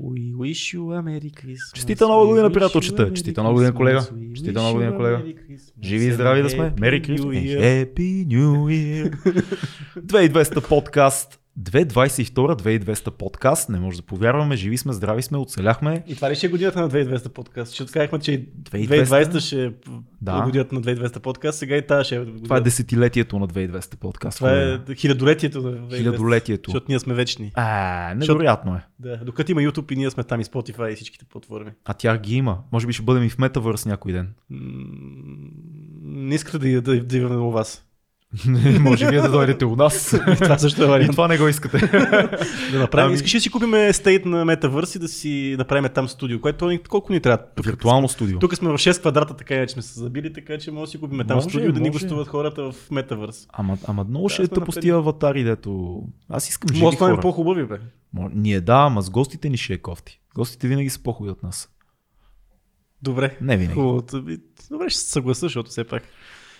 [0.00, 1.72] We wish you a Merry Christmas.
[1.74, 3.02] Честита нова година, приятелчета.
[3.02, 3.76] Merry Честита нова година, Christmas.
[3.76, 4.06] колега.
[4.34, 5.16] Честита нова година, колега.
[5.18, 6.72] Merry Christmas Живи и здрави да сме.
[6.76, 7.60] New Year.
[7.60, 9.44] Happy New Year.
[9.98, 11.37] 2200 подкаст.
[11.60, 13.68] 2022, 2200 подкаст.
[13.68, 14.56] Не може да повярваме.
[14.56, 16.04] Живи сме, здрави сме, оцеляхме.
[16.06, 17.70] И това ли ще е годината на 2200 подкаст?
[17.70, 19.04] Защото казахме, че 2200?
[19.04, 19.70] 2020 ще е
[20.22, 20.42] Да.
[20.42, 22.42] годината на 2200 подкаст, сега и тази ще е година.
[22.42, 24.36] Това е десетилетието на 2200 подкаст.
[24.36, 25.96] Това е хилядолетието на 2200.
[25.96, 26.70] Хилядолетието.
[26.70, 27.52] Защото ние сме вечни.
[27.54, 28.80] А, невероятно е.
[28.98, 31.70] Да, докато има YouTube и ние сме там и Spotify и всичките платформи.
[31.84, 32.58] А тях ги има.
[32.72, 34.28] Може би ще бъдем и в метавърс някой ден.
[34.50, 34.58] М,
[36.02, 37.84] Не искате да, да, да имаме у вас.
[38.80, 40.12] Може вие да дойдете у нас.
[40.12, 41.10] И това също е И вариант.
[41.10, 41.78] това не го искате.
[42.72, 43.06] Да направим.
[43.06, 46.78] Ами- Искаш да си купим стейт на Metaverse и да си направим там студио, което
[46.88, 47.44] колко ни трябва?
[47.46, 48.38] Тук, Виртуално студио.
[48.38, 51.00] тук сме в 6 квадрата, така иначе сме се забили, така че може да си
[51.00, 51.92] купим там Може, студио да ни може.
[51.92, 53.46] гостуват хората в Metaverse.
[53.50, 54.82] Ама, ама много ще Да, е сме тъпо с напред.
[54.82, 56.02] тия аватари, дето...
[56.28, 57.78] Аз искам живи Може да станем по-хубави, бе.
[58.34, 60.20] Ние да, ама с гостите ни ще е кофти.
[60.34, 61.68] Гостите винаги са по-хубави от нас.
[63.02, 63.36] Добре.
[63.40, 63.74] Не винаги.
[63.74, 64.02] Хубаво.
[64.70, 66.02] Добре, ще се съгласа, защото все пак.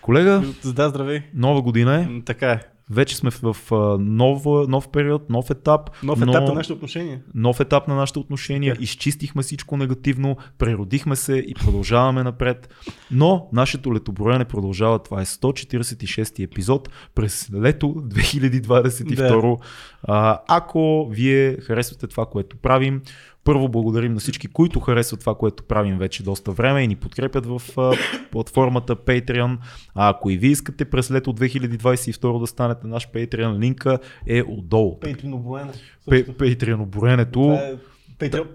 [0.02, 1.22] Колега, Да, здравей.
[1.34, 2.08] нова година е.
[2.24, 2.60] Така е.
[2.90, 3.56] Вече сме в,
[4.00, 5.90] нов, нов период, нов етап.
[6.02, 7.20] Нов но- етап на нашите отношения.
[7.34, 8.82] нов етап на нашите отношения, Така.
[8.84, 12.68] изчистихме всичко негативно, преродихме се и продължаваме напред.
[13.10, 14.98] Но нашето летоброене продължава.
[14.98, 19.58] Това е 146 епизод през лето 2022.
[20.02, 23.02] А, ако вие харесвате това, което правим,
[23.48, 27.46] първо благодарим на всички, които харесват това, което правим вече доста време и ни подкрепят
[27.46, 27.92] в а,
[28.30, 29.56] платформата Patreon.
[29.94, 34.98] А ако и вие искате през лето 2022 да станете наш Patreon, линка е отдолу.
[35.00, 35.72] Patreon оброене.
[36.10, 37.58] Пе- Patreon оброенето.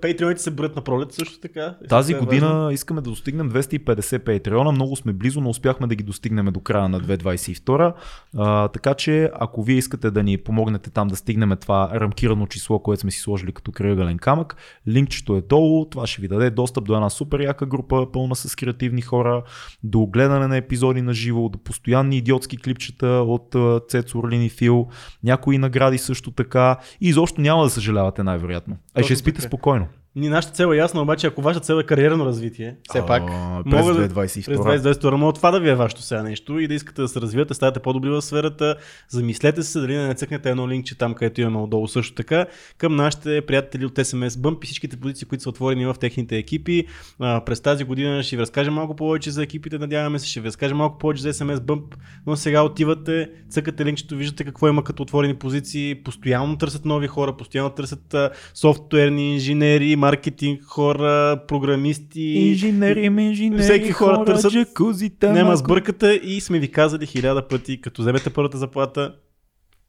[0.01, 1.75] Патреоните се броят на пролет също така.
[1.89, 2.27] Тази е важно.
[2.27, 4.71] година искаме да достигнем 250 Патреона.
[4.71, 7.93] Много сме близо, но успяхме да ги достигнем до края на 2022.
[8.37, 12.79] А, така че, ако вие искате да ни помогнете там да стигнем това рамкирано число,
[12.79, 14.55] което сме си сложили като крайъгълен камък,
[14.87, 15.85] линкчето е долу.
[15.85, 19.43] Това ще ви даде достъп до една супер яка група, пълна с креативни хора,
[19.83, 23.55] до гледане на епизоди на живо, до постоянни идиотски клипчета от
[23.89, 24.87] Цецо Орлин и Фил,
[25.23, 26.77] някои награди също така.
[27.01, 28.77] И изобщо няма да съжалявате най-вероятно.
[28.95, 29.63] А ще спите така.
[29.63, 30.02] спокойно.
[30.15, 33.63] Ни, нашата цел е ясна, обаче ако вашата цел е кариерно развитие, все пак, А,
[33.63, 34.45] през мога да- 2022.
[34.45, 37.21] през 2022 мога това да ви е вашето сега нещо и да искате да се
[37.21, 38.75] развивате, ставате по-добри в сферата,
[39.09, 42.45] замислете се дали да не цъкнете едно линкче там, където имаме отдолу също така,
[42.77, 46.85] към нашите приятели от SMS Bump и всичките позиции, които са отворени в техните екипи.
[47.19, 50.47] А, през тази година ще ви разкажем малко повече за екипите, надяваме се, ще ви
[50.47, 51.83] разкажем малко повече за SMS Bump,
[52.27, 57.37] но сега отивате, цъкате линкчето, виждате какво има като отворени позиции, постоянно търсят нови хора,
[57.37, 58.15] постоянно търсят
[58.53, 65.57] софтуерни инженери, маркетинг хора, програмисти, Инженери, инженери, Всеки хора търсят- джакузите, няма малко.
[65.57, 69.15] сбърката и сме ви казали хиляда пъти, като вземете първата заплата,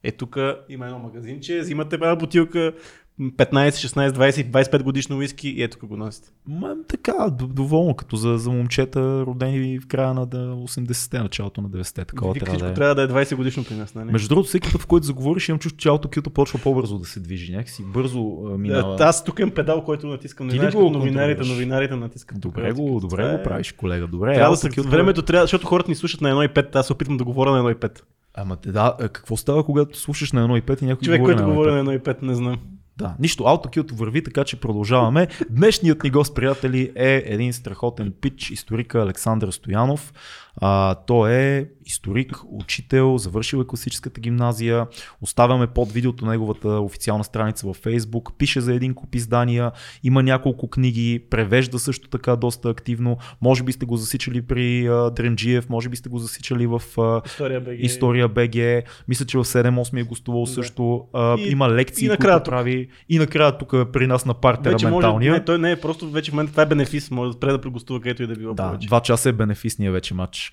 [0.03, 0.37] е тук
[0.69, 2.73] има едно магазинче, взимате една бутилка,
[3.19, 6.29] 15, 16, 20, 25 годишно уиски и ето тук го носите.
[6.47, 11.69] Ма, така, доволно, като за, за момчета, родени в края на да, 80-те, началото на
[11.69, 12.05] 90-те.
[12.05, 12.73] Такова Вика, трябва да е.
[12.73, 14.11] трябва да е 20 годишно при нас, нали?
[14.11, 17.19] Между другото, всеки път, в който заговориш, имам чувство, че аутокюто почва по-бързо да се
[17.19, 17.51] движи.
[17.51, 18.95] Някакси бързо а, минава.
[18.95, 20.47] Да, аз тук имам педал, който натискам.
[20.47, 22.39] Не Ти знаеш, го новинарите, новинарите натискат.
[22.39, 24.07] Добре го, добре го е- правиш, колега.
[24.07, 27.17] Добре, Трябва да се, времето трябва, защото хората ни слушат на 1.5, аз се опитвам
[27.17, 28.01] да говоря на 1.5.
[28.33, 31.55] Ама да, какво става, когато слушаш на 1.5 и някой Човек, говори който на 1.5?
[31.55, 32.57] говори на 1.5, не знам.
[32.97, 35.27] Да, нищо, аутокюто върви, така че продължаваме.
[35.49, 40.13] Днешният ни гост, приятели, е един страхотен пич, историка Александър Стоянов.
[40.57, 44.87] А, той е историк, учител, завършил е класическата гимназия.
[45.21, 48.33] Оставяме под видеото неговата официална страница във Facebook.
[48.33, 49.71] Пише за един куп издания,
[50.03, 53.17] има няколко книги, превежда също така доста активно.
[53.41, 57.21] Може би сте го засичали при а, Дремджиев, може би сте го засичали в а,
[57.25, 57.75] История БГ.
[57.79, 58.83] История БГ.
[59.07, 60.47] Мисля, че в 7-8 е гостувал Да.
[60.47, 61.05] също.
[61.13, 62.87] А, И- има лекции, и които прави.
[63.09, 65.31] И накрая тук при нас на партера Вече може, менталния.
[65.31, 67.61] не, той не е просто вече в момента това е бенефис, може да спре да
[67.61, 68.87] прегостува където и да било Да, повече.
[68.87, 70.44] два часа е бенефисния вече матч.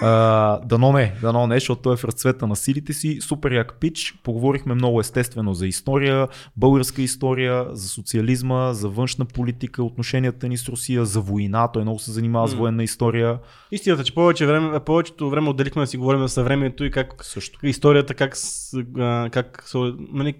[0.00, 3.20] А, дано не, дано не, защото той е в разцвета на силите си.
[3.20, 4.14] Супер як пич.
[4.22, 10.68] Поговорихме много естествено за история, българска история, за социализма, за външна политика, отношенията ни с
[10.68, 11.68] Русия, за война.
[11.68, 13.38] Той много се занимава с военна история.
[13.70, 17.66] Истината, че повече време, повечето време отделихме да си говорим за съвремието и как Също.
[17.66, 18.36] историята, как,
[19.30, 19.70] как,
[20.12, 20.34] нали,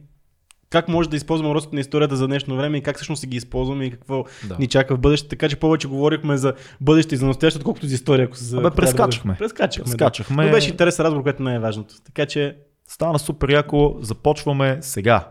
[0.70, 3.36] как може да използваме уроците на историята за днешно време и как всъщност си ги
[3.36, 4.56] използваме и какво Да.
[4.58, 5.28] ни чака в бъдеще.
[5.28, 8.26] Така че повече говорихме за бъдеще и за настояще, отколкото за история.
[8.26, 8.76] Ако се, Абе, да бъде.
[8.76, 9.36] прескачахме.
[9.38, 9.96] Прескачахме.
[10.36, 10.42] Да.
[10.42, 11.60] Но беше интересен разговор, което не е.
[12.04, 12.56] Така че
[12.88, 13.96] Стана супер яко.
[14.00, 15.28] Започваме сега.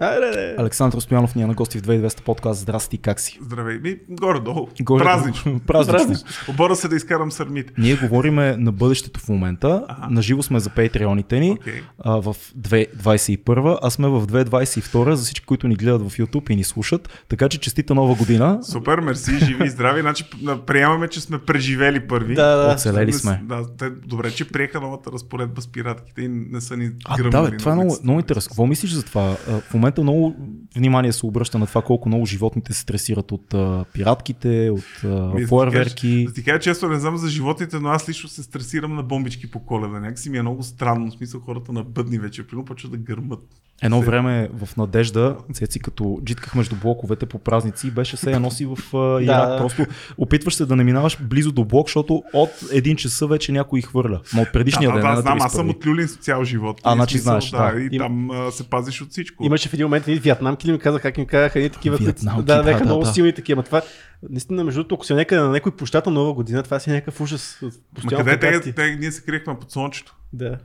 [0.00, 0.54] Айде, де.
[0.58, 2.60] Александър Стоянов ни е на гости в 2200 подкаст.
[2.60, 3.38] Здрасти, как си?
[3.42, 3.78] Здравей.
[3.78, 4.68] Ми, горе-долу.
[4.82, 5.60] Горе- Празнично.
[5.66, 6.16] Празнично.
[6.48, 7.72] Обора се да изкарам сърмите.
[7.78, 9.84] Ние говориме на бъдещето в момента.
[9.88, 10.06] Аха.
[10.10, 11.80] Наживо сме за патреоните ни Окей.
[11.98, 13.46] а, в 2021,
[13.82, 17.24] а сме в 2022 за всички, които ни гледат в YouTube и ни слушат.
[17.28, 18.58] Така че честита нова година.
[18.62, 20.00] Супер, мерси, живи и здрави.
[20.00, 20.24] Значи
[20.66, 22.34] приемаме, че сме преживели първи.
[22.34, 22.72] Да, да.
[22.72, 23.40] Оцелели сме.
[23.44, 27.44] Да, те, добре, че приеха новата разпоредба с пиратките и не са ни А, гръмнали.
[27.44, 28.48] да, бе, това е много, много интересно.
[28.48, 29.22] Какво мислиш за това?
[29.50, 30.36] А, В момента много
[30.76, 35.10] внимание се обръща на това колко много животните се стресират от а, пиратките, от Ми,
[35.10, 36.24] а, да ти кажа- фойерверки.
[36.24, 39.50] Да ти кажа често, не знам за животните, но аз лично се стресирам на бомбички
[39.50, 40.00] по коледа.
[40.00, 41.10] Някакси ми е много странно.
[41.10, 42.46] В смисъл хората на бъдни вече.
[42.46, 43.40] Примерно почват да гърмат.
[43.82, 48.40] Едно Се- време в Надежда, цеци като джитках между блоковете по празници, беше се я
[48.40, 49.48] носи в а, Ирак.
[49.48, 49.56] Да.
[49.58, 49.86] Просто
[50.18, 54.20] опитваш се да не минаваш близо до блок, защото от един часа вече някой хвърля.
[54.34, 55.02] Но от предишния Да, ден.
[55.02, 55.56] да, не да, на знам, аз 31.
[55.56, 56.80] съм от люлин с цял живот.
[56.84, 57.72] А, значи знаеш, да.
[57.72, 57.80] да.
[57.80, 59.44] И Им- там а, се пазиш от всичко.
[59.44, 62.12] Имаше в един момент едни вьетнамки ли ми казаха, как им казаха, едни такива, които
[62.12, 63.12] Виетнамки, да, да, бяха да, много да.
[63.12, 63.62] силни такива.
[63.62, 63.82] Това,
[64.30, 66.92] наистина, между другото, ако си някъде на някой площад на нова година, това си е
[66.92, 67.58] някакъв ужас.
[68.04, 70.16] Ма къде те, те, ние се криехме под слънчето.
[70.32, 70.58] Да.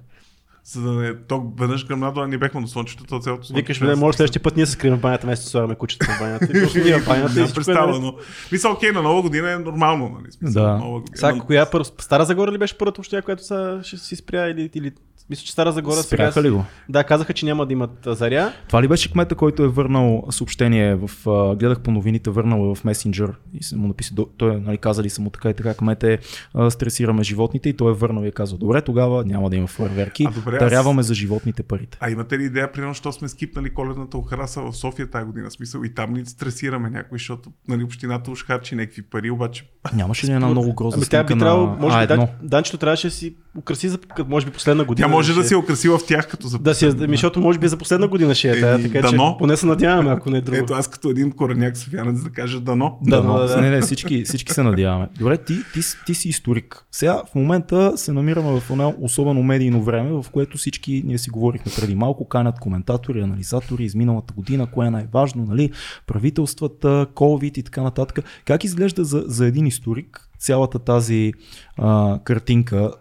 [0.64, 3.62] За да не, то веднъж към надолу не бяхме на слънчето, то цялото слънце.
[3.62, 6.20] Викаш, бе, може следващия път ние се скрием в банята, вместо да слагаме кучета в
[6.20, 6.46] банята.
[6.46, 8.14] И просто ние в банята и Нямам всичко е представа, но...
[8.52, 10.32] Мисля, окей, на нова година е нормално, нали?
[10.32, 10.78] Смисъл, Да.
[10.78, 11.18] Нова година.
[11.18, 11.66] Сега, коя?
[12.00, 14.92] Стара Загора ли беше първата община, която са, ще си спря или, или...
[15.30, 16.48] Мисля, че Стара Загора Спряха сега...
[16.48, 16.66] ли го?
[16.90, 18.54] Да, казаха, че няма да имат заря.
[18.68, 21.10] Това ли беше кмета, който е върнал съобщение в...
[21.56, 24.78] гледах по новините, върнал е в месенджер и се му написа, до- той е, нали,
[24.78, 26.20] казали са му така и така, кмет е,
[26.54, 29.68] а, стресираме животните и той е върнал и е казал, добре, тогава няма да има
[29.68, 31.98] фойерверки, А, добре, аз- даряваме за животните парите.
[32.02, 35.52] А имате ли идея, примерно, що сме скипнали коледната охраса в София тази година?
[35.52, 40.28] Смисъл и там ни стресираме някой, защото нали, общината уж харчи някакви пари, обаче Нямаше
[40.28, 42.08] ли една много грозна Ами тя би снимка трябвало, на може би, А1?
[42.08, 45.08] дан, Данчето трябваше да си украси за, може би последна година.
[45.08, 47.40] тя може да ще- се украси в тях като за Да си, я- ми, защото
[47.42, 49.32] може би за последна година ще е тая, така дано.
[49.32, 50.58] че поне се надяваме, ако не е друго.
[50.58, 52.98] Ето аз като един кореняк софиянец да кажа дано.
[53.02, 53.62] Да, Да, но, да, да.
[53.62, 55.08] Не, не, всички, всички се надяваме.
[55.20, 56.86] Добре, ти, ти, си- ти си историк.
[56.92, 61.30] Сега в момента се намираме в едно особено медийно време, в което всички, ние си
[61.30, 65.72] говорихме преди малко, канят коментатори, анализатори из миналата година, кое е най-важно, нали,
[66.08, 68.20] правителствата, COVID и така нататък.
[68.46, 71.34] Как изглежда за, за един историк цялата тази
[71.78, 72.92] а, картинка,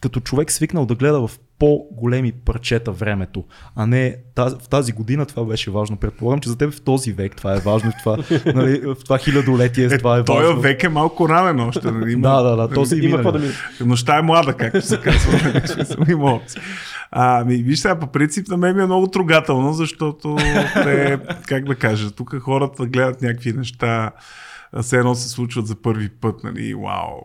[0.00, 3.44] като човек свикнал да гледа в по-големи парчета времето,
[3.76, 5.96] а не тази, в тази година това беше важно.
[5.96, 8.16] Предполагам, че за теб в този век това е важно, в това,
[8.54, 10.60] нали, в това хилядолетие Е, това е той важно.
[10.60, 11.90] век е малко ранен още.
[11.90, 12.12] Нали?
[12.12, 13.46] Има- Да, да, да, този Има какво да ми...
[13.80, 15.32] Нощта е млада, както се казва.
[15.96, 16.40] В
[17.10, 17.40] смисъл, Има опция.
[17.40, 20.36] А, ми, виж сега, по принцип на мен ми е много трогателно, защото
[20.74, 24.10] те, как да кажа, тук хората гледат някакви неща,
[24.82, 27.20] все едно се случват за първи път, нали, вау,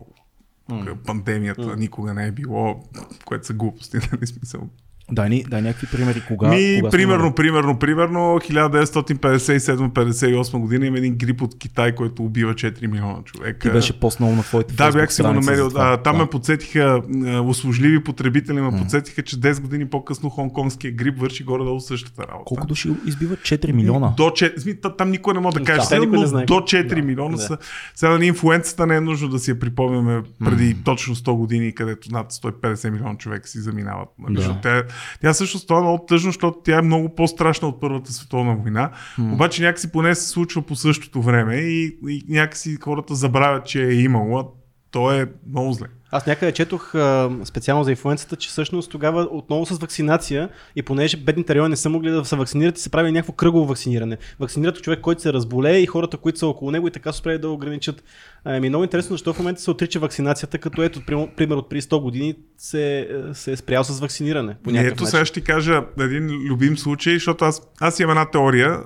[0.69, 2.83] тук пандемията никога не е било,
[3.25, 4.69] което са глупости, нали, смисъл.
[5.11, 6.47] Дай, ни, дай някакви примери кога.
[6.47, 12.87] Ми, кога примерно, примерно, примерно, 1957-58 година има един грип от Китай, който убива 4
[12.87, 13.59] милиона човека.
[13.59, 15.69] Ти беше поснал на твоите Да, бях си го намерил.
[15.75, 16.23] А, там Да.
[16.23, 17.01] ме подсетиха,
[17.43, 22.43] услужливи потребители ме подсетиха, че 10 години по-късно хонконгския грип върши горе-долу същата работа.
[22.45, 23.39] Колко души избиват?
[23.39, 24.13] 4 милиона.
[24.17, 26.27] До 4, сми, та- там никой не може да каже, Да, сега, никой не но
[26.27, 26.45] знае.
[26.45, 27.37] до 4 Да, милиона да.
[27.37, 27.57] са.
[27.95, 32.11] Сега на инфлуенцията не е нужно да си я припомняме преди точно 100 години, където
[32.11, 34.09] над 150 милиона човека си заминават.
[34.19, 34.47] Нали?
[34.63, 34.83] Да.
[35.21, 38.91] Тя, също става много тъжно, защото тя е много по-страшна от Първата световна война.
[39.33, 43.93] Обаче някакси поне се случва по същото време и, и някакси хората забравят, че е
[43.93, 44.51] имало.
[44.91, 45.87] То е много зле.
[46.15, 51.17] Аз някъде четох а, специално за инфлуенцията, че всъщност тогава отново с вакцинация и понеже
[51.17, 54.17] бедните райони не са могли да се вакцинират и се прави някакво кръгово вакциниране.
[54.39, 57.37] Вакцинират човек, който се разболее и хората, които са около него и така се справи
[57.37, 58.03] да ограничат.
[58.45, 61.81] Ами много интересно, защо в момента се отрича вакцинацията, като ето, прим- пример от преди
[61.81, 64.55] 100 години се, се е спрял с вакциниране.
[64.63, 65.07] По Ето начин.
[65.07, 68.79] сега ще ти кажа един любим случай, защото аз, аз имам една теория,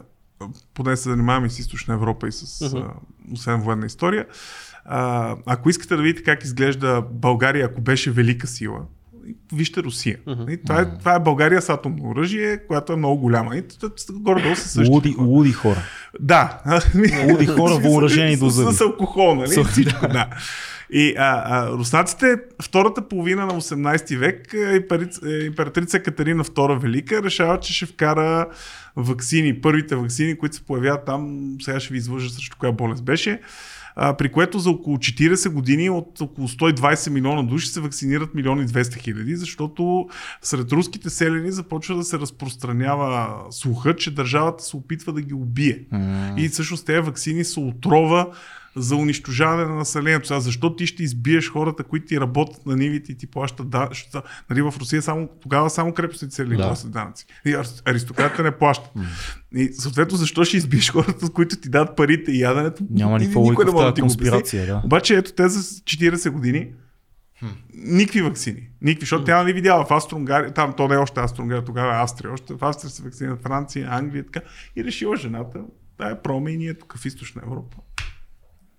[0.74, 2.84] поне се занимавам и с източна Европа и с а,
[3.34, 4.26] освен военна история.
[4.88, 8.80] А, ако искате да видите как изглежда България, ако беше велика сила,
[9.54, 10.18] вижте Русия.
[10.50, 13.58] И това, е, това е България с атомно оръжие, която е много голяма.
[13.58, 13.64] И
[14.12, 15.28] горе-долу са същите Луди, хора.
[15.28, 15.80] луди хора.
[16.20, 16.60] Да.
[17.32, 18.74] Луди хора, въоръжени до зъби.
[18.74, 19.48] С, с алкохол, нали?
[19.48, 20.30] С- Всичко, да.
[20.92, 24.86] И а, а, руснаците, втората половина на 18 век, е,
[25.30, 28.48] е, императрица Катерина II Велика решава, че ще вкара
[28.96, 33.40] вакцини, първите вакцини, които се появяват там, сега ще ви излъжа срещу коя болест беше,
[34.00, 38.68] а, при което за около 40 години от около 120 милиона души се вакцинират милиони
[38.68, 40.08] 200 хиляди, защото
[40.42, 45.80] сред руските селени започва да се разпространява слуха, че държавата се опитва да ги убие.
[46.38, 48.28] И всъщност тези вакцини са отрова
[48.78, 50.28] за унищожаване на населението.
[50.28, 53.88] Сега, защо ти ще избиеш хората, които ти работят на нивите и ти плащат да,
[53.92, 56.64] защото, нали, в Русия само, тогава само крепостите цели Да.
[56.68, 57.26] плащат данъци.
[57.46, 58.92] И ар- аристократите не плащат.
[59.56, 62.84] И съответно, защо ще избиеш хората, които ти дадат парите и яденето?
[62.90, 64.20] Няма никаква никой не може да ти го обясни.
[64.30, 64.66] конспирация.
[64.66, 64.82] Да.
[64.86, 66.68] Обаче ето те за 40 години
[67.74, 68.70] никакви вакцини.
[68.82, 72.02] Никакви, защото тя не видяла в Австро-Унгария, там то не е още Австро-Унгария, тогава е
[72.02, 74.42] Австрия, още в Австрия се вакцинират Франция, Англия и така.
[74.76, 75.60] И решила жената,
[75.98, 77.78] да е проме и ние тук в източна Европа.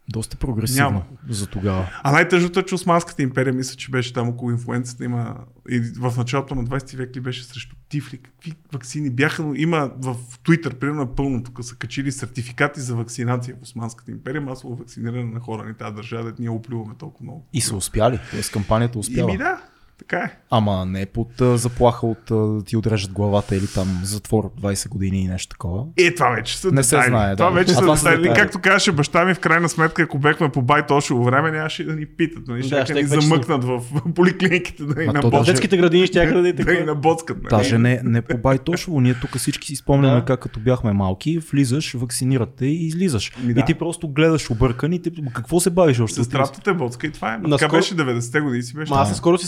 [0.08, 1.04] Доста прогресивно Няма.
[1.28, 1.90] за тогава.
[2.02, 5.36] А най-тъжното е, че Османската империя, мисля, че беше там около инфлуенцията, има
[5.70, 9.90] и в началото на 20 век ли беше срещу тифли, какви вакцини бяха, но има
[9.98, 14.76] в Twitter, примерно е пълно, тук са качили сертификати за вакцинация в Османската империя, масово
[14.76, 17.46] вакциниране на хора, ни тази държава, да ние оплюваме толкова много.
[17.52, 18.20] И са успяли.
[18.30, 19.30] Тоест кампанията успява.
[19.30, 19.62] Ими да,
[19.98, 20.30] така е.
[20.50, 24.88] Ама не под а, заплаха от а, да ти отрежат главата или там затвор 20
[24.88, 25.84] години и нещо такова.
[25.96, 27.10] Е, това вече са Не се детайли.
[27.10, 27.36] знае, да.
[27.36, 28.22] Това вече А са това са детайли.
[28.22, 28.40] детайли.
[28.40, 32.06] Както казваше баща ми, в крайна сметка, ако бехме по Байтошово време, нямаше да ни
[32.06, 32.48] питат.
[32.48, 32.58] Нали?
[32.58, 33.80] Да, Ще щях ни вече замъкнат в
[34.14, 35.30] поликлиниките да ни набоцкат.
[35.30, 36.84] даже- детските градини ще да и Да ни така.
[36.84, 37.36] набоцкат.
[37.36, 37.50] нали?
[37.50, 40.24] Даже не, не по Байтошово, ние тук всички си спомняме Да.
[40.24, 43.32] как като бяхме малки, влизаш, вакцинирате и излизаш.
[43.38, 43.60] Ми да.
[43.60, 46.14] И ти просто гледаш объркан и ти, "Ма какво се бавиш още?
[46.14, 47.36] Сестрата те боцка и това е.
[47.36, 48.92] Така Наскоро- беше 90-те години си беше.
[48.96, 49.46] Аз скоро си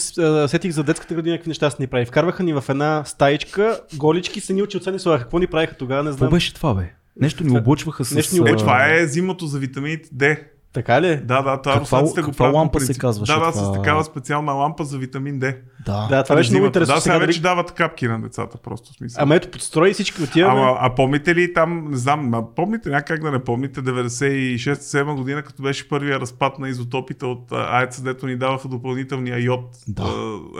[0.48, 2.06] сетих за детската градина, какви неща са ни прави.
[2.06, 5.24] Вкарваха ни в една стаичка, голички са ни учи от слагаха.
[5.24, 6.30] Какво ни правиха тогава, не Какво знам.
[6.30, 6.92] беше това, бе?
[7.20, 8.14] Нещо ни облъчваха с...
[8.14, 10.40] Нещо ни Е, а, това е зимото за витамините D.
[10.72, 11.16] Така ли?
[11.16, 13.64] Да, да, това Каква- руснаците го правят лампа се казваше Да, да, това?
[13.64, 15.56] с такава специална лампа за витамин D.
[15.86, 16.06] Да.
[16.08, 16.94] Да, това беше много интересно.
[16.94, 17.50] Да, сега Сега вече дали...
[17.50, 19.22] дават капки на децата, просто в смисъл.
[19.22, 20.60] Ама ето, подстрой и всички отиваме.
[20.60, 25.42] Ама, а помните ли там, не знам, а помните някак да не помните, 96-7 година,
[25.42, 30.04] като беше първия разпад на изотопите от а, АЕЦ, дето ни даваха допълнителния йод Да.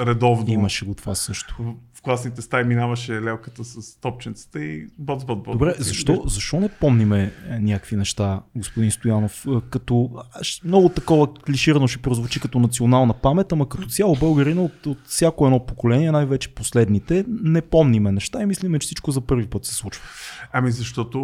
[0.01, 0.45] редовно.
[0.49, 1.75] Имаше го това също.
[2.01, 5.53] В, класните стаи минаваше лелката с топченцата и боц, боц, боц.
[5.53, 10.11] Добре, защо, защо не помниме е, някакви неща, господин Стоянов, е, като
[10.65, 15.47] много такова клиширано ще прозвучи като национална памет, ама като цяло българина от, от всяко
[15.47, 19.75] едно поколение, най-вече последните, не помниме неща и мислиме, че всичко за първи път се
[19.75, 20.03] случва.
[20.53, 21.19] Ами защото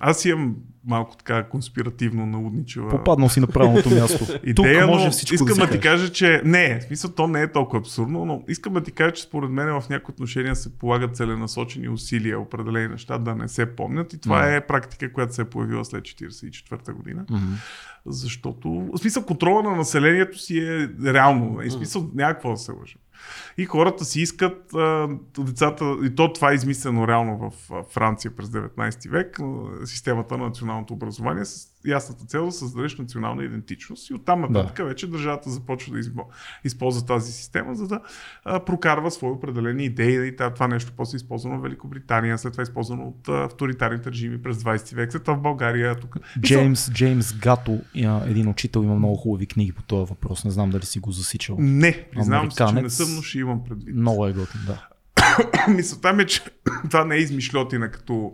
[0.00, 0.56] аз имам
[0.86, 4.24] малко така конспиративно наудничева Попаднал си на правилното място.
[4.44, 7.26] идея, Тук може но всичко искам да, да, ти кажа, че не, в смисъл то
[7.26, 10.56] не е толкова абсурдно, но искам да ти кажа, че според мен в някои отношения
[10.56, 14.54] се полагат целенасочени усилия, определени неща да не се помнят и това Мгм.
[14.54, 17.24] е практика, която се е появила след 1944 година.
[17.30, 17.52] Мгм.
[18.06, 21.54] Защото, в смисъл, контрола на населението си е реално.
[21.54, 22.96] В смисъл, няма какво да се лъжи.
[23.58, 28.48] И хората си искат а, децата, и то това е измислено реално в Франция през
[28.48, 29.38] 19 век,
[29.84, 34.10] системата на националното образование с ясната цел да създадеш национална идентичност.
[34.10, 34.84] И оттам нататък да.
[34.84, 36.00] вече държавата започва да
[36.64, 38.00] използва тази система, за да
[38.44, 40.28] а, прокарва свои определени идеи.
[40.28, 44.10] И това нещо после е използвано в Великобритания, след това е използвано от а, авторитарните
[44.10, 45.94] режими през 20 век, след това в България.
[45.94, 46.16] Тук.
[46.40, 47.80] Джеймс, Джеймс Гато,
[48.26, 50.44] един учител, има много хубави книги по този въпрос.
[50.44, 51.56] Не знам дали си го засичал.
[51.58, 53.96] Не, признавам се, че не съм, но ще имам предвид.
[53.96, 54.88] Много е готин, да.
[55.68, 56.40] Мисълта ми е, че
[56.90, 58.32] това не е измишлетина като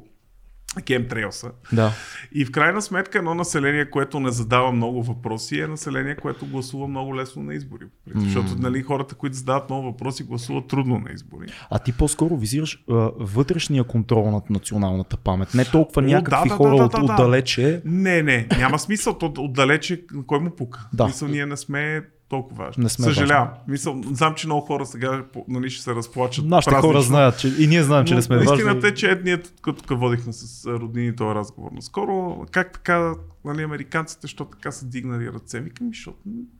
[0.86, 1.50] кемтрейлса.
[1.72, 1.92] Да.
[2.32, 6.88] И в крайна сметка едно население, което не задава много въпроси, е население, което гласува
[6.88, 7.84] много лесно на избори.
[7.84, 8.18] Mm.
[8.18, 11.46] Защото нали, хората, които задават много въпроси, гласуват трудно на избори.
[11.70, 15.54] А ти по-скоро визираш а, вътрешния контрол над националната памет.
[15.54, 17.12] Не толкова О, някакви да, да, хора да, да, да.
[17.12, 17.82] отдалече.
[17.84, 19.18] Не, не, няма смисъл.
[19.18, 20.88] То отдалече, кой му пука?
[20.92, 21.06] Да.
[21.06, 22.82] Мисъл, ние не сме толкова важни.
[22.82, 23.48] Не сме Съжалявам.
[23.68, 26.44] Мисъл, знам, че много хора сега нали, ще се разплачат.
[26.44, 27.02] Нашите хора празнично.
[27.02, 28.56] знаят, че и ние знаем, че Но не сме важни.
[28.56, 32.46] Истината е, че ние тук, тук водихме с роднини този разговор наскоро.
[32.50, 33.14] Как така,
[33.44, 35.60] нали, американците, що така са дигнали ръце?
[35.60, 36.18] Викам, защото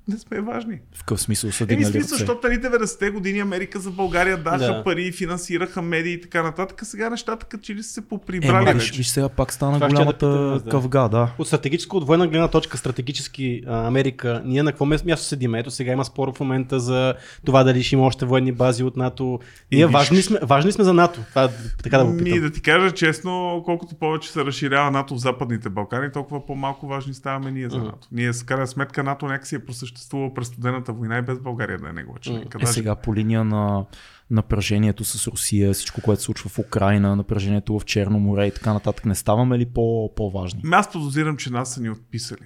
[0.08, 0.78] не сме важни.
[0.92, 2.16] В какъв смисъл са Еми, дигнали смисъл, ръце?
[2.16, 4.84] защото нали 90-те години Америка за България даха Да.
[4.84, 6.80] пари, финансираха медии и така нататък.
[6.82, 9.74] Сега нещата като че ли са се Е, поприбрали ма, виж, виж сега пак стана
[9.74, 10.70] Това я да голямата питам, да.
[10.70, 11.32] къвга, да.
[11.38, 15.54] От стратегическа, от военна гледна точка, стратегически а, Америка, ние на какво място седим?
[15.54, 18.96] Ето сега има спор в момента за това дали ще има още военни бази от
[18.96, 19.40] НАТО.
[19.72, 21.20] Ние виж- важни сме, важни сме за НАТО.
[21.28, 21.50] Това,
[21.82, 22.40] така да го Ми, питам.
[22.40, 27.14] да ти кажа честно, колкото повече се разширява НАТО в Западните Балкани, толкова по-малко важни
[27.14, 27.78] ставаме ние за.
[27.78, 28.08] НАТО.
[28.12, 31.88] Ние с крайна сметка НАТО някакси е просъществувал през студената война и без България да
[31.88, 32.58] е негова членка.
[32.62, 33.84] Е сега по линия на
[34.30, 38.72] напрежението с Русия, всичко, което се случва в Украина, напрежението в Черно море и така
[38.72, 40.60] нататък, не ставаме ли по, по-важни?
[40.64, 42.44] Ами Аз подозирам, че нас са ни отписали.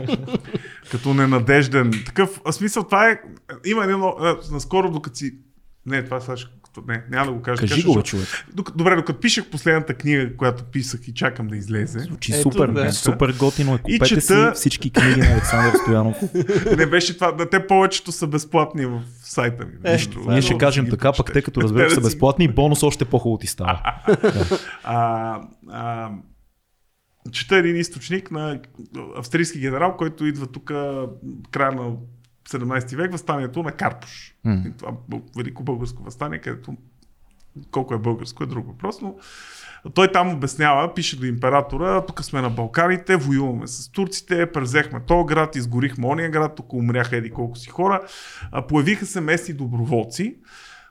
[0.90, 1.92] Като ненадежден.
[2.06, 3.20] Такъв а, смисъл, това е.
[3.66, 4.16] Има едно.
[4.50, 5.38] Наскоро, докато си.
[5.86, 6.36] Не, това сега.
[6.88, 7.60] Не, няма да го кажа.
[7.60, 8.28] Кажи го, човек.
[8.76, 12.84] Добре, докато пишех последната книга, която писах и чакам да излезе, Звучи Ето, супер, да.
[12.84, 12.92] да.
[12.92, 13.78] супер готино е.
[13.88, 16.16] И Купете чета- си всички книги на Александър Стоянов.
[16.76, 17.32] не беше това.
[17.32, 19.72] Да, те повечето са безплатни в сайта ми.
[19.84, 20.30] Е, другото.
[20.30, 23.04] Ние ще Да кажем ги така, пък те като Те са да безплатни, бонус още
[23.04, 23.82] по-хубаво ти става.
[24.84, 26.10] А, а,
[27.32, 28.60] чета един източник на
[29.16, 30.64] австрийски генерал, който идва тук
[31.50, 31.92] края на
[32.48, 34.34] 17 век, възстанието на Карпуш.
[34.66, 34.92] И Това
[35.36, 36.76] велико българско възстание, където
[37.70, 39.14] колко е българско е друг въпрос, но
[39.94, 45.26] той там обяснява, пише до императора, тук сме на Балканите, воюваме с турците, презехме този
[45.26, 48.00] град, изгорихме ония град, тук умряха еди колко си хора.
[48.68, 50.36] Появиха се местни доброволци,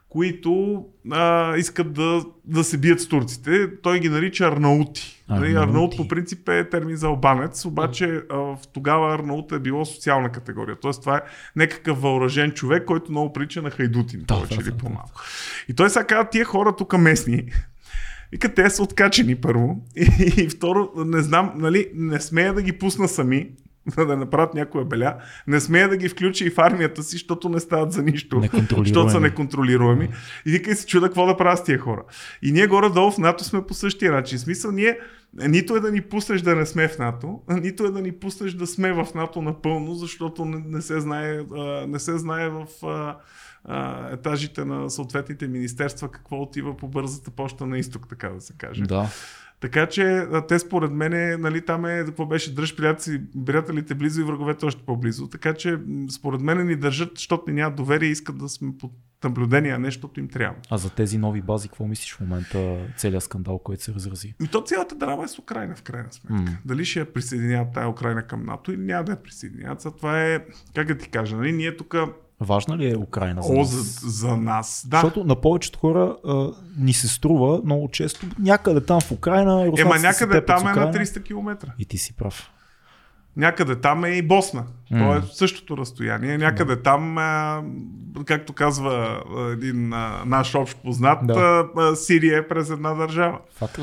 [0.08, 3.80] които а, искат да, да се бият с турците.
[3.82, 5.24] Той ги нарича арнаути.
[5.28, 5.70] Нали, Арнаути.
[5.70, 10.32] Арнаут по принцип е термин за албанец, обаче а, в тогава Арнаут е било социална
[10.32, 10.76] категория.
[10.80, 11.20] Тоест това е
[11.56, 15.20] някакъв въоръжен човек, който много прилича на хайдутин, Да, повече да, или да, по-малко.
[15.68, 17.44] И той сега казва, тия хора тук местни,
[18.32, 19.86] Вика, те са откачени първо.
[19.96, 23.50] И, и второ, не знам, нали, не смея да ги пусна сами,
[23.96, 25.16] за да направят някоя беля.
[25.46, 28.42] Не смея да ги включи и в армията си, защото не стават за нищо.
[28.76, 30.08] Защото са неконтролируеми.
[30.46, 32.02] И вика и се чуда какво да правят с тия хора.
[32.42, 34.38] И ние горе-долу в НАТО сме по същия начин.
[34.38, 34.98] В смисъл, ние
[35.34, 38.52] нито е да ни пуснеш да не сме в НАТО, нито е да ни пуснеш
[38.52, 42.66] да сме в НАТО напълно, защото не, не се знае, а, не се знае в
[42.82, 43.16] а,
[43.64, 48.52] а, етажите на съответните министерства какво отива по бързата почта на изток, така да се
[48.52, 48.82] каже.
[48.82, 49.10] Да.
[49.60, 54.24] Така че те според мен, нали, там е, какво беше, дръж приятели, приятелите близо и
[54.24, 55.28] враговете още по-близо.
[55.28, 55.78] Така че
[56.10, 58.92] според мен ни държат, защото ни нямат доверие и искат да сме под
[59.24, 60.56] наблюдение, а не защото им трябва.
[60.70, 64.34] А за тези нови бази, какво мислиш в момента, целият скандал, който се разрази?
[64.42, 66.42] И то цялата драма е с Украина, в крайна сметка.
[66.42, 66.58] М.
[66.64, 69.80] Дали ще я присъединяват тая Украина към НАТО или няма да я присъединяват.
[69.80, 71.94] За това е, как да ти кажа, нали, ние тук,
[72.40, 73.70] Важна ли е Украина за о, нас?
[73.70, 74.96] за, за нас, да.
[74.96, 79.62] Защото на повечето хора а, ни се струва много често някъде там в Украина.
[79.62, 80.92] Ема руснаците се някъде там е на Украина.
[80.92, 81.50] 300 км.
[81.78, 82.50] И ти си прав.
[83.36, 84.64] Някъде там е и Босна.
[84.90, 84.98] М.
[84.98, 86.38] То е същото разстояние.
[86.38, 87.62] Някъде там, а,
[88.24, 91.32] както казва един а, наш общ познат, Да.
[91.76, 93.38] а, а, Сирия е през една държава.
[93.54, 93.78] Факт.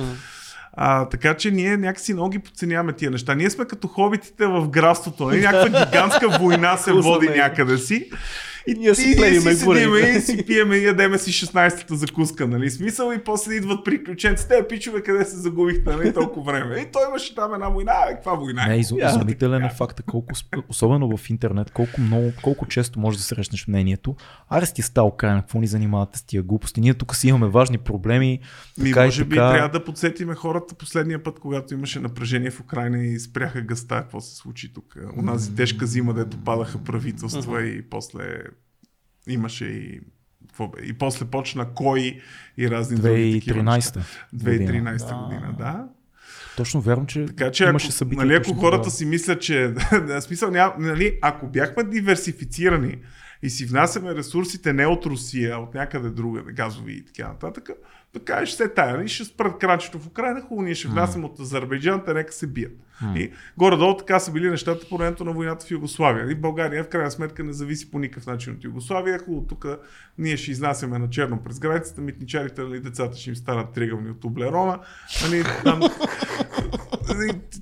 [0.75, 3.35] А, така че ние някакси много ги подценяваме тия неща.
[3.35, 5.25] Ние сме като хобитите в графството.
[5.25, 5.41] Нали?
[5.41, 8.09] Някаква гигантска война се води някъде си.
[8.67, 10.09] И Ние си си горе.
[10.09, 12.69] и си пиеме и ядеме си 16-та закуска, нали?
[12.69, 16.13] Смисъл и после идват приключенците, те пичове къде се загубихте, нали?
[16.13, 16.75] Толкова време.
[16.75, 18.65] И той имаше там една война, а, каква война?
[18.67, 20.33] Не, Я, изумителен е факта, колко,
[20.69, 24.15] особено в интернет, колко много, колко често можеш да срещнеш мнението.
[24.49, 26.81] Аре сте стал Украина, какво ни занимавате с тия глупости?
[26.81, 28.39] Ние тук си имаме важни проблеми.
[28.77, 29.51] Ми, Така и може би така.
[29.51, 34.21] трябва да подсетиме хората последния път, когато имаше напрежение в Украина и спряха гъста, какво
[34.21, 34.95] се случи тук.
[35.17, 38.21] Унази тежка зима, дето падаха правителства и после
[39.27, 40.01] имаше и?
[40.83, 42.21] И после почна кой
[42.57, 43.99] и разни други такива неща.
[44.35, 44.35] 2013.
[44.35, 45.87] 2013 година, да.
[46.57, 48.25] Точно вярно, че, Така че имаше ако, събития.
[48.25, 48.91] нали, ако хората тогава.
[48.91, 49.67] си мислят, че
[50.07, 52.97] да, смисъл, няма, нали, ако бяхме диверсифицирани
[53.43, 57.69] и си внасяме ресурсите не от Русия, а от някъде друга, газови и така нататък,
[58.13, 61.39] да кажеш все тая, нали, ще спрат крачето в Украина, хубаво, ние ще внасяме от
[61.39, 62.71] Азербайджан, те нека се бият.
[63.15, 66.31] И горе-долу така са били нещата по времето на войната в Югославия.
[66.31, 69.19] И България в крайна сметка не зависи по никакъв начин от Югославия.
[69.19, 69.65] Хубаво, тук
[70.17, 74.25] ние ще изнасяме на черно през границата, митничарите, нали, децата ще им станат тригълни от
[74.25, 74.79] облерона.
[75.23, 75.91] Нали, там, нали,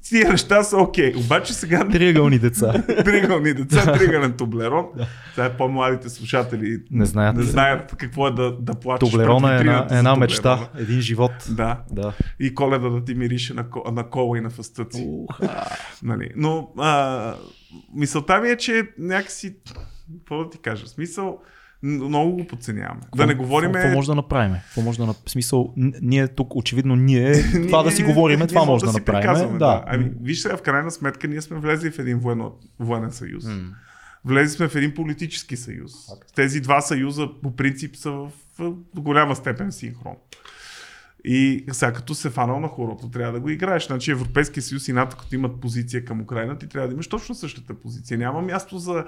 [0.09, 1.13] тия неща са окей.
[1.15, 2.83] Обаче сега Триъгълни деца.
[3.05, 4.85] тригълни деца, тригълен Тоблерон.
[5.35, 7.35] Сега по-младите слушатели Не знаят.
[7.35, 9.09] не знаят какво е да, да плачеш.
[9.09, 11.31] Тоблерона пред е една, една мечта, един живот.
[11.49, 11.81] Да.
[11.91, 12.13] Да.
[12.39, 15.07] И коледа да ти мирише на, на кола и на фастъци.
[16.03, 16.29] Нали?
[16.35, 17.33] Но а,
[17.95, 19.55] мисълта ми е, че някакси,
[20.19, 21.39] какво да ти кажа, смисъл,
[21.83, 23.01] много го подценяваме.
[23.15, 23.71] да не говорим...
[23.71, 24.53] Какво може да направим?
[24.53, 25.25] Какво може да направим?
[25.27, 27.33] В смисъл, ние тук очевидно ние,
[27.67, 29.57] това да си говорим, това може да, си направим.
[29.57, 29.83] Да.
[29.87, 33.43] Ами, виж сега, в крайна сметка, ние сме влезли в един военно, военен съюз.
[34.25, 35.91] Влезли сме в един политически съюз.
[36.35, 40.15] Тези два съюза по принцип са в, в голяма степен синхрон.
[41.25, 43.87] И сега като се фанал на хорото, трябва да го играеш.
[43.87, 47.35] Значи Европейския съюз и НАТО, като имат позиция към Украина, ти трябва да имаш точно
[47.35, 48.17] същата позиция.
[48.17, 49.05] Няма място за...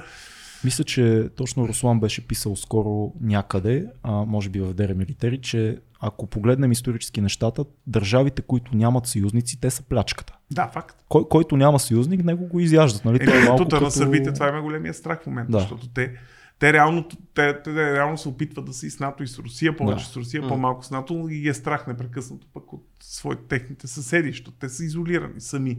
[0.65, 5.77] Мисля, че точно Руслан беше писал скоро някъде, а, може би в Дере Милитери, че
[5.99, 10.37] ако погледнем исторически нещата, държавите, които нямат съюзници, те са плячката.
[10.51, 11.03] Да, факт.
[11.09, 13.05] Кой, който няма съюзник, него го изяждат.
[13.05, 13.15] Нали?
[13.15, 13.91] Е, Това е малко ето, на като...
[13.91, 15.59] сърбите това има големия страх в момента, Да.
[15.59, 16.13] защото те,
[16.59, 19.77] те, реално, те, те, реално се опитват да са и с НАТО и с Русия,
[19.77, 20.11] повече Да.
[20.11, 24.29] с Русия, по-малко с НАТО, но ги е страх непрекъснато пък от своите техните съседи,
[24.29, 25.77] защото те са изолирани сами.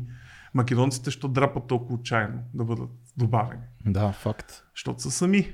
[0.56, 4.62] Македонците ще драпат толкова отчаяно да бъдат добавени, Да, факт.
[4.74, 5.52] защото са сами.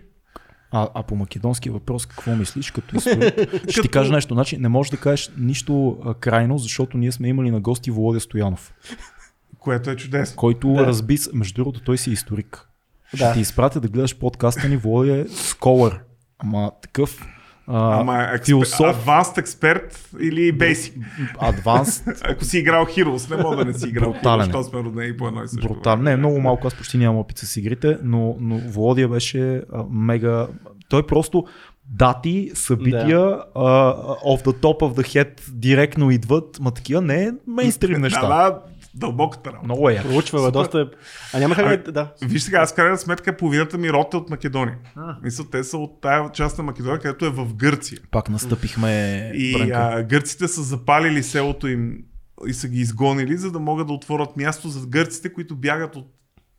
[0.71, 3.35] А, а по македонски въпрос какво мислиш като историк?
[3.69, 4.35] Ще ти кажа нещо.
[4.35, 8.21] Значи, не можеш да кажеш нищо а, крайно, защото ние сме имали на гости Володя
[8.21, 8.75] Стоянов,
[9.59, 10.37] Което е чудесно.
[10.37, 10.87] който Да.
[10.87, 11.19] разби...
[11.33, 12.69] Между другото, той си историк.
[13.09, 13.33] Ще Да.
[13.33, 14.77] ти изпратя да гледаш подкаста ни.
[14.77, 16.01] Володя е сколър.
[16.38, 17.27] Ама такъв
[17.66, 20.92] а, Ама философ, Advanced експерт или Basic?
[21.38, 24.42] адванс, Ако си играл Heroes, не мога да не си играл Брутален е.
[24.44, 25.68] Heroes, защото сме родени по едно и също.
[25.68, 25.96] брутал.
[25.96, 30.46] Не, много малко, аз почти нямам опит с игрите, но, но Володия беше а, мега...
[30.88, 31.44] Той просто
[31.90, 33.44] дати, събития, да.
[34.27, 38.20] off the top of the head директно идват, ма такива не е мейнстрим неща.
[38.20, 38.59] Да, да,
[38.94, 39.64] дълбоката работа.
[39.64, 40.02] Много е.
[40.02, 40.85] Проучва, бе, доста е...
[41.33, 41.92] А няма как да...
[41.92, 42.12] да.
[42.22, 44.78] Виж сега, аз крайна сметка половината ми род е от Македония.
[45.22, 47.98] Мисля, те са от тая част на Македония, където е в Гърция.
[48.11, 51.98] Пак настъпихме И а, гърците са запалили селото им
[52.46, 56.07] и са ги изгонили, за да могат да отворят място за гърците, които бягат от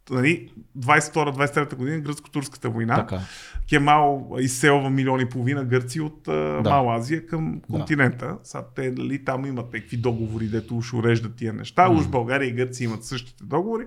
[0.09, 2.95] нали, 22-23 година, гръцко-турската война.
[2.95, 3.19] Така.
[3.69, 6.61] Кемал изселва милиони и половина гърци от Да.
[6.63, 8.37] Мала Азия към континента.
[8.43, 11.89] Сега те нали, там имат някакви договори, дето уж уреждат тия неща.
[11.89, 13.83] Уж България и Гърция имат същите договори,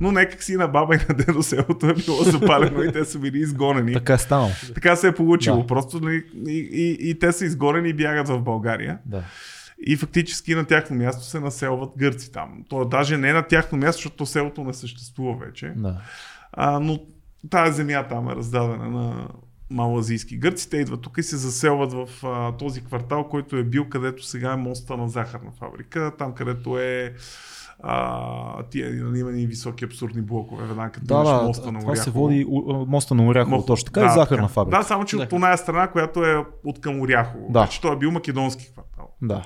[0.00, 3.18] но някак си на баба и на дедо селото е било запалено и те са
[3.18, 3.92] били изгонени.
[3.92, 4.50] Така е станало.
[4.74, 5.60] Така се е получило.
[5.60, 5.66] Да.
[5.66, 8.98] Просто нали, и, и, и те са изгонени и бягат в България.
[9.06, 9.22] Да.
[9.80, 12.64] И фактически на тяхно място се населват гърци там.
[12.68, 15.72] То даже не е на тяхно място, защото селото не съществува вече.
[15.76, 16.00] да.
[16.52, 16.98] А, но
[17.50, 19.28] тази земя там е раздадена на
[19.70, 20.70] малазийски гърци.
[20.70, 24.52] Те идват тук и се заселват в а, този квартал, който е бил където сега
[24.52, 26.12] е моста на захарна фабрика.
[26.18, 27.14] Там където е
[27.80, 31.96] а, тия нали, има и високи абсурдни блокове, веднага като Да, да, моста на това
[31.96, 32.20] се Оряхово.
[32.20, 32.46] води
[32.86, 34.78] моста на Оряхово, Мост- точно така, и захарна фабрика.
[34.78, 35.22] Да, само че Да.
[35.22, 37.46] от оная страна, която е от към Оряхово.
[37.46, 37.58] Да.
[37.58, 38.95] Значи той е бил македонски квартал.
[39.22, 39.42] Да.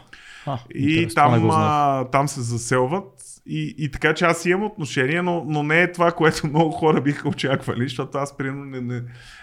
[0.47, 3.05] А, И там, а, там се заселват.
[3.47, 7.01] И, и така че аз имам отношение, но, но не е това, което много хора
[7.01, 9.03] биха очаквали, защото аз примерно не, не,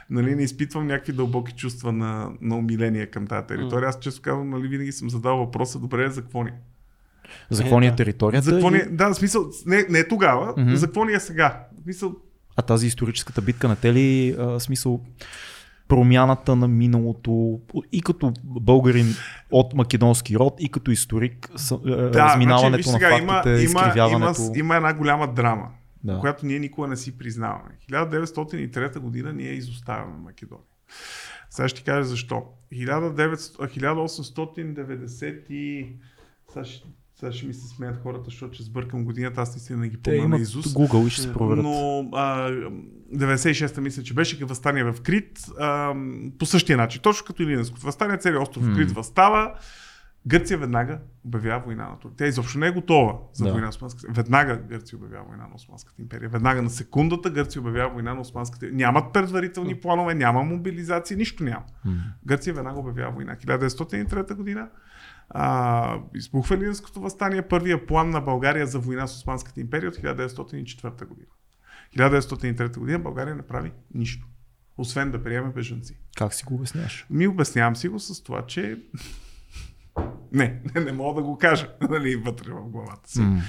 [0.09, 3.89] нали, не изпитвам някакви дълбоки чувства на, на умиление към тази територия.
[3.89, 6.49] Аз често казвам, нали, винаги съм задал въпроса, добре, за какво ни?
[6.49, 6.53] е?
[7.49, 7.95] За какво ни е да.
[7.95, 8.45] територията?
[8.45, 8.77] За какво ни...
[8.77, 8.85] и- е?
[8.85, 10.75] Да, в смисъл, не, не тогава, Мгм.
[10.75, 11.63] за какво ни е сега?
[11.79, 12.15] В смисъл,
[12.55, 15.01] А тази историческата битка на те ли, а, смисъл,
[15.87, 17.59] промяната на миналото
[17.91, 19.07] и като българин
[19.51, 21.77] от македонски род и като историк, с, а,
[22.13, 24.51] разминаването значи, виж на фактите, има, има, изкривяването.
[24.55, 25.69] има една голяма драма,
[26.03, 26.19] Да.
[26.19, 27.69] която ние никога не си признаваме.
[27.91, 30.65] 1903 година ние изоставяме Македония.
[31.49, 32.43] Сега ще ти кажа защо.
[32.73, 35.87] 1900, а, 1890 и...
[36.53, 36.87] Сега ще,
[37.19, 40.27] сега ще ми се смеят хората, защото ще сбъркам годината, аз наистина не ги помня
[40.27, 40.65] на Изус.
[40.65, 41.63] Google и ще се проверят.
[41.63, 42.51] Но а,
[43.15, 45.93] 96-та мисля, че беше възстание в Крит а,
[46.39, 47.01] по същия начин.
[47.01, 48.75] Точно като Илинското възстание, целият остров М.
[48.75, 49.53] Крит възстава.
[50.27, 52.17] Гърция веднага обявява война на Турция.
[52.17, 53.51] Тя изобщо не е готова за Да.
[53.51, 56.29] война на Османската Веднага Гърция обявява война на Османската империя.
[56.29, 58.77] Веднага на секундата Гърция обявява война на Османската империя.
[58.87, 61.63] Нямат предварителни планове, няма мобилизация, нищо няма.
[62.25, 63.35] Гърция веднага обявява война.
[63.35, 64.69] 1903 година
[65.29, 67.41] а, избухва Лиденското възстание.
[67.41, 71.27] Първия план на България за война с Османската империя от 1904 година.
[71.97, 74.27] 1903 година България не прави нищо.
[74.77, 75.97] Освен да приеме бежанци.
[76.17, 77.05] Как си го обясняваш?
[77.09, 78.77] Ми обяснявам си го с това, че
[80.31, 83.21] не, не, не мога да го кажа нали, вътре в главата си.
[83.21, 83.41] М.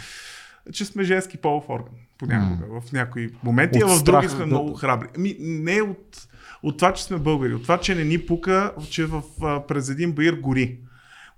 [0.72, 1.94] Че сме женски полов орган.
[2.18, 2.80] Понякога.
[2.80, 5.08] В някои моменти, От а в други сме да- много храбри.
[5.16, 6.28] Ами, не от,
[6.62, 7.54] от това, че сме българи.
[7.54, 9.22] От това, че не ни пука, че в,
[9.68, 10.80] през един баир гори.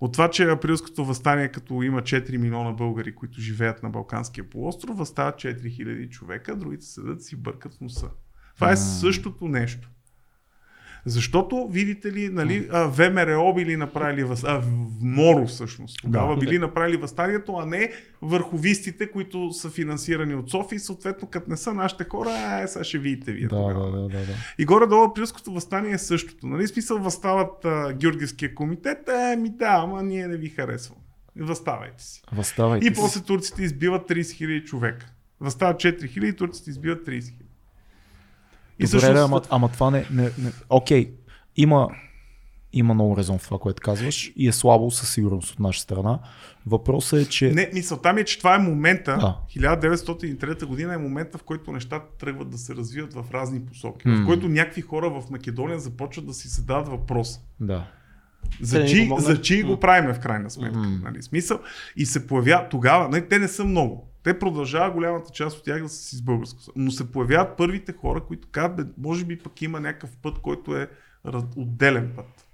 [0.00, 4.98] От това, че априлското възстание, като има 4 милиона българи, които живеят на Балканския полуостров,
[4.98, 8.10] възстават 4000 човека, другите седат си бъркат в носа.
[8.54, 9.90] Това е същото нещо.
[11.06, 14.38] Защото, видите ли, нали, а, ВМРО били направили в
[15.00, 15.98] Моро всъщност.
[16.02, 16.40] Тогава Да.
[16.40, 21.56] били направили възстанието, а не върховистите, които са финансирани от София и съответно като не
[21.56, 23.42] са нашите хора, а, сега ще видите вие.
[23.42, 23.90] Да, тогава.
[23.90, 24.32] да, да, да, да.
[24.58, 26.46] И горе-долу априлското възстание е същото.
[26.46, 26.66] Нали?
[26.66, 31.00] Смисъл възстават а, Георгиевския комитет, е, ми да, ама ние не ви харесваме.
[31.36, 32.22] Възставайте си.
[32.32, 35.06] Възставайте И после турците избиват 30 000 човека.
[35.40, 37.32] Възстават 4 000 и турците избиват 30 000.
[38.80, 40.52] И Добре, да, ама, ама това не, не, не...
[40.68, 41.12] Окей,
[41.56, 41.88] има,
[42.72, 46.18] има много резон в това, което казваш и е слабо със сигурност от наша страна.
[46.66, 47.52] Въпросът е, че...
[47.52, 49.38] Не, мисълта ми е, че това е момента, Да.
[49.60, 54.08] 1903 година е момента, в който нещата тръгват да се развиват в разни посоки.
[54.08, 54.22] М.
[54.22, 57.40] В който някакви хора в Македония започват да си задават въпрос.
[57.60, 57.86] Да.
[58.60, 60.78] За чи, за чи го правиме в крайна сметка.
[60.78, 61.58] Нали, смисъл.
[61.96, 64.09] И се появява тогава, нали, те не са много.
[64.22, 66.60] Те продължават голямата част от тях да са си с българско.
[66.76, 70.76] Но се появяват първите хора, които казват, бе, може би пък има някакъв път, който
[70.76, 70.90] е
[71.56, 72.46] отделен път.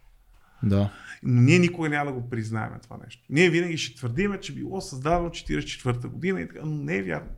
[0.63, 0.91] Да.
[1.23, 3.23] Но ние никога няма да го признаем това нещо.
[3.31, 7.29] Ние винаги ще твърдиме, че било създадено 44-та година и така, но не е вярно.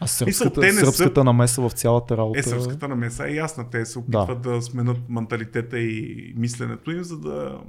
[0.00, 2.40] А Мисъл, сръбската, те не са- сръбската намеса в цялата работа...
[2.40, 3.70] Е, сръбската намеса е ясна.
[3.70, 7.60] Те се опитват да, сменят менталитета и мисленето им, за да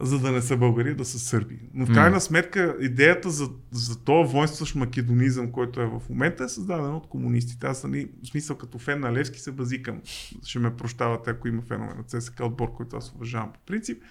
[0.00, 1.58] за да не са българи, да са сърби.
[1.74, 6.48] Но в крайна сметка идеята за, за този воинстващ македонизъм, който е в момента, е
[6.48, 7.66] създадена от комунистите.
[7.66, 10.00] Аз, нали, в смисъл като фен на Левски се базикам.
[10.44, 14.02] Ще ме прощавате, ако има фенове на ЦСК отбор, който аз уважавам по принцип.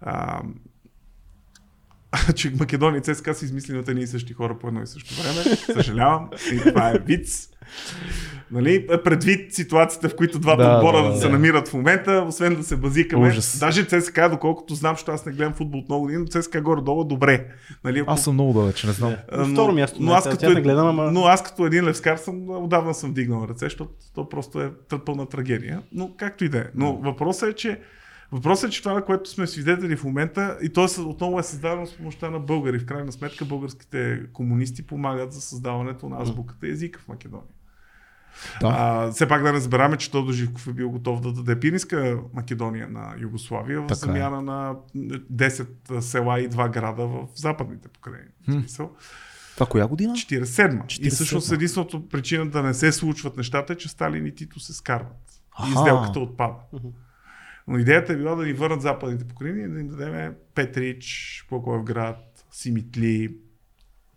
[0.00, 0.42] А,
[2.34, 5.14] че Македония и ЦСКА са измислени от едни и същи хора по едно и също
[5.14, 5.56] време.
[5.56, 6.28] Съжалявам.
[6.52, 7.48] И това е виц.
[8.50, 11.16] Нали, предвид ситуацията, в които двата Да, отбора да, да, да.
[11.16, 13.28] се намират в момента, освен да се базикаме.
[13.28, 13.58] Ужас.
[13.58, 17.04] Даже ЦСКА, доколкото знам, защото аз не гледам футбол от много години, но ЦСКА горе-долу
[17.04, 17.46] добре.
[17.84, 19.14] Нали, ако- Аз съм много далеч, не знам.
[19.28, 22.16] а, На второ място, но аз, като, не гледам, ама- но аз като един левскар
[22.16, 24.70] съм, отдавна съм вдигнал ръце, защото то просто е
[25.06, 25.82] пълна трагедия.
[25.92, 26.64] Но както и да е.
[26.74, 27.80] Но въпросът е, че
[28.32, 31.42] Въпросът е, че това, на което сме свидетели в момента, и то е, отново е
[31.42, 32.78] създадено с помощта на българи.
[32.78, 37.54] В крайна сметка българските комунисти помагат за създаването на азбуката езика в Македония.
[38.60, 38.76] Да.
[38.78, 42.88] А, все пак да забравяме, че Тодор Живков е бил готов да даде пиринска Македония
[42.88, 43.94] на Югославия в е.
[43.94, 48.28] замяна на 10 села и 2 града в западните покрайни.
[48.48, 48.90] В смисъл.
[49.54, 50.12] Това коя година?
[50.12, 50.84] 47.
[50.84, 51.10] И 47.
[51.10, 55.42] всъщност единственото причина да не се случват нещата е, че Сталин и Тито се скарват.
[55.68, 56.54] И сделката отпада.
[57.68, 62.44] Но идеята е била да ни върнат западните покрайнини и да им дадем Петрич, Плоковград,
[62.50, 63.34] Симитли,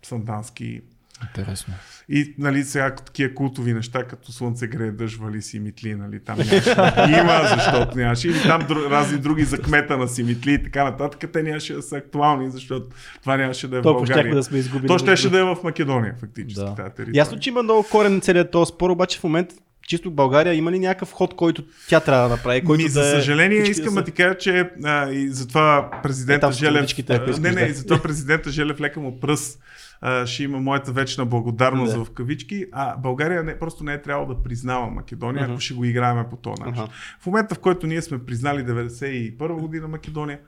[0.02, 0.80] Сандански.
[1.22, 1.74] Интересно.
[2.08, 6.74] И нали, сега такива култови неща, като Слънце грее, дъжд вали Симитли, нали, там нямаше
[6.74, 8.28] да има, защото нямаше.
[8.28, 11.32] Или там дру, разни други за кмета на Симитли и така нататък.
[11.32, 12.86] Те нямаше да са актуални, защото
[13.20, 14.36] това нямаше да е в Толкова щяхме България.
[14.36, 14.86] да сме изгубили.
[14.88, 16.64] То щеше да е в Македония, фактически.
[16.64, 16.74] Да.
[16.74, 17.18] Тази територия.
[17.18, 19.54] Ясно, че има много корен целият този спор, обаче в момента
[19.86, 22.64] чисто България има ли някакъв ход, който тя трябва да направи?
[22.64, 26.46] Който Ми, за да е- съжаление, искам да ти кажа, че а, и затова президента
[26.46, 26.90] Е, Желев...
[27.08, 27.66] а, не, не, да.
[27.66, 29.60] и затова президента Желев лека му пръст
[30.00, 32.04] а, ще има моята вечна благодарност Да.
[32.04, 35.52] в кавички, а България не, просто не е трябвало да признава Македония, Мгм.
[35.52, 36.82] ако ще го играем по този начин.
[36.82, 36.92] Аха.
[37.20, 40.38] В момента, в който ние сме признали 91 година Македония,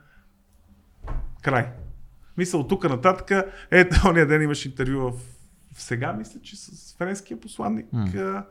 [1.41, 1.65] край.
[2.37, 5.13] Мисля, от тук нататък, ето, ония ден имаш интервю в,
[5.73, 8.43] сега, мисля, че с френския посланник, М.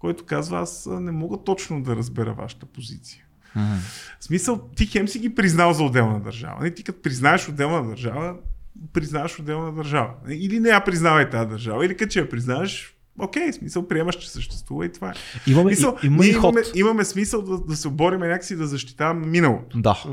[0.00, 3.24] който казва, аз не мога точно да разбера вашата позиция.
[3.56, 3.74] Мгм.
[4.20, 6.62] В смисъл, ти хем си ги признал за отделна държава.
[6.62, 8.36] Не, ти като признаеш отделна държава,
[8.92, 10.10] признаваш отделна държава.
[10.28, 14.16] Или не я признавай тази държава, или като че я признаеш, окей, в смисъл, приемаш,
[14.16, 15.12] че съществува и това е.
[15.50, 19.80] Имаме, Мисъл, и, има имаме, имаме смисъл да, да се обориме някакси да защитаваме миналото.
[19.80, 20.04] Да.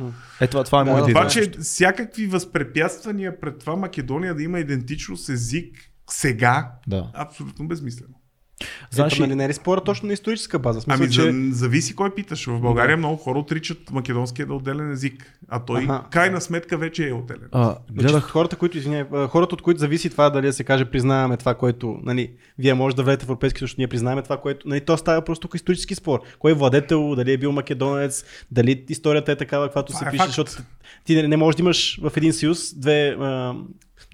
[0.42, 1.24] Е, това, това е Да, моята идея.
[1.24, 7.12] Обаче всякакви възпрепятствания пред това Македония да има идентичност език сега, Да.
[7.14, 8.14] абсолютно безмислено.
[8.92, 10.82] Знаеш, нали не е ли спора точно на историческа база?
[10.82, 11.22] Смисъл, Ами че...
[11.22, 12.46] за, зависи кой питаш.
[12.46, 16.04] В България много хора отричат македонския да е отделен език, а той Аха.
[16.12, 17.50] крайна сметка вече е отделен.
[17.52, 18.12] а, Гледах...
[18.12, 21.38] гледах Хората, които, извиняй, а, хората, от които зависи това дали да се каже признаваме
[21.38, 24.82] това, което, нали, вие може да влезете в Европейски съюз, ние признаваме това, което, нали,
[24.82, 26.20] то става просто тук исторически спор.
[26.40, 30.18] Кой е владетел, дали е бил македонец, дали историята е такава, каквато се е пише,
[30.18, 30.30] факт.
[30.30, 30.52] защото
[31.06, 33.56] ти не, не можеш да имаш в един съюз две, а,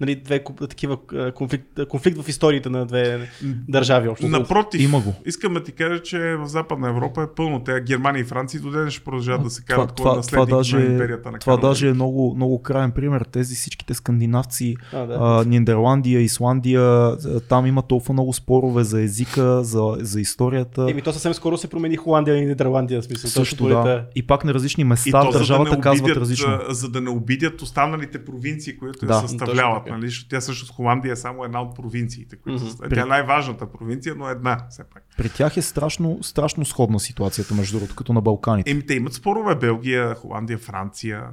[0.00, 0.98] нали, две такива
[1.34, 3.28] конфликт, конфликт в историите на две
[3.68, 4.28] държави общо.
[4.28, 5.14] Напротив, Има го.
[5.26, 7.64] искам да ти кажа, че в Западна Европа е пълно.
[7.64, 10.10] Те Германия и Франция до ден ще продължават да се това, карат кой е това,
[10.10, 13.24] това, наследник даже, на империята на това Карл даже е много, много крайен пример.
[13.32, 15.18] Тези всичките скандинавци, А, да.
[15.20, 17.16] а, Нидерландия, Исландия,
[17.48, 20.86] там има толкова много спорове за езика, за, за историята.
[20.90, 23.30] Еми, то съвсем скоро се промени Холандия и Нидерландия, в смисъл.
[23.30, 24.04] Също да.
[24.14, 26.58] И пак на различни И места то, в за държавата да не казват обидят, различно.
[26.68, 29.83] За да не обидят останалите провинции, които Да, я съставляват.
[29.84, 29.96] Така.
[29.96, 30.10] Нали?
[30.30, 32.36] Тя също Холандия е само една от провинциите.
[32.36, 32.70] Които Мгм.
[32.70, 32.88] са...
[32.94, 35.04] Тя е най-важната провинция, но една все пак.
[35.16, 38.70] При тях е страшно, страшно сходна ситуацията, между другото, като на Балканите.
[38.70, 39.54] Еми, те имат спорове.
[39.54, 41.24] Белгия, Холандия, Франция.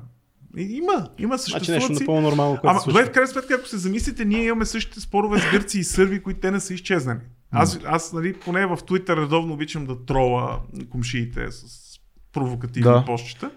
[0.57, 2.03] Има, има Значи съществуват нещо си.
[2.03, 5.39] напълно нормално, което Ама, добре, в крайна сметка, ако се замислите, ние имаме същите спорове
[5.39, 7.19] с гърци и сърби, които те не са изчезнали.
[7.51, 10.59] Аз, аз нали, поне в Twitter редовно обичам да трола
[10.89, 11.65] комшиите с
[12.33, 13.05] провокативни Да.
[13.41, 13.51] да.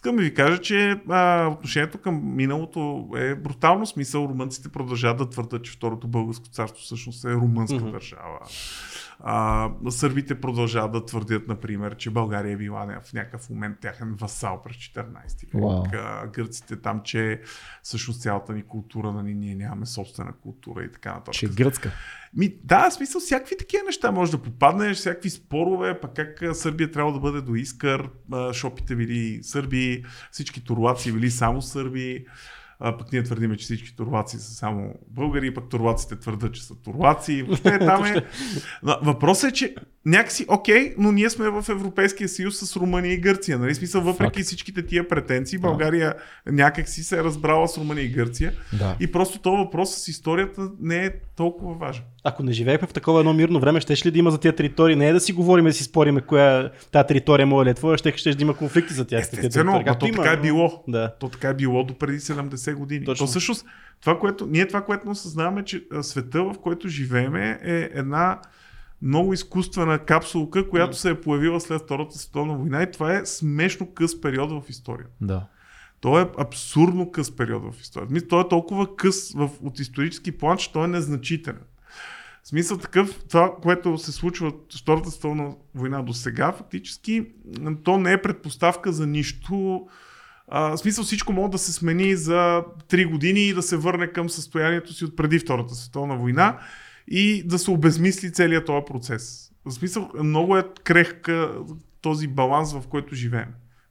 [0.00, 4.24] Искам да ви кажа, че а, отношението към миналото е брутално смисъл.
[4.24, 7.92] Румънците продължават да твърдат, че Второто българско царство всъщност е румънска mm-hmm.
[7.92, 8.38] държава.
[9.22, 14.62] А, сърбите продължават да твърдят, например, че България е била в някакъв момент тяхен васал
[14.62, 15.04] през 14
[15.54, 15.94] век.
[15.94, 17.40] А, гърците там, че
[17.82, 21.34] всъщност цялата ни култура, нали, ние нямаме собствена култура и така нататък.
[21.34, 21.92] Че е гръцка.
[22.34, 26.90] Ми, да, в смисъл, всякакви такива неща може да попаднеш, всякакви спорове, пък как Сърбия
[26.90, 28.08] трябва да бъде до Искър,
[28.52, 32.26] шопите били сърби, всички турлаци били само сърби.
[32.80, 36.74] А, пък ние твърдиме, че всички турлаци са само българи, пък турлаците твърдат, че са
[36.74, 37.42] турлаци.
[37.42, 38.22] Въобще там е...
[39.02, 39.74] Въпросът е, че
[40.06, 43.58] някакси окей, но ние сме в Европейския съюз с Румъния и Гърция.
[43.58, 43.74] Нали?
[43.74, 44.46] Смисъл, въпреки Факт.
[44.46, 46.14] всичките тия претенции, България
[46.46, 48.52] някакси се е разбрала с Румъния и Гърция.
[48.78, 48.96] Да.
[49.00, 52.04] И просто този въпрос с историята не е толкова важен.
[52.24, 54.96] Ако не живеехме в такова едно мирно време, ще ли да има за тия територии?
[54.96, 57.98] Не е да си говорим, да си спориме коя тази територия моя ли е твоя,
[57.98, 59.20] ще, ще да има конфликти за тях.
[59.20, 59.80] Естествено, територии.
[59.80, 60.84] а Както то така е било.
[60.88, 61.14] Да.
[61.20, 63.04] То така е било до преди 70 години.
[63.04, 63.26] Точно.
[63.26, 63.66] То всъщност,
[64.00, 68.40] това, което, ние това, което не осъзнаваме, че света, в който живееме, е една
[69.02, 73.94] много изкуствена капсулка, която се е появила след Втората световна война и това е смешно
[73.94, 75.10] къс период в историята.
[75.20, 75.46] Да.
[76.00, 78.28] То е абсурдно къс период в историята.
[78.28, 81.60] Той е толкова къс в, от исторически план, че той е незначителен.
[82.42, 87.26] В смисъл такъв, това, което се случва от Втората световна война до сега, фактически,
[87.84, 89.86] то не е предпоставка за нищо.
[90.52, 94.06] А, в смисъл всичко може да се смени за 3 години и да се върне
[94.06, 96.58] към състоянието си от преди Втората световна война
[97.08, 99.50] и да се обезмисли целият този процес.
[99.64, 101.54] В смисъл много е крехка
[102.00, 103.48] този баланс, в който живеем.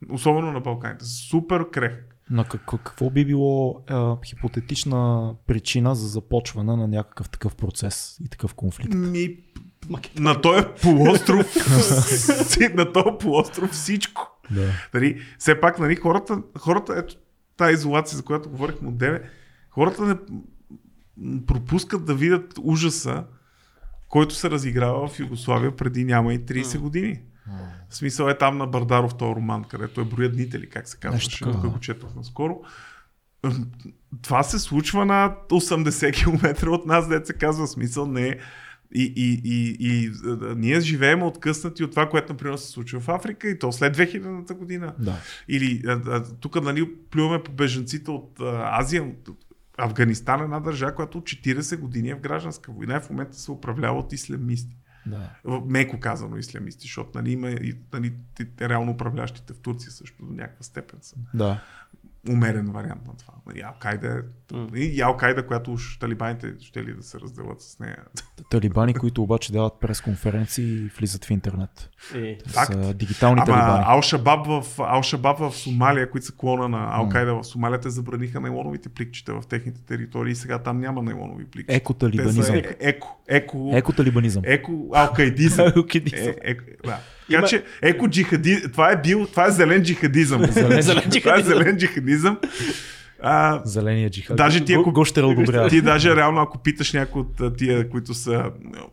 [0.09, 1.05] Особено на Балканите.
[1.05, 2.15] Супер крехък.
[2.31, 3.93] На как, какво би било е,
[4.25, 8.93] хипотетична причина за започване на някакъв такъв процес и такъв конфликт?
[8.93, 9.37] Ми,
[10.19, 11.55] на този полуостров,
[12.75, 14.38] на този полуостров всичко.
[14.51, 14.71] Да.
[14.93, 17.15] Нали, все пак, нали, хората, хората, ето
[17.57, 19.21] тази изолация, за която говорихме от 9,
[19.69, 20.15] хората не
[21.45, 23.23] пропускат да видят ужаса,
[24.07, 27.21] който се разиграва в Югославия преди няма и 30 години.
[27.89, 30.97] В смисъл е там на Бардаров този роман, където е броя дните ли, как се
[30.97, 32.61] казваше, така, тук го четох наскоро.
[34.21, 38.39] Това се случва на 80 км от нас, се казва смисъл, не е.
[38.95, 40.11] И, и, и, и
[40.55, 44.53] ние живеем откъснати от това, което, например, се случва в Африка и то след 2000-та
[44.53, 44.93] година.
[44.99, 45.15] Да.
[45.47, 45.83] Или
[46.39, 48.39] тук, нали, плюваме по бежанците от
[48.79, 49.11] Азия,
[49.77, 53.37] Афганистан е една държава, която от 40 години е в гражданска война и в момента
[53.37, 54.77] се управлява от ислямисти.
[55.05, 55.29] да.
[55.65, 58.13] Меко казано ислямисти, защото нали, има и нали,
[58.61, 61.61] реално управлящите в Турция също до някаква степен са Да.
[62.29, 63.33] Умерен вариант на това.
[63.47, 64.23] Нали, Алкайда
[64.75, 64.79] е...
[64.79, 67.97] И Алкайда, която уж талибаните ще ли да се разделят с нея.
[68.49, 71.89] Талибани, които обаче дават пресконференции и влизат в интернет.
[72.15, 72.73] Е, Факт.
[72.73, 73.83] Са дигитални Ама талибани.
[73.85, 78.89] Ал-Шабаб в, Ал-Шабаб в Сомалия, които са клона на Алкайда в Сомалия, те забраниха нейлоновите
[78.89, 81.77] пликчета в техните територии и сега там няма нейлонови пликчета.
[81.77, 82.55] Еко-талибанизъм.
[82.55, 84.43] е- еко, еко, Еко-талибанизъм.
[84.45, 85.67] еко алкайдизъм.
[85.67, 86.33] Еко-талибанизъм.
[86.43, 86.55] Е, е,
[86.85, 86.99] да.
[87.29, 88.61] Така че еко джихади...
[88.71, 90.45] това е бил, това е зелен джихадизъм.
[90.51, 91.57] Зелен Зелен това е джихадизъм.
[91.57, 92.37] зелен джихадизъм.
[93.21, 94.37] А, Зеления джихад.
[94.37, 95.69] Даже ти, ако- Го ще одобрява.
[95.69, 98.43] ти даже реално, ако питаш някой от а, тия, които са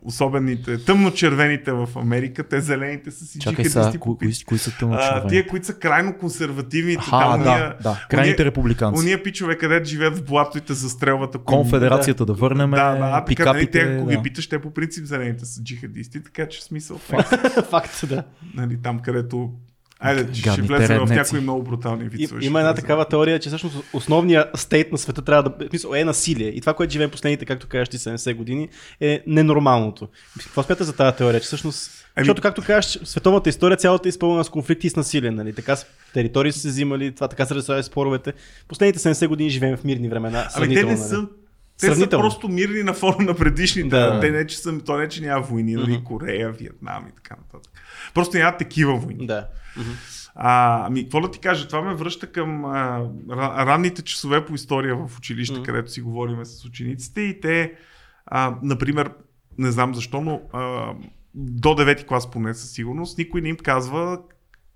[0.01, 4.97] особените, тъмно-червените в Америка, те зелените са си Чакай сега, кои, кои, кои са тъмно
[4.99, 8.05] а, тия, които са крайно консервативни, Аха, там да, уния, да.
[8.09, 8.99] Крайните уния- републиканци.
[8.99, 11.35] уния пичове, където живеят в блато и те застрелват.
[11.35, 13.71] Ако Конфедерацията да върнем, Да, да, а, така, нали, пикапите.
[13.71, 14.15] те, ако да.
[14.15, 16.97] ги питаш, те по принцип зелените са джихадисти, така че смисъл.
[17.69, 18.23] Факт, да.
[18.53, 19.51] нали, там, където
[19.99, 22.45] Айде, ще влезем в някои много брутални вицове.
[22.45, 26.03] има една такава теория, че всъщност основният стейт на света трябва да в смисъл, е
[26.03, 26.47] насилие.
[26.47, 28.69] И това, което живеем последните, както кажеш ти, 70 години,
[29.01, 30.07] е ненормалното.
[30.43, 31.39] Какво смятате за тази теория?
[31.41, 34.95] Че всъщност, Ами- защото, както кажеш, световната история цялата е изпълнена с конфликти и с
[34.95, 35.31] насилие.
[35.31, 35.53] Нали?
[35.53, 38.33] Така с територии са се взимали, това така се решавали споровете.
[38.67, 40.47] Последните 70 години живеем в мирни времена.
[40.55, 40.97] Ами те не нали?
[40.97, 41.27] са.
[41.79, 43.89] Те са просто мирни на фона на предишните.
[43.89, 44.19] Да.
[44.19, 47.71] Те не, че са, то не, че няма войни, нали, Корея, Виетнам и така нататък.
[48.17, 49.27] Просто няма такива войни.
[49.27, 49.47] Да.
[50.35, 51.67] А, ами, какво да ти кажа?
[51.67, 52.69] Това ме връща към а,
[53.27, 55.63] ра- ранните часове по история в училище, Мгм.
[55.63, 57.73] където си говориме с учениците и те,
[58.25, 59.11] а, например,
[59.57, 60.93] не знам защо, но а,
[61.35, 64.19] до 9 клас поне със сигурност, никой не им казва,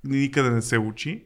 [0.04, 1.23] никъде не се учи,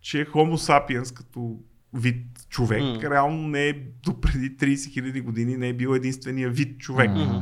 [0.00, 1.56] че Homo sapiens като
[1.94, 2.16] вид
[2.48, 3.10] човек, Мгм.
[3.12, 7.10] реално не е до преди 30 000 години не е бил единствения вид човек.
[7.10, 7.36] Мгм.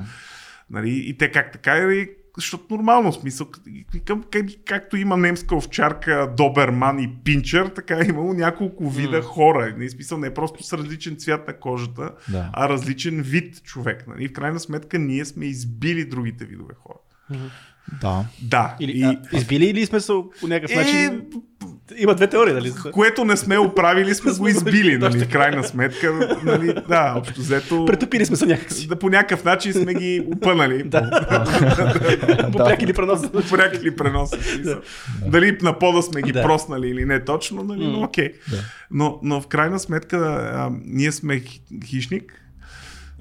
[0.71, 1.03] Нали?
[1.07, 3.47] И те как така е, защото нормално смисъл,
[4.05, 9.23] към, как, както има немска овчарка, доберман и пинчер, така е имало няколко вида М.
[9.23, 9.75] хора.
[9.79, 12.51] Не, смисъл не е просто с различен цвят на кожата, Да.
[12.53, 14.05] а различен вид човек.
[14.09, 14.29] Нали?
[14.29, 16.99] В крайна сметка ние сме избили другите видове хора.
[18.01, 18.25] Да.
[18.43, 18.77] Да.
[18.81, 21.27] Или, и, а, избили или сме се по някакъв е, начин...
[21.97, 22.73] Има две теории, нали?
[22.93, 24.99] което не сме оправили, сме го избили.
[24.99, 25.19] Нали?
[25.19, 26.75] В крайна сметка, нали?
[26.89, 27.85] да, общо взето.
[27.87, 28.89] Претопили сме се някакси.
[28.89, 30.83] Да, по някакъв начин сме ги опънали.
[30.83, 31.11] Да.
[32.53, 33.21] По пряк или пренос.
[33.51, 34.31] пряк или пренос.
[35.27, 38.33] Дали на пода сме ги проснали или не точно, нали, но окей.
[38.91, 40.17] Но, но в крайна сметка
[40.55, 42.43] а, ние сме хи- хищник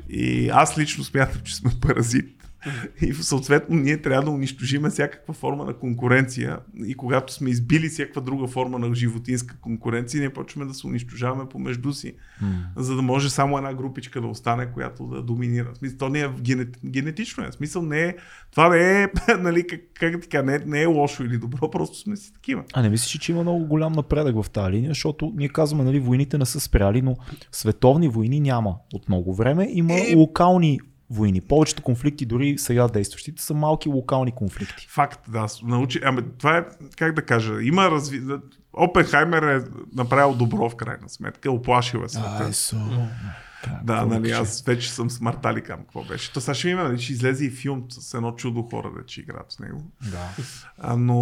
[0.10, 2.45] и аз лично смятам, че сме паразит.
[3.02, 8.22] И съответно ние трябва да унищожиме всякаква форма на конкуренция и когато сме избили всякаква
[8.22, 12.14] друга форма на животинска конкуренция, ние почваме да се унищожаваме помежду си,
[12.76, 15.74] за да може само една групичка да остане, която да доминира.
[15.74, 17.52] В смисъл, то не е генет, генетично е.
[17.52, 18.16] В смисъл не е,
[18.52, 19.08] това не е,
[19.40, 22.64] нали, как, как така, не, не е лошо или добро, просто сме си такива.
[22.74, 26.00] А не мислиш, че има много голям напредък в тази линия, защото ние казваме, нали,
[26.00, 27.16] войните не са спряли, но
[27.52, 29.70] световни войни няма от много време.
[29.72, 30.16] Има Е.
[30.16, 31.42] локални войни.
[31.42, 34.88] Повечето конфликти, дори сега действащите, са малки локални конфликти.
[34.90, 35.48] Факт, да.
[35.64, 36.00] Научи...
[36.04, 36.66] Ами, това е,
[36.98, 38.22] как да кажа, има разви...
[38.74, 39.64] Опенхаймер е
[39.96, 42.54] направил добро в крайна сметка, оплашил е света.
[42.54, 42.78] со.
[43.84, 46.34] Да, нали, аз вече съм смартали към какво беше.
[46.34, 49.22] То сега ще има, нали, ще излезе и филм с едно чудо хора, да че
[49.22, 49.82] играят с него.
[50.12, 50.30] Да.
[50.78, 51.16] А, но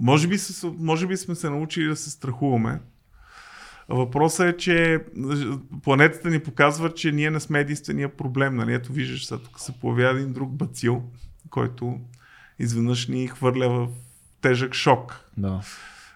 [0.00, 2.80] може би, се, може би сме се научили да се страхуваме.
[3.92, 5.04] Въпросът е, че
[5.82, 8.56] планетата ни показва, че ние не сме единствения проблем.
[8.56, 8.74] Нали?
[8.74, 11.02] Ето виждаш, сега тук се появява един друг бацил,
[11.50, 12.00] който
[12.58, 13.88] изведнъж ни хвърля в
[14.40, 15.60] тежък шок, да.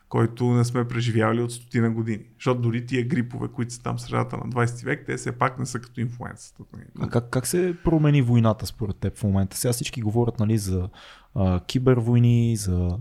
[0.09, 2.25] който не сме преживявали от стотина години.
[2.35, 5.59] Защото дори тия грипове, които са там в средата на 20 век, те все пак
[5.59, 6.63] не са като инфлуенцията.
[7.01, 9.57] А как, как се промени войната според теб в момента?
[9.57, 10.89] Сега всички говорят нали, за
[11.37, 12.99] а, кибервойни, за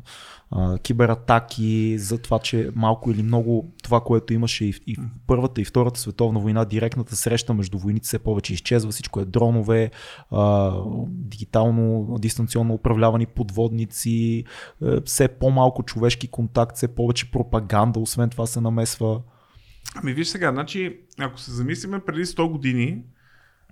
[0.52, 5.00] а, кибератаки, за това, че малко или много това, което имаше и в, и в
[5.28, 9.92] Първата и Втората световна война, директната среща между войните все повече изчезва, всичко е дронове,
[10.32, 10.74] а,
[11.08, 14.44] дигитално, дистанционно управлявани подводници,
[14.84, 19.22] е, все по-малко човешки контакт, все повече пропаганда, освен това се намесва.
[19.96, 23.04] Ами виж сега, значи, ако се замислиме преди 100 години,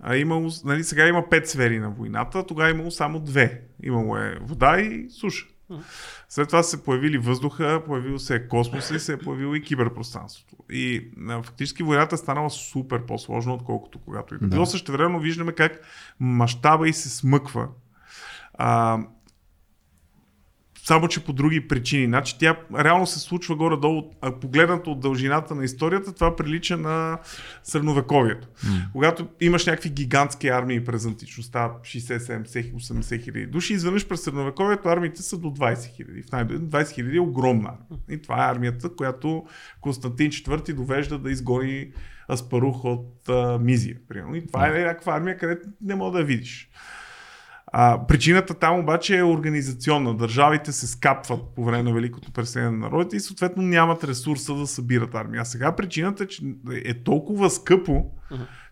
[0.01, 3.61] а имало, нали, сега има пет сфери на войната, тогава е имало само две.
[3.83, 5.45] Имало е вода и суша.
[6.29, 10.55] След това се появили въздуха, появил се е космоса и се е появило и киберпространството.
[10.69, 14.47] И а, фактически войната е станала супер по-сложна, отколкото когато и да.
[14.47, 14.65] Било.
[14.65, 15.79] Също време виждаме как
[16.19, 17.67] мащаба и се смъква.
[18.53, 18.99] А,
[20.83, 22.05] само че по други причини.
[22.05, 24.11] Значи тя реално се случва горе-долу,
[24.41, 27.19] погледнато от дължината на историята, това прилича на
[27.63, 28.47] средновековието.
[28.47, 28.91] Mm.
[28.91, 34.89] Когато имаш някакви гигантски армии през античността, 60, 70, 80 хиляди души, изведнъж през средновековието
[34.89, 36.21] армиите са до 20 хиляди.
[36.21, 37.99] В най- 20 хиляди е огромна армия.
[38.09, 39.45] И това е армията, която
[39.81, 41.91] Константин IV довежда да изгони
[42.31, 43.97] Аспарух от а, Мизия.
[44.07, 44.35] Примерно.
[44.35, 46.69] И това е някаква армия, където не мога да я видиш.
[47.75, 50.17] А, причината там обаче е организационна.
[50.17, 54.67] Държавите се скапват по време на Великото преселение на народите и съответно нямат ресурса да
[54.67, 55.41] събират армия.
[55.41, 58.05] А сега причината е, че е толкова скъпо,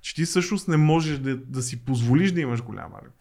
[0.02, 3.14] че ти всъщност не можеш да, да си позволиш да имаш голяма армия.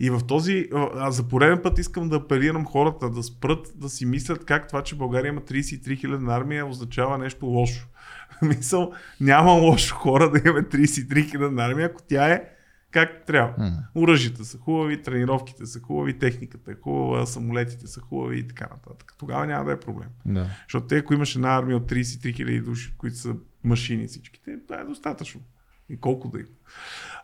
[0.00, 4.06] И в този, а за пореден път искам да апелирам хората да спрат да си
[4.06, 7.86] мислят как това, че България има 33 хилядна армия означава нещо лошо.
[8.42, 12.55] Мисъл, няма лошо хора да имаме 33 хилядна армия, ако тя е
[12.96, 13.54] как трябва.
[13.58, 13.72] М.
[13.94, 19.14] Оръжията са хубави, тренировките са хубави, техниката е хубава, самолетите са хубави и така нататък.
[19.18, 20.08] Тогава няма да е проблем.
[20.26, 20.46] Да.
[20.62, 23.34] Защото те, ако имаш една армия от 33 хиляди души, които са
[23.64, 25.40] машини всичките, това е достатъчно.
[25.88, 26.48] И колко да има.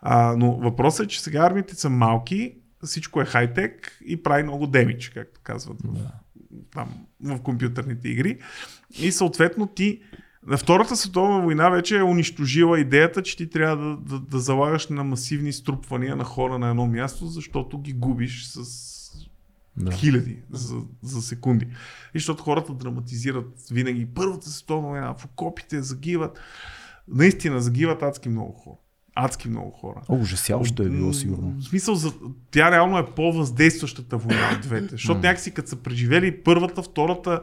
[0.03, 2.55] А, но въпросът е, че сега армиите са малки,
[2.85, 6.11] всичко е хай-тек и прави много демидж, както казват в,
[6.73, 8.39] там, в компютърните игри.
[8.99, 10.03] И съответно ти
[10.47, 14.88] на Втората световна война вече е унищожила идеята, че ти трябва да, да, да залагаш
[14.88, 18.93] на масивни струпвания на хора на едно място, защото ги губиш с
[19.76, 19.93] Да.
[19.93, 21.66] хиляди за, за секунди.
[22.14, 26.40] И защото хората драматизират винаги Първата световна война, в окопите загиват.
[27.09, 28.76] Наистина загиват адски много хора.
[29.14, 30.03] Адски много хора.
[30.09, 31.55] О, ужасяващо е било сигурно.
[31.59, 32.12] В смисъл, за,
[32.51, 34.88] тя реално е по-въздействащата война от двете.
[34.90, 37.43] Защото някакси като са преживели първата, втората,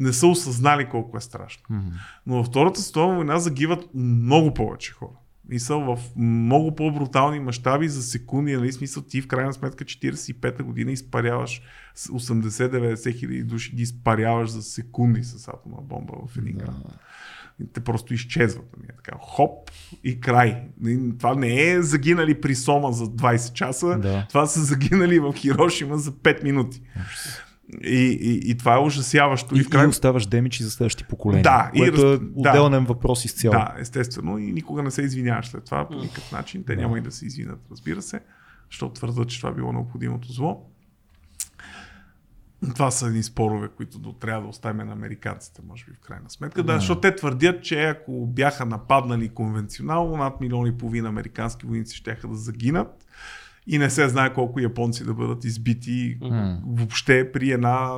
[0.00, 1.62] не са осъзнали колко е страшно.
[1.70, 1.88] Мгм.
[2.26, 5.10] Но във Втората световна война загиват много повече хора.
[5.52, 8.56] И са в много по-брутални мащаби за секунди.
[8.56, 8.72] Нали?
[8.72, 11.62] Смисъл, ти в крайна сметка 45-та година изпаряваш
[11.94, 16.74] с 80-90 хиляди души, ги изпаряваш за секунди с атомна бомба в един град.
[17.62, 18.76] И те просто изчезват.
[18.76, 18.88] Нали?
[18.96, 19.70] Така, хоп
[20.04, 20.62] и край.
[21.18, 24.26] Това не е загинали при Сома за 20 часа, Да.
[24.28, 26.82] това са загинали в Хирошима за 5 минути.
[27.82, 29.56] И, и, и това е ужасяващо.
[29.56, 31.42] И, И, в крайна и оставаш демичи за следващи поколения.
[31.42, 32.50] Да, и което раз- е да.
[32.50, 33.52] отделен въпрос изцяло.
[33.52, 34.38] Да, естествено.
[34.38, 36.64] И никога не се извиняваш след това по никакъв начин.
[36.66, 38.20] Те няма и да се извинят, разбира се,
[38.70, 40.66] защото твърдят, че това било необходимото зло.
[42.74, 46.30] Това са едни спорове, които до, трябва да оставим на американците, може би в крайна
[46.30, 46.62] сметка.
[46.62, 51.96] Да, защото те твърдят, че ако бяха нападнали конвенционално, над милион и половина американски войници
[51.96, 53.06] ще да загинат
[53.66, 56.18] и не се знае колко японци да бъдат избити
[56.66, 57.90] въобще при една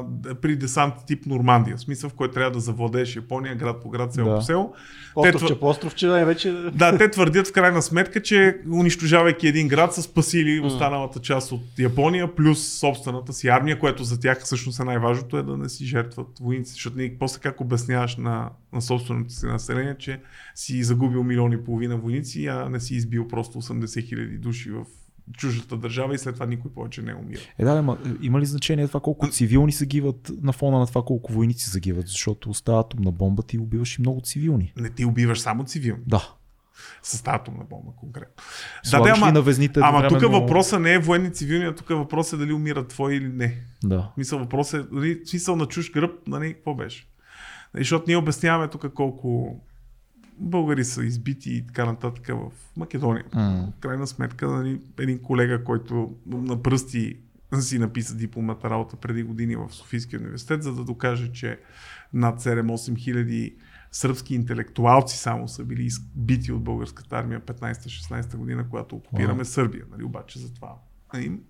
[0.43, 1.77] при десант тип Нормандия.
[1.77, 4.37] В смисъл, в който трябва да завладееш Япония град по град, село Да.
[4.37, 4.75] по село.
[5.17, 6.51] Островче твър- по островче, да, вече...
[6.75, 11.63] да, те твърдят в крайна сметка, че унищожавайки един град са спасили останалата част от
[11.79, 15.85] Япония, плюс собствената си армия, което за тях всъщност е най-важното е да не си
[15.87, 16.73] жертват войници.
[16.73, 20.21] Защото ние после как обясняваш на, на собственото си население, че
[20.55, 24.85] си загубил милиони и половина войници, а не си избил просто 80 хиляди души в
[25.33, 27.41] чуждата държава и след това никой повече не умира.
[27.59, 31.33] Е, да, ма, има ли значение това колко цивилни загиват на фона на това колко
[31.33, 32.09] войници загиват?
[32.09, 34.73] Защото остава атомна бомба ти убиваш и много цивилни.
[34.77, 36.03] Не ти убиваш само цивилни.
[36.07, 36.29] Да.
[37.03, 38.45] С атомна бомба конкретно.
[38.83, 41.89] Слагаш ама- ли на везните Ама тук едновременно- въпросът не е военни цивилни, а тук
[41.89, 43.57] въпросът е дали умират твои или не.
[43.85, 44.11] Да.
[44.17, 47.09] Мисъл, въпрос е, нали, смисъл на чуж гръб, нали, какво беше?
[47.75, 49.61] Нали, Защото ние обясняваме тук колко
[50.43, 53.25] българи са избити и така нататък в Македония.
[53.35, 53.69] М.
[53.77, 57.17] В крайна сметка, нали, един колега, който на пръсти
[57.61, 61.59] си написа дипломата работа преди години в Софийския университет, за да докаже, че
[62.13, 63.57] над 7-8 хиляди
[63.93, 69.85] сръбски интелектуалци само са били избити от българската армия 15-16 година, когато окупираме Сърбия.
[69.91, 70.75] Нали, обаче за това
[71.15, 71.41] нали,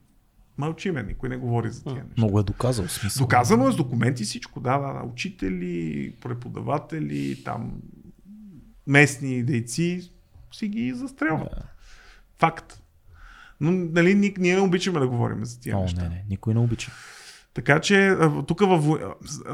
[0.59, 2.15] мълчиме, никой не говори за тия неща.
[2.17, 3.27] Много е доказал смисъл.
[3.27, 5.03] Доказано е с документи всичко, да, да, да.
[5.05, 7.73] Учители, преподаватели, там
[8.87, 10.11] местни дейци
[10.53, 11.49] си ги застрелват.
[11.57, 11.63] Да.
[12.39, 12.83] Факт.
[13.61, 16.03] Но нали, ни- ние не обичаме да говорим за тия О, неща.
[16.03, 16.93] не, не, никой не обича.
[17.55, 18.85] Така че тук във...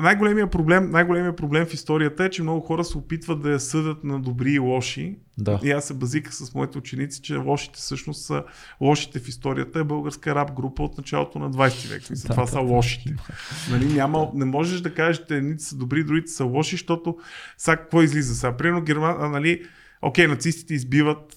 [0.00, 4.04] най-големия проблем, най-големия проблем в историята е, че много хора се опитват да я съдат
[4.04, 5.18] на добри и лоши.
[5.38, 5.60] Да.
[5.62, 8.44] И аз се базиках с моите ученици, че лошите всъщност са
[8.80, 12.10] лошите в историята е българска рап група от началото на 20 век.
[12.10, 12.62] Мисля, Да, това да, са да.
[12.62, 13.14] лошите.
[13.70, 17.16] Нали, няма, не можеш да кажеш, че едните са добри, другите са лоши, защото
[17.56, 18.56] сега какво излиза сега?
[18.56, 19.62] Примерно Герман, нали,
[20.02, 21.36] окей, нацистите избиват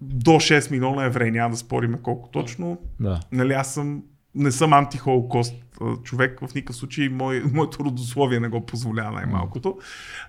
[0.00, 2.78] до 6 милиона евреи, няма да спориме колко точно.
[3.00, 3.20] Да.
[3.32, 4.02] Нали, аз съм,
[4.34, 5.54] не съм антихолокост
[6.02, 9.78] човек, в никакъв случай мой, моето родословие не го позволява най-малкото.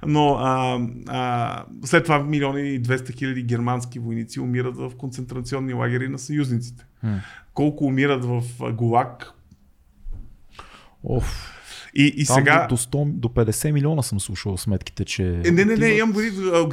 [0.06, 6.08] Но а, а, след това милиони и 200 хиляди германски войници умират в концентрационни лагери
[6.08, 6.86] на съюзниците.
[7.03, 7.20] М.
[7.53, 8.43] Колко умират в
[8.74, 9.34] ГУЛАГ.
[11.03, 11.51] Оф.
[11.97, 12.68] И, и Там сега...
[12.70, 15.41] до, до, 100, до 50 милиона съм слушал сметките, че...
[15.45, 16.14] Е, не, не, не, имам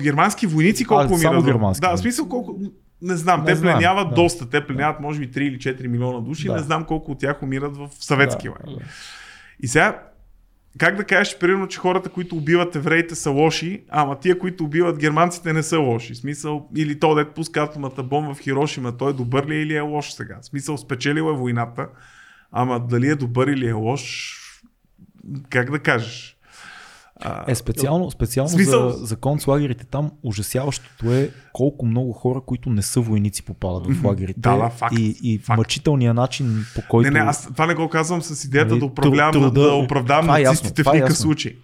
[0.02, 1.20] германски войници колко А, умират.
[1.20, 2.60] само германски Да, в смисъл колко...
[3.02, 4.14] Не знам, Не те знам, пленяват да.
[4.14, 4.50] доста.
[4.50, 6.46] Те пленяват може би 3 или 4 милиона души.
[6.46, 6.52] Да.
[6.52, 8.78] Не знам колко от тях умират в съветски Да, лагери.
[8.78, 8.84] да.
[9.60, 10.02] И сега,
[10.78, 14.98] как да кажеш, примерно, че хората, които убиват евреите са лоши, ама тия, които убиват
[14.98, 16.14] германците не са лоши.
[16.14, 19.74] Смисъл, или то дет пуска атомната бомба в Хирошима, той е добър ли е или
[19.74, 20.38] е лош сега?
[20.42, 21.88] Смисъл, спечелил е войната,
[22.52, 24.36] ама дали е добър или е лош,
[25.50, 26.36] как да кажеш?
[27.24, 32.70] А, Е, специално, специално Смисъл- за, за концлагерите там ужасяващото е колко много хора, които
[32.70, 34.40] не са войници попадат в лагерите.
[34.40, 35.56] Да, да, факт, И, и факт.
[35.58, 37.04] мъчителният начин по който...
[37.04, 40.24] Не, не, аз това не го казвам с идеята Нали, да оправдавам, труда- да оправдавам
[40.26, 41.22] е ясно, нацистите в е никакъв ясно.
[41.22, 41.56] случай.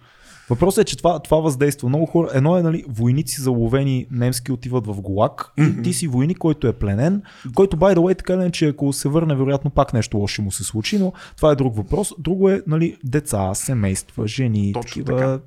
[0.49, 1.89] Въпросът е, че това, това въздейства.
[1.89, 2.29] Много хора.
[2.33, 5.51] Едно е, нали, войници заловени немски отиват в ГУЛАГ.
[5.57, 5.79] Мгм.
[5.79, 7.21] И ти си войник, който е пленен,
[7.55, 10.51] който, by the way, така не, че ако се върне, вероятно пак нещо лошо му
[10.51, 12.13] се случи, но това е друг въпрос.
[12.19, 15.39] Друго е, нали, деца, семейства, жени, Точно такива.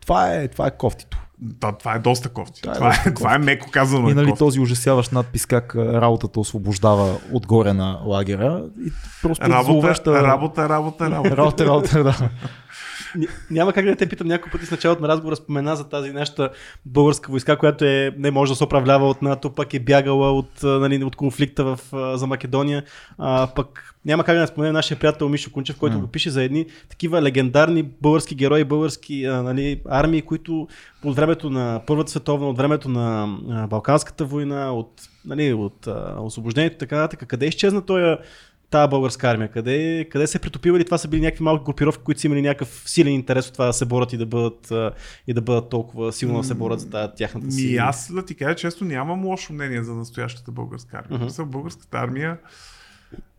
[0.00, 1.18] Това е, това е кофтито.
[1.42, 2.62] Да, това е доста кофти.
[2.62, 4.08] Това е Това е, доста това е меко казано.
[4.08, 4.38] И е нали, кофти.
[4.38, 8.64] този ужасяващ надпис как работата освобождава отгоре на лагера.
[8.86, 8.92] И
[9.22, 10.22] просто Работа, зловеща...
[10.22, 11.36] работа, работа, работа.
[11.36, 12.30] Работа, работа, да.
[13.16, 16.12] Ня- Няма как да те питам няколко пъти с началото на разговора спомена за тази
[16.12, 16.50] нашата
[16.86, 20.62] българска войска, която е, не може да се управлява от НАТО, пък е бягала от,
[20.62, 21.78] нали, от конфликта в,
[22.16, 22.82] за Македония.
[23.18, 26.02] А, пък няма как да не споменем нашия приятел Мишо Кунчев, който М.
[26.02, 30.68] го пише за едни такива легендарни български герои, български а, нали, армии, които
[31.04, 36.16] от времето на Първата световна, от времето на а, Балканската война, от, нали, от а,
[36.20, 37.28] освобождението и така нататък.
[37.28, 38.16] Къде изчезна този
[38.70, 39.50] тази българска армия?
[39.50, 42.42] Къде, къде се е притопила или това са били някакви малки групировки, които са имали
[42.42, 44.72] някакъв силен интерес от това да се борят и да бъдат,
[45.26, 47.66] и да бъдат толкова силно да се борят за тази тяхната си?
[47.66, 51.20] Ми, аз да ти кажа често нямам лошо мнение за настоящата българска армия.
[51.20, 51.44] Uh-huh.
[51.44, 52.38] Българската армия,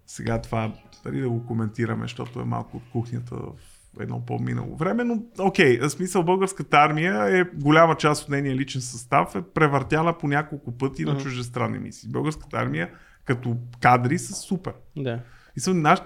[0.07, 0.71] сега това,
[1.03, 3.51] дали да го коментираме, защото е малко от кухнята в
[3.99, 8.81] едно по-минало време, но окей, в смисъл българската армия е голяма част от нейния личен
[8.81, 11.21] състав е превъртяна по няколко пъти на Мгм.
[11.21, 12.09] чуждестранни мисии.
[12.09, 12.89] Българската армия
[13.25, 14.73] като кадри са супер.
[14.97, 15.19] Да.
[15.57, 15.99] И съм наш...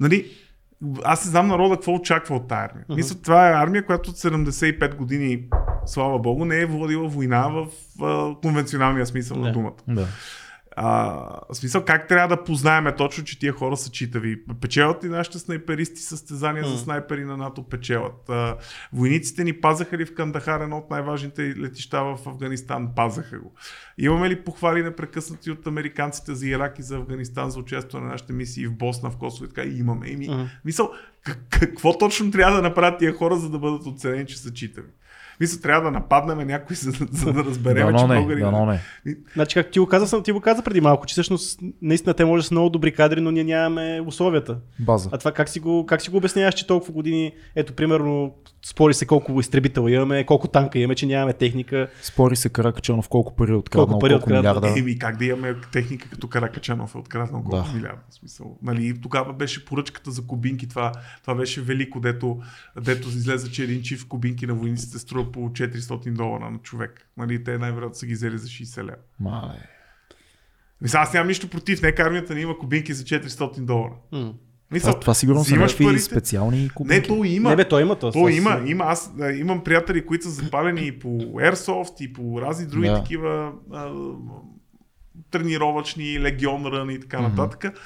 [0.00, 0.30] Нали,
[1.04, 2.84] аз не знам народа какво очаква от тази армия.
[2.88, 5.44] Мисля, това е армия, която от 75 години,
[5.86, 7.66] слава богу, не е водила война в
[8.02, 9.42] а, конвенционалния смисъл Да.
[9.42, 9.76] на думата.
[9.88, 10.06] да.
[10.76, 11.12] А,
[11.50, 14.42] в смисъл, как трябва да познаеме точно, че тия хора са читави?
[14.60, 16.78] Печелят ли нашите снайперисти състезания за М.
[16.78, 17.62] снайпери на НАТО?
[17.62, 18.28] Печелят.
[18.28, 18.56] А,
[18.92, 22.88] войниците ни пазаха ли в Кандахар, едно от най-важните летища в Афганистан?
[22.96, 23.52] Пазаха го.
[23.98, 28.32] Имаме ли похвали непрекъснати от американците за Ирак и за Афганистан за участие на нашите
[28.32, 29.62] мисии в Босна, в Косово и така?
[29.62, 30.10] И имаме.
[30.10, 30.44] Еми, Мгм.
[30.64, 30.90] Мисъл,
[31.50, 34.88] какво точно трябва да направят тия хора, за да бъдат оценени, че са читави?
[35.42, 38.40] Мисля, трябва да нападнем някой, за, за да разберем, че Дано не, българи...
[38.40, 38.80] дано не.
[39.34, 42.24] Значи, как ти го каза, съм- ти го каза преди малко, че всъщност наистина те
[42.24, 44.56] може да са много добри кадри, но ние нямаме условията.
[44.80, 45.08] База.
[45.12, 48.34] А това как си го, как си го обясняваш, че толкова години, ето примерно,
[48.66, 51.88] спори се колко изтребител имаме, колко танка имаме, че нямаме техника.
[52.02, 54.54] Спори се Каракачанов колко пари е откраднал, Колко пари е колко откраднал.
[54.54, 54.80] милиарда.
[54.80, 57.74] Еми, как да имаме техника като Каракачанов е откраднал колко Да.
[57.74, 58.00] милиарда.
[58.10, 58.58] В смисъл.
[58.62, 60.92] Нали, тогава беше поръчката за кубинки, това,
[61.22, 62.40] това беше велико, дето,
[62.80, 67.08] дето излезе, че един чиф кубинки на войниците струва по 400 долара на човек.
[67.16, 68.96] Нали, те най-вероятно са ги взели за 60 лева.
[69.20, 69.68] Мале.
[70.80, 73.92] Мисля, аз нямам нищо против, нека армията ни има кубинки за 400 долара.
[74.12, 74.32] М.
[74.72, 77.08] Мисля, Това, това сигурно са някакви парите- специални Не, кубинки.
[77.08, 77.50] то има.
[77.50, 78.12] Не бе, той има то.
[78.12, 78.84] То има, има.
[78.84, 82.94] Аз а, имам приятели, които са запалени и по Airsoft, и по разни други Да.
[82.94, 83.90] такива а,
[85.30, 87.28] тренировъчни, легион рън и така Мгм.
[87.30, 87.78] нататък.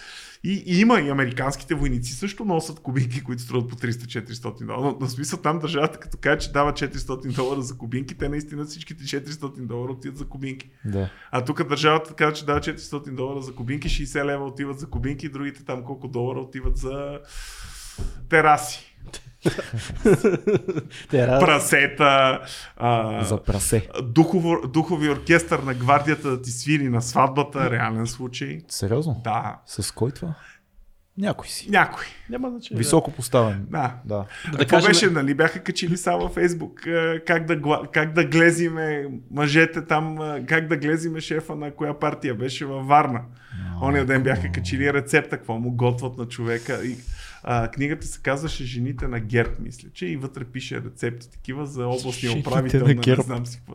[0.47, 4.80] И, и има и американските войници също носят кубинки, които струват по 300-400 долара.
[4.80, 8.64] Но, на смисъл там държавата, като каже, че дава 400 долара за кубинки, те наистина
[8.64, 10.70] всичките 400 долара отиват за кубинки.
[10.84, 11.11] Да.
[11.30, 15.28] А тук държавата казва, че дава 400 долара за кубинки, 60 лева отиват за кубинки,
[15.28, 17.20] другите там колко долара отиват за
[18.28, 18.97] тераси.
[21.11, 22.40] Ра- прасета,
[22.76, 23.88] а, За прасе.
[24.05, 28.61] духово, духови оркестър на гвардията да ти свири на сватбата, реален случай.
[28.68, 29.20] Сериозно?
[29.24, 30.34] Да, С кой това?
[31.18, 31.70] Някой си.
[31.70, 32.05] някой.
[32.30, 32.78] Няма значение.
[32.78, 33.66] Високо поставен.
[33.70, 33.94] Да.
[34.05, 34.24] Да.
[34.53, 35.34] Да, Какво кажем, беше, нали?
[35.34, 36.80] Бяха качили само във Фейсбук
[37.26, 37.61] как да,
[37.92, 40.18] как да глезиме мъжете там,
[40.49, 43.20] как да глезиме шефа на коя партия беше във Варна.
[43.82, 46.84] Ония ден бяха качили рецепта, какво му готват на човека.
[46.84, 46.97] И,
[47.49, 51.86] а, книгата се казваше Жените на ГЕРБ, мисля, че и вътре пише рецепти такива за
[51.86, 53.74] областния управител на не знам си какво.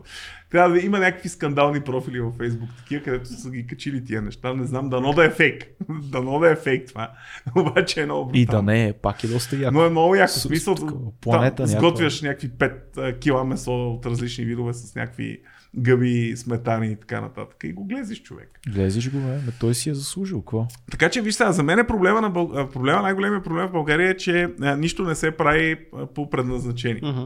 [0.50, 4.54] Трябва да има някакви скандални профили във Фейсбук, такива, където са ги качили тия неща.
[4.54, 5.64] Не знам, дано да е фейк.
[5.88, 7.12] дано да е фейк това.
[7.56, 9.74] Обаче е много И да не е, пак е доста яко.
[9.74, 10.32] Но е много яко.
[10.32, 11.78] С- смисъл, такова, там планета някаква.
[11.80, 15.40] сготвяш някакви 5 кила месо от различни видове с някакви
[15.76, 17.56] гъби, сметани и така нататък.
[17.64, 18.60] И го глезиш човек.
[18.68, 19.26] Глезиш го, бе.
[19.26, 20.40] Ме той си е заслужил.
[20.40, 20.66] Какво?
[20.90, 22.52] Така че виж сега, за мен е проблема, на Бъл...
[22.54, 26.30] а, проблема най-големият проблем в България е, че а, нищо не се прави а, по
[26.30, 27.00] предназначение.
[27.04, 27.20] Мгм.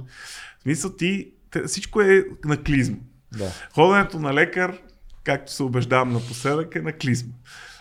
[0.59, 1.31] В смисъл ти,
[1.67, 2.97] всичко е на клизма.
[3.39, 3.51] Да.
[3.75, 4.79] Ходенето на лекар,
[5.25, 7.33] както се убеждавам напоследък, е на клизма.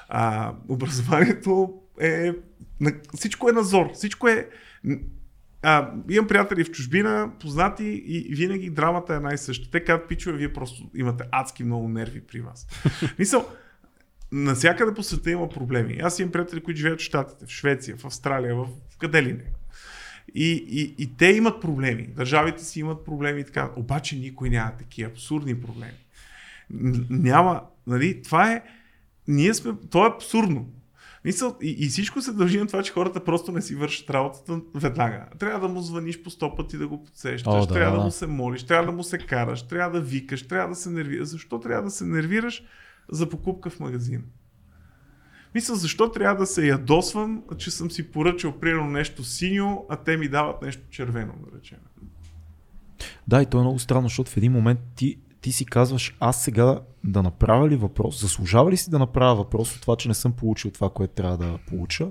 [0.09, 2.31] А, образованието е...
[2.79, 3.89] На, всичко е назор.
[3.93, 4.49] Всичко е...
[5.67, 9.71] А, имам приятели в чужбина, познати и винаги драмата е най-съща.
[9.71, 12.67] Те казват, пичове, вие просто имате адски много нерви при вас.
[13.19, 13.49] Мисъл,
[14.31, 15.99] насякъде по света има проблеми.
[16.03, 18.67] Аз имам приятели, които живеят в Штатите, в Швеция, в Австралия, в
[18.99, 19.43] къде ли не.
[20.35, 22.07] И, и, и те имат проблеми.
[22.15, 23.71] Държавите си имат проблеми и така.
[23.75, 26.07] Обаче никой няма такива абсурдни проблеми.
[27.09, 28.63] Няма, нали, това е,
[29.27, 30.69] ние сме, то е абсурдно.
[31.25, 34.61] Мисъл, и, и всичко се дължи на това, че хората просто не си вършат работата
[34.75, 35.25] веднага.
[35.39, 38.11] Трябва да му звъниш по сто пъти да го подсещаш, О, да, трябва да, му
[38.11, 41.27] се молиш, трябва да му се караш, трябва да викаш, трябва да се нервираш.
[41.27, 42.63] Защо трябва да се нервираш
[43.11, 44.23] за покупка в магазин?
[45.55, 50.17] Мисля, защо трябва да се ядосвам, че съм си поръчал примерно нещо синьо, а те
[50.17, 51.79] ми дават нещо червено, да речем.
[53.27, 56.43] Да, и то е много странно, защото в един момент ти, ти си казваш, аз
[56.43, 60.13] сега да направя ли въпрос, заслужава ли си да направя въпрос от това, че не
[60.13, 62.07] съм получил това, което трябва да получа,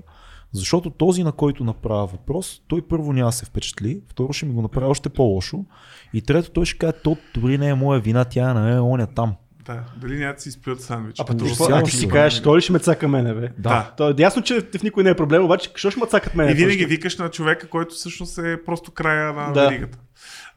[0.51, 4.53] защото този, на който направя въпрос, той първо няма да се впечатли, второ ще ми
[4.53, 5.65] го направи още по-лошо
[6.13, 9.35] и трето той ще каже, то дори не е моя вина, тя е оня там.
[9.65, 11.19] Да, дали няма да си изплюят сандвич.
[11.19, 12.09] А пък ти, Ужасяващо а ти си е.
[12.09, 13.49] кажеш, той ли ще ме цака мене, бе?
[13.57, 13.93] Да.
[13.97, 16.51] То е ясно, че в никой не е проблем, обаче защо ще ме цакат мене?
[16.51, 16.89] И винаги Защо?
[16.89, 19.61] викаш на човека, който всъщност е просто края на Да.
[19.69, 19.97] веригата.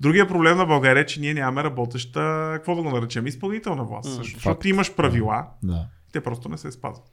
[0.01, 2.20] Другия проблем на България е, че ние нямаме работеща,
[2.55, 4.09] какво да го наречем, изпълнителна власт.
[4.09, 5.86] М, Също, защото ти имаш правила, Да.
[6.12, 7.07] те просто не се спазват.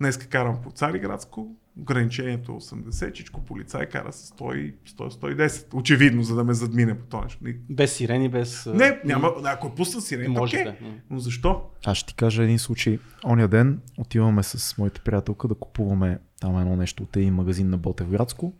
[0.00, 1.48] Днеска карам по Цариградско,
[1.80, 5.74] ограничението е 80, чичко полицай кара с 100, 100-110.
[5.74, 7.38] Очевидно, за да ме задмине по това нещо.
[7.42, 8.66] Не, Без сирени, без...
[8.66, 10.64] Не, няма, ако е пусна сирена, може окей.
[10.64, 10.74] да.
[11.10, 11.62] Но защо?
[11.86, 12.98] Аз ще ти кажа един случай.
[13.24, 17.78] Оня ден отиваме с моята приятелка да купуваме там едно нещо от един магазин на
[17.78, 18.52] Ботевградско.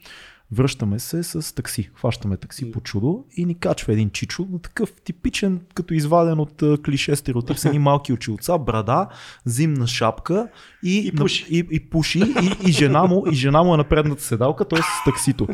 [0.53, 1.91] Връщаме се с такси.
[1.95, 6.63] Хващаме такси по чудо и ни качва един чичо на такъв типичен, като изваден от
[6.85, 9.09] клише стереотип, с едни малки очилца, брада,
[9.45, 10.49] зимна шапка
[10.83, 11.47] и, И пуши.
[11.51, 14.79] и, и пуши и, и, жена му, и жена му е на предната седалка, т.е.
[14.79, 15.49] с таксито.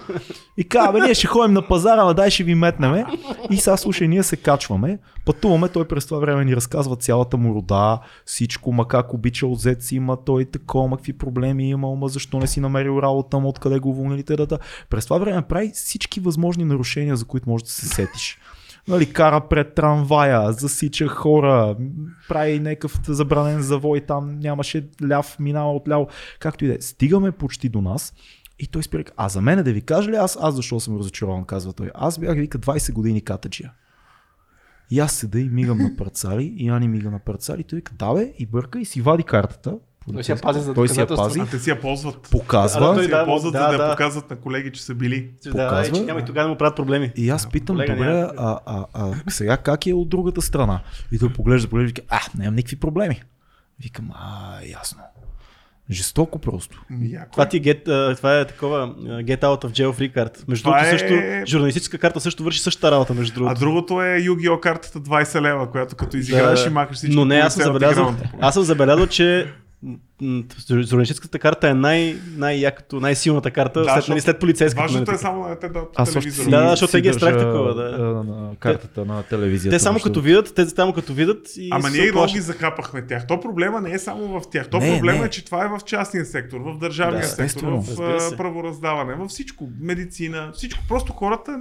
[0.56, 3.04] И казва, бе, ние ще ходим на пазара, ама дай ще ви метнеме.
[3.50, 7.54] И сега слушай, ние се качваме, пътуваме, той през това време ни разказва цялата му
[7.54, 12.38] рода, всичко, ма как обичал зет си, има той такова, какви проблеми има, ма защо
[12.38, 14.58] не си намерил работа, ма откъде го уволнили, да.
[14.90, 18.38] През това време прави всички възможни нарушения, за които можеш да се сетиш.
[18.88, 21.76] Нали, кара пред трамвая, засича хора,
[22.28, 26.08] прави някакъв забранен завой, там нямаше ляв, минава от ляво,
[26.38, 26.80] както и да е.
[26.80, 28.14] Стигаме почти до нас
[28.58, 31.44] и той спира, а за мен да ви кажа ли аз, аз защо съм разочарован,
[31.44, 31.90] казва той.
[31.94, 33.72] Аз бях, вика, 20 години катаджия.
[34.90, 38.14] И аз седа и мигам на парцали, и Ани мига на парцали, той вика, да
[38.14, 39.78] бе, и бърка и си вади картата.
[40.12, 42.22] Той си я пази за той си я пази, А те си я ползват.
[42.22, 43.90] показва, А, Те той си да, я ползват, да, за да, да.
[43.90, 45.30] показват на колеги, че са били.
[45.44, 45.80] Да, показва.
[45.82, 47.12] е, че няма и тогава да му правят проблеми.
[47.16, 48.32] И аз питам, Колега, добре, няма.
[48.36, 50.80] а, а, а, сега как е от другата страна?
[51.12, 53.22] И той поглежда, поглежда и вика, а, нямам никакви проблеми.
[53.80, 54.98] Викам, а, ясно.
[55.90, 56.82] Жестоко просто.
[56.90, 57.30] Ами, Яко.
[57.32, 60.48] Това ти е get, а, това е такова а, get out of jail free card.
[60.48, 63.60] Между Това другото е- също, журналистическа карта също върши същата работа, между А другото.
[63.60, 67.16] другото е Yu-Gi-Oh картата 20 лева, която като изиграваш и махаш всички.
[67.16, 69.46] Но не, аз съм забелязал, аз съм забелязал, че
[70.70, 74.82] журналистическата карта е най- най-якото, най-силната карта Да, след, защото нали, след полицейската.
[74.82, 76.50] Важното е само да те дадат по Аз телевизора.
[76.50, 77.98] Да, да, защото те ги е страх такова, да.
[77.98, 79.76] на картата на телевизията.
[79.76, 83.26] Те само като видят, те само като видят и Ама ние много ги захапахме тях.
[83.26, 84.68] То проблема не е само в тях.
[84.68, 85.26] То Не, проблема не.
[85.26, 89.68] е, че това е в частния сектор, в държавния Да, сектор, в правораздаване, във всичко.
[89.80, 90.84] Медицина, всичко.
[90.88, 91.60] Просто хората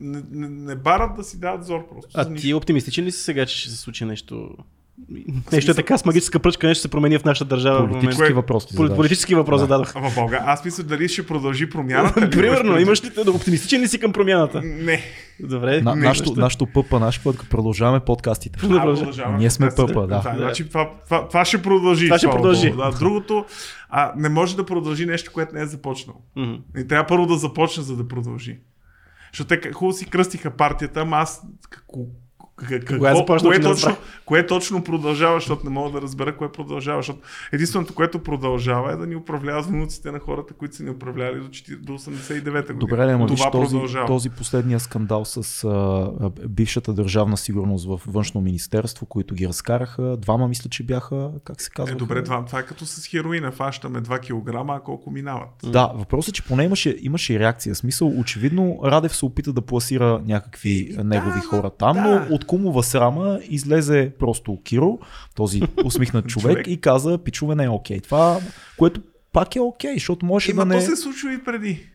[0.00, 2.10] не, не, не барат да си дават зор просто.
[2.14, 4.48] А ти оптимистичен ли си сега, че ще се случи нещо?
[5.52, 7.88] Нещо е така с магическа пръчка, нещо се промени в нашата държава.
[7.88, 8.96] Политически Кое- въпрос ти задаваш.
[8.96, 9.64] Политически въпрос Да.
[9.64, 9.92] зададох.
[9.96, 12.30] А в България, аз мисля дали ще продължи промяната.
[12.30, 14.62] Примерно, имаш ли да оптимистичен ли си към промяната?
[14.64, 15.00] Не.
[15.40, 15.80] Добре.
[15.80, 18.58] На, Не, нашото, нашото пъпа, наш път, като продължаваме подкастите.
[18.62, 19.38] А, продължаваме.
[19.38, 20.06] Ние сме да, пъпа, да.
[20.06, 20.34] да.
[20.36, 22.06] Значи, това, това, това ще продължи.
[22.06, 22.70] Това ще продължи.
[22.70, 23.44] Да, другото,
[23.90, 26.18] а, не може да продължи нещо, което не е започнало.
[26.36, 26.54] Мгм.
[26.78, 28.58] И трябва първо да започне, за да продължи.
[29.32, 31.42] Защото те хубаво си кръстиха партията, ама аз
[32.56, 36.00] какво, какво, е започнал, кое, че не точно, кое точно продължава, защото не мога да
[36.00, 36.98] разбера кое продължава.
[36.98, 37.18] Защото
[37.52, 41.48] единственото, което продължава е да ни управляват внуците на хората, които са ни управляли до,
[41.48, 42.78] 40 до 89-та година.
[42.78, 44.06] Добре, ама виж Това този, продължава.
[44.06, 50.16] този последния скандал с а, бившата държавна сигурност в външно министерство, които ги разкараха.
[50.16, 51.92] Двама мисля, че бяха, как се казва?
[51.92, 53.52] Е, добре, това, това е като с хероина.
[53.52, 55.48] Фащаме 2 кг, а колко минават.
[55.64, 57.74] Да, въпросът е, че поне имаше, имаше и реакция.
[57.74, 62.02] В Смисъл, очевидно, Радев се опита да пласира някакви негови да, хора там, да.
[62.02, 64.98] но от кумова срама излезе просто Киро,
[65.34, 66.66] този усмихнат човек, Човек.
[66.66, 68.00] и каза, пичове не е окей.
[68.00, 68.38] Това,
[68.76, 69.00] което
[69.32, 70.74] пак е окей, защото може Има, да не...
[70.76, 71.86] то се случва и преди.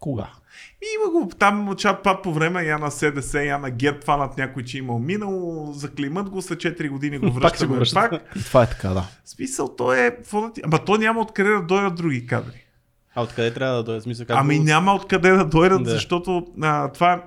[0.00, 0.26] Кога?
[0.74, 4.38] И има го там чат пат по време, я на СДС, я на ГЕТ, фанат
[4.38, 8.10] някой, че имал минало, заклимат го, след 4 години го Пак връщаме го връщат.
[8.10, 8.22] пак.
[8.36, 9.04] И това е така, да.
[9.24, 10.16] Смисъл, то е...
[10.64, 12.64] Ама то няма откъде да дойдат други кадри.
[13.14, 14.00] А откъде трябва да дойде?
[14.00, 15.90] Смисъл, как Ами го- няма откъде да дойдат, Да.
[15.90, 17.18] защото а, това е...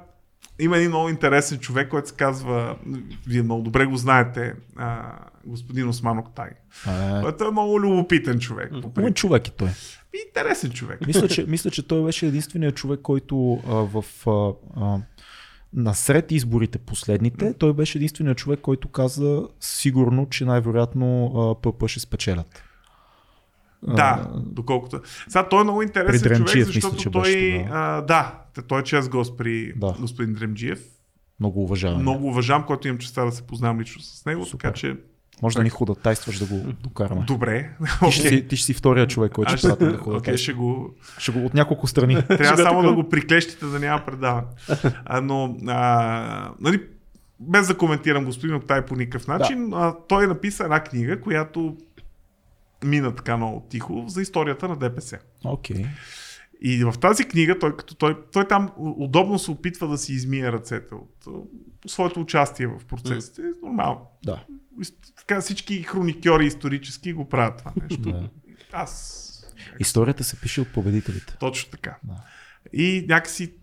[0.60, 2.76] Има един много интересен човек, който се казва,
[3.28, 5.14] вие много добре го знаете, а,
[5.46, 6.50] господин Осман Октай.
[6.88, 8.72] Е, Който е много любопитен човек.
[8.98, 9.70] Умен човек е той.
[10.28, 11.08] Интересен човек.
[11.08, 14.06] Мисля, че, мисля, че той беше единственият човек, който а, в.
[14.28, 15.00] А, а,
[15.74, 22.00] насред изборите последните, той беше единственият човек, който каза сигурно, че най-вероятно а, ПП ще
[22.00, 22.64] спечелят.
[23.88, 25.00] А, Да, доколкото.
[25.28, 27.22] Сега той е много интересен човек, мисля, защото че той.
[27.22, 27.98] беше тогава.
[27.98, 28.36] а, да,
[28.68, 29.96] той е чест гост при Да.
[30.00, 30.80] господин Дремджиев.
[31.40, 32.02] Много уважавам.
[32.02, 34.58] Много уважавам, който имам честа да се познавам лично с него, Супер.
[34.60, 34.96] така че
[35.42, 37.22] Може да ни ходатайстваш да го докараме.
[37.28, 37.70] добре.
[38.06, 40.38] Ти, ще си, ти ще си втория човек, който ще пратим да ходатайства.
[40.38, 40.90] ще го...
[41.18, 42.16] Ще го от няколко страни.
[42.28, 44.48] Трябва само да го приклещите да няма предаване.
[45.06, 46.82] А, но, а, нали,
[47.40, 51.78] без да коментирам господин Октай по никакъв начин, а, той написа една книга, която
[52.84, 55.20] мина така много тихо за историята на ДПС.
[55.46, 55.86] Окей.
[56.62, 60.52] И в тази книга, той, като той, той там удобно се опитва да си измие
[60.52, 61.28] ръцете от
[61.88, 63.42] своето участие в процесите.
[63.64, 64.02] Нормално.
[64.26, 64.46] Да.
[65.18, 68.12] Така всички хроникьори исторически го правят това нещо.
[68.12, 68.30] да.
[68.72, 69.24] Аз
[69.80, 71.38] Историята се пише от победителите.
[71.40, 71.98] точно така.
[72.04, 72.16] Да.
[72.74, 73.54] И някакси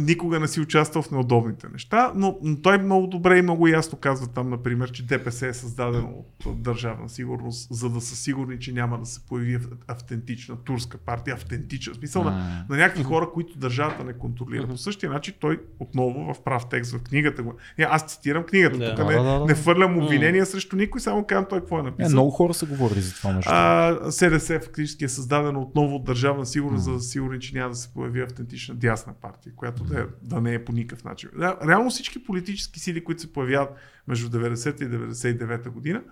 [0.00, 3.98] никога не си участвал в неудобните неща, но, но той много добре и много ясно
[3.98, 8.72] казва там, например, че ДПС е създадено от държавна сигурност, за да са сигурни, че
[8.72, 9.58] няма да се появи
[9.88, 14.68] автентична турска партия, автентична, в смисъл на, на някакви хора, които държавата не контролира.
[14.68, 17.54] По същия начин той отново в прав текст в книгата го.
[17.78, 18.94] Не, аз цитирам книгата, Да.
[18.94, 19.44] тук Да, не, да, да.
[19.44, 22.12] не фърлям обвинения срещу никой, само казвам той какво е Не, написал.
[22.12, 23.50] много хора са говорили за това нещо.
[23.54, 27.70] А, СДС фактически е създадено отново от държавна сигурност, за да са сигурни, че няма
[27.70, 31.30] да се появи автентична дясна партия, която да, е, да не е по никакъв начин.
[31.30, 33.70] Ре- Реално всички политически сили, които се появяват
[34.08, 36.02] между 90 и 99 година,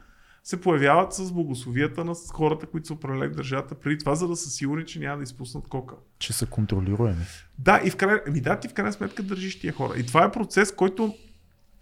[0.44, 4.50] се появяват с благословията на хората, които са управляли държавата преди това, за да са
[4.50, 5.98] сигурни, че няма да изпуснат кокъл.
[6.18, 7.24] Че са контролируеми.
[7.58, 9.94] Да, и в край, ами да, ти в крайна сметка държиш тия хора.
[9.98, 11.14] И това е процес, който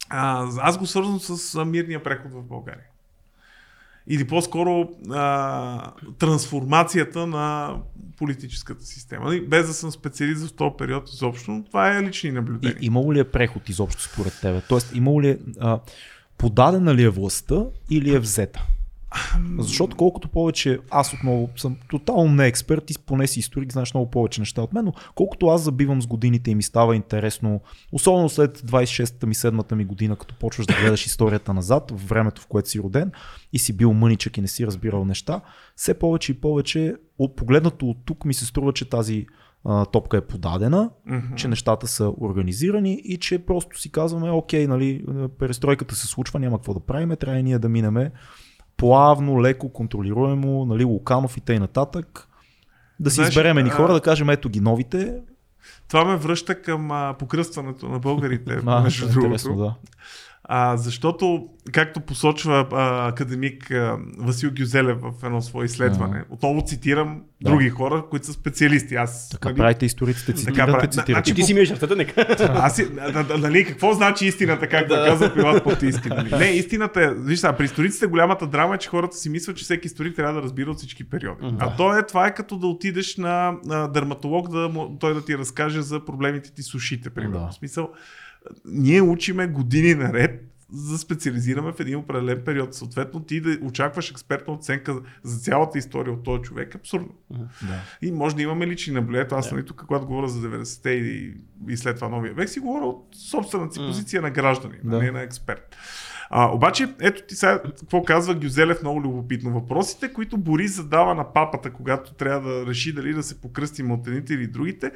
[0.09, 2.85] а, аз го свързвам с мирния преход в България.
[4.09, 7.75] Или по-скоро а, трансформацията на
[8.19, 9.41] политическата система.
[9.49, 12.77] Без да съм специалист в този период изобщо, това е лични И, наблюдения.
[12.81, 14.63] имало ли е преход изобщо според тебе?
[14.69, 15.81] Тоест, имало ли е, а,
[16.39, 18.63] подадена ли е властта или е взета?
[19.59, 24.11] Защото колкото повече, аз отново съм тотално не експерт, ти поне си историк, знаеш много
[24.11, 27.61] повече неща от мен, но колкото аз забивам с годините и ми става интересно,
[27.93, 32.43] особено след 26-та ми, 7-та ми година, като почваш да гледаш историята назад, в времето
[32.43, 33.13] в което си роден
[33.53, 35.41] и си бил мъничък и не си разбирал неща,
[35.77, 39.27] все повече и повече, от погледнато от тук ми се струва, че тази
[39.65, 41.35] а, топка е подадена, Мгм.
[41.37, 45.05] че нещата са организирани и че просто си казваме, окей, нали,
[45.39, 48.11] перестройката се случва, няма какво да правим, трябва и ние да минеме
[48.77, 51.61] плавно, леко, контролируемо, нали, Луканов и т.н.
[51.61, 52.29] нататък.
[53.01, 55.15] Да си Знаеш, изберем ни а- хора, да кажем, ето ги новите.
[55.89, 59.57] Това ме връща към а, покръстването на българите, А, между другото.
[59.57, 59.75] да.
[60.49, 67.23] А, защото, както посочва а, академик а, Васил Гюзелев в едно свое изследване, отново цитирам
[67.41, 67.51] Да.
[67.51, 68.95] други хора, които са специалисти.
[68.95, 70.93] Аз, Така нали, правите историците, цитирате, правят.
[70.93, 71.13] цитирате.
[71.13, 72.27] Значи, Ти си ми жертвата, нека.
[72.55, 72.81] аз
[73.13, 75.05] да, да, нали, какво значи истината, както да.
[75.05, 76.09] казва Пилат Палтийски?
[76.09, 76.31] Нали?
[76.39, 79.65] Не, истината е, виж сега, при историците голямата драма е, че хората си мислят, че
[79.65, 81.55] всеки историк трябва да разбира от всички периоди.
[81.59, 84.71] А то е, това е като да отидеш на, на дерматолог, да
[85.01, 87.41] той да ти разкаже за проблемите ти с ушите, примерно.
[87.41, 87.51] Да.
[87.51, 87.91] В смисъл,
[88.65, 90.43] ние учиме години наред
[90.73, 92.75] за да специализираме в един определен период.
[92.75, 97.15] Съответно, ти да очакваш експертна оценка за цялата история от този човек е абсурдно.
[97.31, 97.81] Да.
[98.03, 99.29] И може да имаме лични наблюдения.
[99.31, 101.35] Аз нали, тук, когато говоря за 90-те и,
[101.69, 104.91] и след това новия век, си говоря от собствената си позиция на граждани, Да.
[104.91, 105.03] да.
[105.03, 105.77] не на експерт.
[106.31, 109.51] А, обаче, ето ти сега какво казва Гюзелев много любопитно.
[109.51, 114.07] Въпросите, които Борис задава на папата, когато трябва да реши дали да се покръстим от
[114.07, 114.93] едните или другите,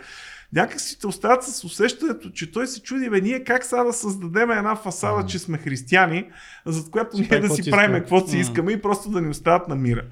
[0.52, 3.92] някак си те остават с усещането, че той се чуди, бе, ние как сега да
[3.92, 6.30] създадем една фасада, че сме християни,
[6.66, 9.74] зад която ние да си правим каквото си искаме и просто да ни остават на
[9.74, 10.02] мира.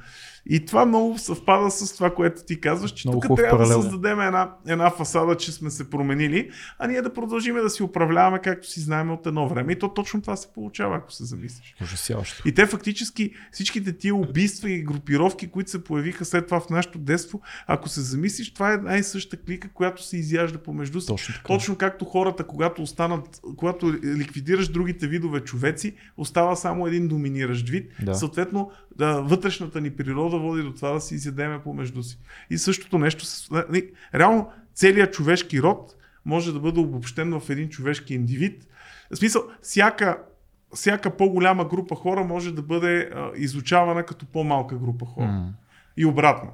[0.49, 3.83] И това много съвпада с това, което ти казваш, че Много тук трябва да паралел.
[3.83, 8.39] създадем една, една фасада, че сме се променили, а ние да продължим да си управляваме
[8.39, 9.73] както си знаем от едно време.
[9.73, 11.75] И то точно това се получава, ако се замислиш.
[11.83, 12.49] Ужасяващо.
[12.49, 16.99] И те фактически всичките тия убийства и групировки, които се появиха след това в нашето
[16.99, 21.07] детство, ако се замислиш, това е най-съща клика, която се изяжда помежду си.
[21.07, 21.47] Точно така.
[21.47, 27.93] Точно както хората, когато останат, когато ликвидираш другите видове човеци, остава само един доминиращ вид.
[28.03, 28.15] Да.
[28.15, 32.19] Съответно, да, вътрешната ни природа води до това да се изядеме помежду си.
[32.51, 38.15] И същото нещо нали, Реално, целият човешки род може да бъде обобщен в един човешки
[38.15, 38.67] индивид.
[39.13, 40.19] В смисъл, всяка,
[40.75, 45.27] всяка по-голяма група хора може да бъде а, изучавана като по-малка група хора.
[45.27, 45.53] М.
[45.97, 46.51] И обратно.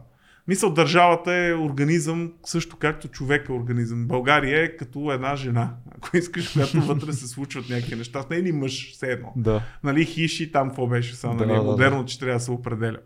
[0.48, 4.06] Мисъл, държавата е организъм, също както човек е организъм.
[4.06, 8.22] България е като една жена, ако искаш, която вътре се случват някакви неща.
[8.22, 9.32] С нея или мъж, все едно.
[9.36, 9.62] Да.
[9.84, 11.70] Нали, хиши там какво беше сега, Да, нали, да, да.
[11.70, 12.98] модерно, че трябва да се определя.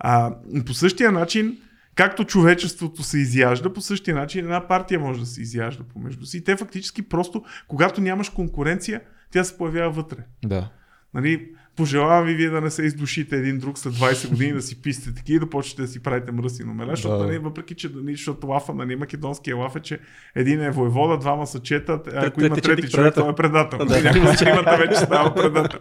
[0.00, 0.34] А,
[0.66, 1.58] по същия начин,
[1.94, 6.36] както човечеството се изяжда, по същия начин една партия може да се изяжда помежду си.
[6.36, 10.16] И те фактически просто, когато нямаш конкуренция, тя се появява вътре.
[10.44, 10.70] Да.
[11.14, 14.82] Нали, пожелавам ви вие да не се издушите един друг след 20 години, да си
[14.82, 17.24] писате таки и да почнете да си правите мръсни номера, защото, Да.
[17.26, 19.98] нали, въпреки че нали, защото лафа, нали, македонския лаф е, че
[20.34, 23.78] един е войвода, двама са чета, а ако има трети човек, той е предател.
[23.78, 24.02] Да.
[24.02, 25.78] Някой си имате вече става предател.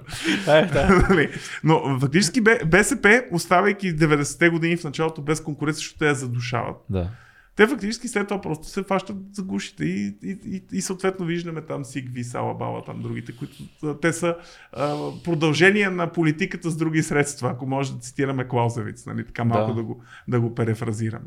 [0.47, 1.05] Е, да.
[1.09, 1.29] Нали,
[1.63, 6.75] Но фактически БСП, оставайки 90-те години в началото без конкуренция, защото те я задушават.
[6.89, 7.09] Да.
[7.55, 11.61] Те фактически след това просто се фащат за гушите и, и, и, и съответно виждаме
[11.61, 13.55] там Сигви, Салабала, там другите, които
[14.01, 14.35] те са
[14.73, 19.71] а, продължение на политиката с други средства, ако може да цитираме Клаузевиц, нали, така малко
[19.71, 19.75] Да.
[19.75, 21.25] да, го, да го перефразираме.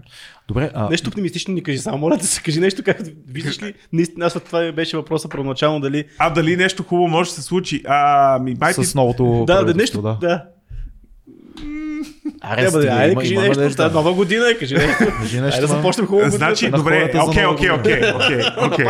[0.48, 2.98] Добре, а, Нещо оптимистично ни кажи, само моля да се кажи нещо, как
[3.28, 6.04] виждаш ли, наистина, аз това беше въпроса първоначално, дали...
[6.18, 7.82] А дали нещо хубаво може да се случи?
[7.86, 10.44] А, ми, бай ти, с новото Да, да, нещо, да.
[12.40, 13.90] Аре, Е, стига, айде, има- кажи има нещо, надежда.
[13.90, 14.98] нова година, е, кажи нещо.
[15.18, 15.60] Кажи Айде нещо.
[15.60, 15.74] да ма.
[15.74, 16.30] започнем хубаво.
[16.30, 18.86] Значи, на добре, окей, окей, окей, окей, окей,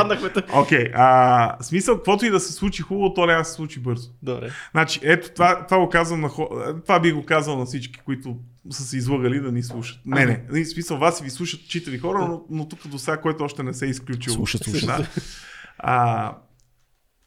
[0.54, 0.88] окей.
[0.94, 4.08] А, Смисъл, каквото и да се случи хубаво, то няма да се случи бързо.
[4.22, 4.50] Добре.
[4.70, 6.48] Значи, ето това, това го казвам на хора.
[6.82, 8.36] Това би го казал на всички, които
[8.70, 9.98] са се излагали да ни слушат.
[10.06, 10.64] Не, не.
[10.64, 13.74] В смисъл, вас ви слушат читави хора, но, но тук до сега, който още не
[13.74, 14.32] се е изключил.
[14.32, 14.86] Слушат, слушат.
[14.86, 15.06] Да.
[15.78, 16.32] А,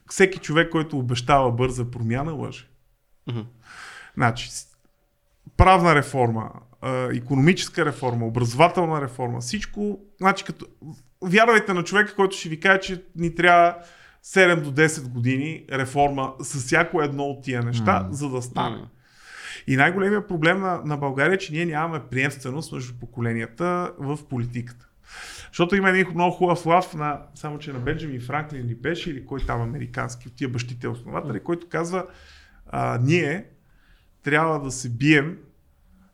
[0.08, 2.68] всеки човек, който обещава бърза промяна, лъже.
[4.16, 4.50] Значи,
[5.58, 6.52] правна реформа,
[7.14, 10.66] економическа реформа, образователна реформа, всичко, значи като,
[11.22, 13.76] вярвайте на човека, който ще ви каже, че ни трябва
[14.26, 18.08] 7 до 10 години реформа с всяко едно от тия неща, М.
[18.12, 18.78] за да стане.
[18.78, 18.88] М.
[19.68, 24.88] И най-големият проблем на, на България е, че ние нямаме приемственост между поколенията в политиката.
[25.48, 29.26] Защото има един много хубав лав на, само че на Бенджамин Франклин ли беше или
[29.26, 32.06] кой там американски, от тия бащите основатели, който казва,
[32.68, 33.46] а, ние
[34.26, 35.38] трябва да се бием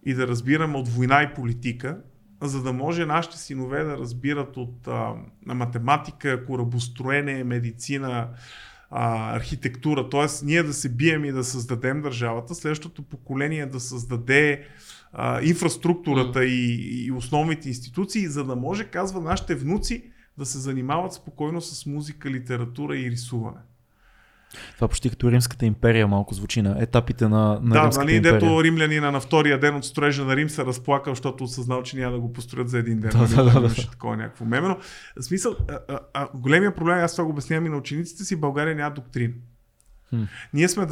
[0.05, 1.97] и да разбираме от война и политика,
[2.41, 5.13] за да може нашите синове да разбират от а,
[5.45, 8.29] на математика, корабостроене, медицина,
[8.89, 10.09] а, архитектура.
[10.09, 14.65] Тоест, ние да се бием и да създадем държавата, следващото поколение да създаде
[15.13, 21.13] а, инфраструктурата и, и основните институции, за да може, казва нашите внуци, да се занимават
[21.13, 23.59] спокойно с музика, литература и рисуване.
[24.75, 28.39] Това почти като Римската империя малко звучи на етапите на, на да, Римската нали, империя.
[28.39, 32.11] дето римлянина на втория ден от строежа на Рим се разплакал, защото осъзнал, че няма
[32.11, 33.11] да го построят за един ден.
[33.11, 33.59] Да, Нали, да, да, да.
[33.59, 34.67] Имаше такова някакво меме.
[34.67, 34.77] Но,
[35.19, 38.35] в смисъл, а, а, а, големия проблем, аз това го обяснявам и на учениците си,
[38.35, 39.33] България няма доктрина.
[40.09, 40.23] Хм.
[40.53, 40.87] Ние сме,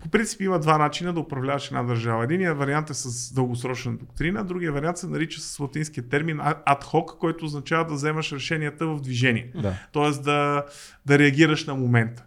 [0.00, 2.24] по принцип има два начина да управляваш една държава.
[2.24, 7.44] Единият вариант е с дългосрочна доктрина, другия вариант се нарича с латинския термин адхок, който
[7.44, 9.74] означава да вземаш решенията в движение Да.
[9.92, 10.22] т.е.
[10.22, 10.64] Да,
[11.06, 12.24] да реагираш на момента.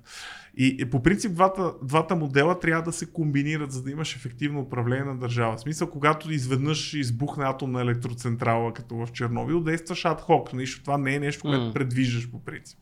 [0.57, 4.59] И, и по принцип двата, двата модела трябва да се комбинират, за да имаш ефективно
[4.59, 5.57] управление на държава.
[5.57, 10.53] В смисъл, когато изведнъж избухне атомна електроцентрала, като в Чернобил, действаш адхок.
[10.53, 12.77] Нищо, това не е нещо, което предвиждаш по принцип.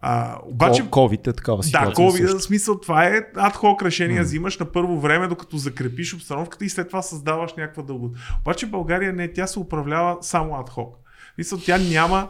[0.00, 1.90] А, обаче, COVID е такава ситуация.
[1.90, 4.22] да, COVID, в смисъл, това е адхок решение, М.
[4.22, 8.14] взимаш на първо време, докато закрепиш обстановката и след това създаваш някаква дълго.
[8.40, 10.96] Обаче България не, тя се управлява само адхок.
[11.38, 12.28] Мисъл, тя няма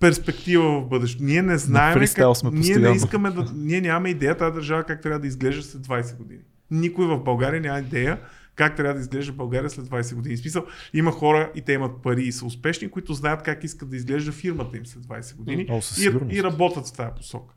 [0.00, 1.24] перспектива в бъдещето.
[1.24, 5.02] Ние не знаем как, сме ние не искаме да, ние нямаме идея тази държава как
[5.02, 6.40] трябва да изглежда след 20 години.
[6.70, 8.18] Никой в България няма идея
[8.60, 10.36] как трябва да изглежда България след 20 години.
[10.36, 13.90] В смисъл, има хора и те имат пари и са успешни, които знаят как искат
[13.90, 17.54] да изглежда фирмата им след 20 години О, и, и работят в тази посока.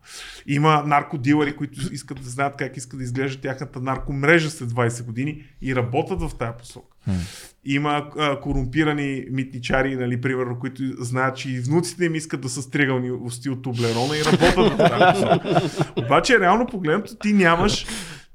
[0.48, 5.44] Има наркодилъри, които искат да знаят как искат да изглежда тяхната наркомрежа след 20 години
[5.62, 6.93] и работят в тази посока.
[7.66, 12.62] Има а, корумпирани митничари, нали, примерно, които знаят, че и внуците им искат да са
[12.62, 15.26] стригани усти от тублерона и работят в тази.
[16.06, 17.86] Обаче, реално погледнато, ти нямаш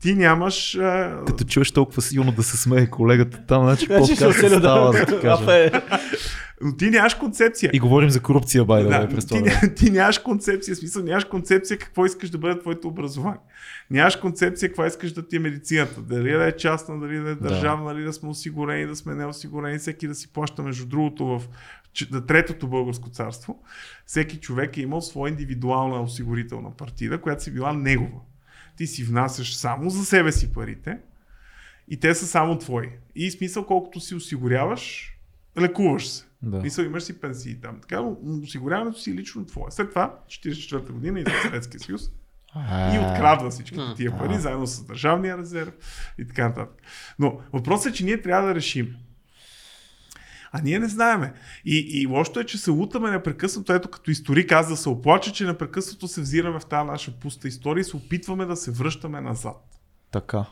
[0.03, 0.75] ти нямаш...
[0.75, 1.23] А...
[1.27, 5.21] Като чуеш толкова силно да се смее колегата там, значи Значи оцеля става, да ти
[5.21, 5.71] кажа.
[6.63, 7.71] Но ти нямаш концепция.
[7.73, 11.25] И говорим за корупция, бай да, Да, през ти, ня- ти нямаш концепция, смисъл нямаш
[11.25, 13.41] концепция какво искаш да бъде твоето образование.
[13.91, 16.01] Нямаш концепция какво искаш да ти е медицината.
[16.01, 19.79] Дали да е частна, дали да е държавна, дали да сме осигурени, да сме неосигурени,
[19.79, 21.43] всеки да си плаща между другото в
[22.11, 23.63] на третото българско царство.
[24.07, 28.21] Всеки човек е имал своя индивидуална осигурителна партида, която си била негова.
[28.79, 30.99] Ти си внасяш само за себе си парите
[31.89, 32.89] и те са само твои.
[33.15, 35.13] И смисъл колкото си осигуряваш,
[35.61, 36.25] лекуваш се.
[36.43, 36.59] Да.
[36.59, 37.81] Мисъл, имаш си пенсии там.
[37.81, 39.71] Така, но осигуряването си е лично твое.
[39.71, 42.11] След това, 44-та година, идва Съветския съюз
[42.95, 45.73] и открадва всички тия пари, заедно с държавния резерв
[46.19, 46.83] и така нататък.
[47.19, 48.97] Но въпросът е, че ние трябва да решим.
[50.53, 51.33] А ние не знаеме.
[51.65, 53.73] И, и лошото е, че се лутаме непрекъснато.
[53.73, 57.49] Ето като историк аз да се оплача, че непрекъснато се взираме в тази наша пуста
[57.49, 59.57] история и се опитваме да се връщаме назад.
[60.11, 60.45] Така.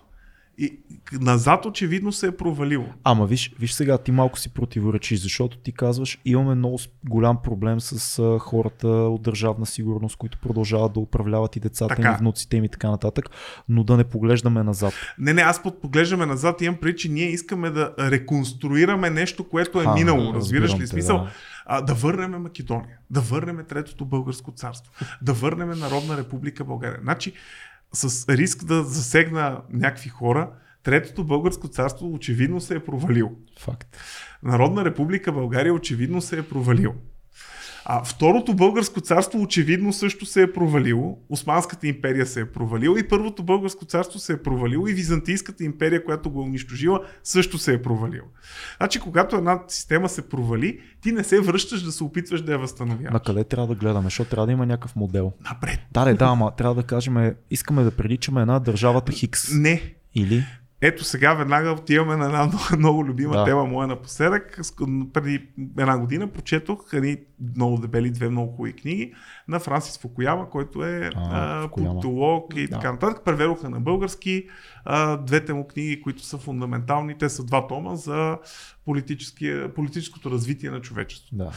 [0.59, 0.81] И
[1.13, 2.85] назад очевидно се е провалило.
[3.05, 6.79] Ама виж, виж сега, ти малко си противоречиш, защото ти казваш, имаме много
[7.09, 12.09] голям проблем с а, хората от държавна сигурност, които продължават да управляват и децата Така.
[12.09, 13.25] им, и внуците им и така нататък,
[13.69, 14.95] но да не поглеждаме назад.
[15.19, 19.49] Не, не, аз под поглеждаме назад и имам преди, че ние искаме да реконструираме нещо,
[19.49, 20.35] което е А, минало.
[20.35, 20.79] Разбираш ли?
[20.79, 21.31] те, Смисъл, да.
[21.67, 24.93] а, да върнем Македония, да върнем Третото българско царство,
[25.23, 26.99] да върнем Народна република България.
[27.03, 27.33] Значи,
[27.93, 30.51] с риск да засегна някакви хора,
[30.87, 33.31] Третото българско царство очевидно се е провалило.
[33.59, 33.97] Факт.
[34.43, 36.95] Народна република България очевидно се е провалил.
[37.89, 41.19] А второто българско царство очевидно също се е провалило.
[41.29, 46.05] Османската империя се е провалила и първото българско царство се е провалило и Византийската империя,
[46.05, 48.27] която го е унищожила, също се е провалила.
[48.77, 52.59] Значи, когато една система се провали, ти не се връщаш да се опитваш да я
[52.59, 53.13] възстановяваш.
[53.13, 54.05] На къде трябва да гледаме?
[54.05, 55.33] Защото трябва да има някакъв модел.
[55.51, 55.81] Напред.
[55.93, 59.53] Да, да, ама трябва да кажем, искаме да приличаме една държавата Хикс.
[59.53, 59.95] Не.
[60.15, 60.45] Или?
[60.87, 63.45] Ето сега веднага отиваме на една много, много любима Да.
[63.45, 64.61] тема моя напоследък.
[65.13, 67.17] Преди една година прочетох едни
[67.57, 69.15] много дебели, две много хубави книги
[69.49, 71.91] на Франсис Фукуяма, който е А, а, Фукуяма.
[71.93, 72.77] култолог и Да.
[72.77, 73.25] така нататък.
[73.25, 74.49] Преведоха на български
[74.85, 77.19] а, двете му книги, които са фундаментални.
[77.19, 78.39] Те са два тома за
[79.75, 81.37] политическото развитие на човечеството.
[81.37, 81.51] Да.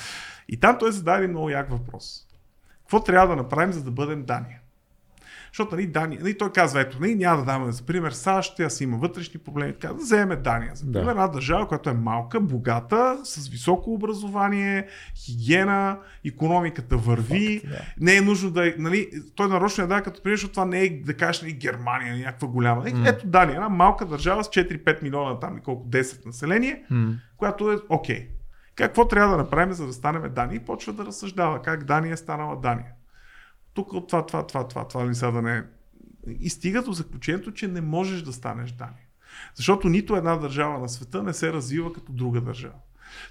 [0.49, 2.25] И там той зададе много як въпрос.
[2.79, 4.58] Какво трябва да направим, за да бъдем Дания?
[5.53, 8.69] Защото нали, Дания, нали, той казва, ето, нали, няма да даваме за пример САЩ, тя
[8.69, 10.71] си има вътрешни проблеми, така да вземем Дания.
[10.75, 10.91] За Да.
[10.99, 14.87] пример, една държава, която е малка, богата, с високо образование,
[15.25, 18.05] хигиена, економиката върви, Факт, да.
[18.05, 20.81] не е нужно да е, нали, той нарочно я дава като пример, защото това не
[20.81, 22.83] е да кажеш нали, Германия, някаква голяма.
[22.83, 26.83] Нали, Ето Дания, една малка държава с 4-5 милиона, там колко 10 население,
[27.37, 28.27] която е окей.
[28.75, 30.55] Какво трябва да направим, за да станем Дания?
[30.55, 32.85] И почва да разсъждава как Дания е станала Дания.
[33.79, 35.63] Тук от това, това, това, това, това, нали не...
[36.39, 39.07] И стига до заключението, че не можеш да станеш Дания.
[39.55, 42.79] Защото нито една държава на света не се развива като друга държава.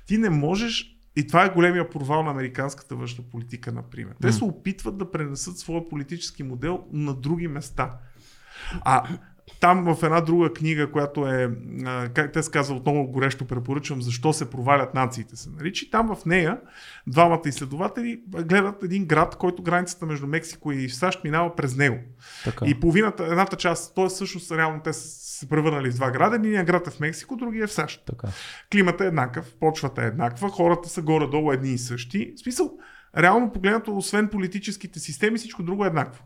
[0.07, 4.15] Ти не можеш и това е големия провал на американската външна политика, например.
[4.23, 7.99] Те се опитват да пренесат своя политически модел на други места.
[8.81, 9.19] А
[9.61, 11.51] там в една друга книга, която е,
[12.15, 15.85] как те се казва, отново горещо препоръчвам, защо се провалят нациите се нарича.
[15.87, 16.61] И там в нея
[17.07, 21.99] двамата изследователи гледат един град, който границата между Мексико и САЩ минава през него.
[22.45, 22.67] Така.
[22.67, 24.07] И половината, едната част, т.е.
[24.07, 26.37] всъщност реално те са се превърнали в два града.
[26.37, 28.03] Единият град е в Мексико, другия е в САЩ.
[28.07, 28.29] така.
[28.73, 32.33] Климата е еднакъв, почвата е еднаква, хората са горе-долу едни и същи.
[32.37, 32.79] В смисъл,
[33.17, 36.25] реално погледнато, освен политическите системи, всичко друго е еднакво.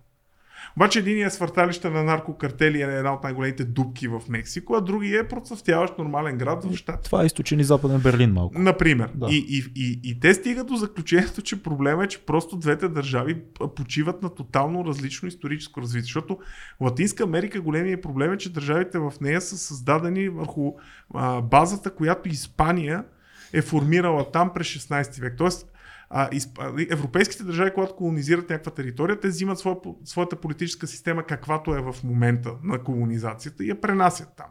[0.77, 5.21] Обаче един е свърталище на наркокартели, е една от най-големите дупки в Мексико, а другия
[5.21, 7.03] е процъфтяващ нормален град в щата.
[7.03, 8.59] Това е източен и западен Берлин малко.
[8.59, 9.11] Например.
[9.15, 9.27] Да.
[9.31, 13.37] И, и, и, и те стигат до заключението, че проблема е, че просто двете държави
[13.77, 16.03] почиват на тотално различно историческо развитие.
[16.03, 16.39] Защото
[16.81, 20.73] Латинска Америка големият проблем е, че държавите в нея са създадени върху
[21.15, 23.05] а, базата, която Испания
[23.53, 25.35] е формирала там през 16 век.
[25.39, 25.72] Тоест,
[26.15, 26.59] а, изп...
[26.91, 31.97] европейските държави, когато колонизират някаква територия, те взимат своя, своята политическа система, каквато е в
[32.05, 34.47] момента на колонизацията и я пренасят там.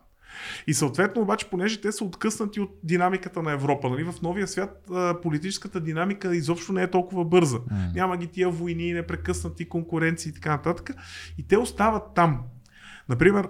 [0.68, 4.90] И съответно, обаче, понеже те са откъснати от динамиката на Европа, нали, в новия свят
[5.22, 7.58] политическата динамика изобщо не е толкова бърза.
[7.58, 7.92] М.
[7.96, 10.92] Няма ги тия войни, непрекъснати конкуренции и така нататък.
[11.38, 12.44] И те остават там.
[13.12, 13.50] Например,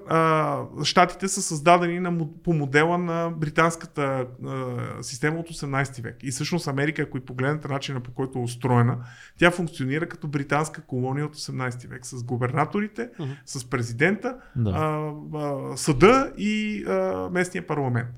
[0.83, 6.15] щатите са създадени на, по модела на британската а, система от 18 век.
[6.23, 8.97] И всъщност Америка, ако и погледнете начина по който е устроена,
[9.37, 12.05] тя функционира като британска колония от 18 век.
[12.05, 13.31] С губернаторите, Мгм.
[13.45, 14.69] с президента, Да.
[14.69, 18.09] а, а, съда и а, местния парламент.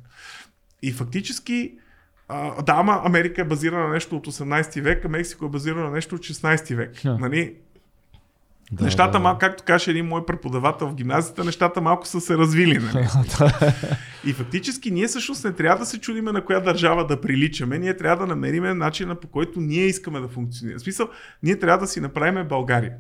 [0.82, 1.78] И фактически,
[2.28, 5.86] а, да, ама Америка е базирана на нещо от 18 век, а Мексико е базирана
[5.86, 6.96] на нещо от 16 век.
[7.04, 7.18] Да.
[7.18, 7.56] Нали?
[8.74, 9.20] Да, нещата, да, да.
[9.20, 12.80] малко, както каже един мой преподавател в гимназията, нещата малко са се развили.
[12.86, 13.08] Нали?
[14.26, 17.98] И фактически ние всъщност не трябва да се чудиме на коя държава да приличаме, ние
[17.98, 20.78] трябва да намериме начина по който ние искаме да функционира.
[20.78, 21.08] В смисъл,
[21.44, 22.92] ние трябва да си направим България.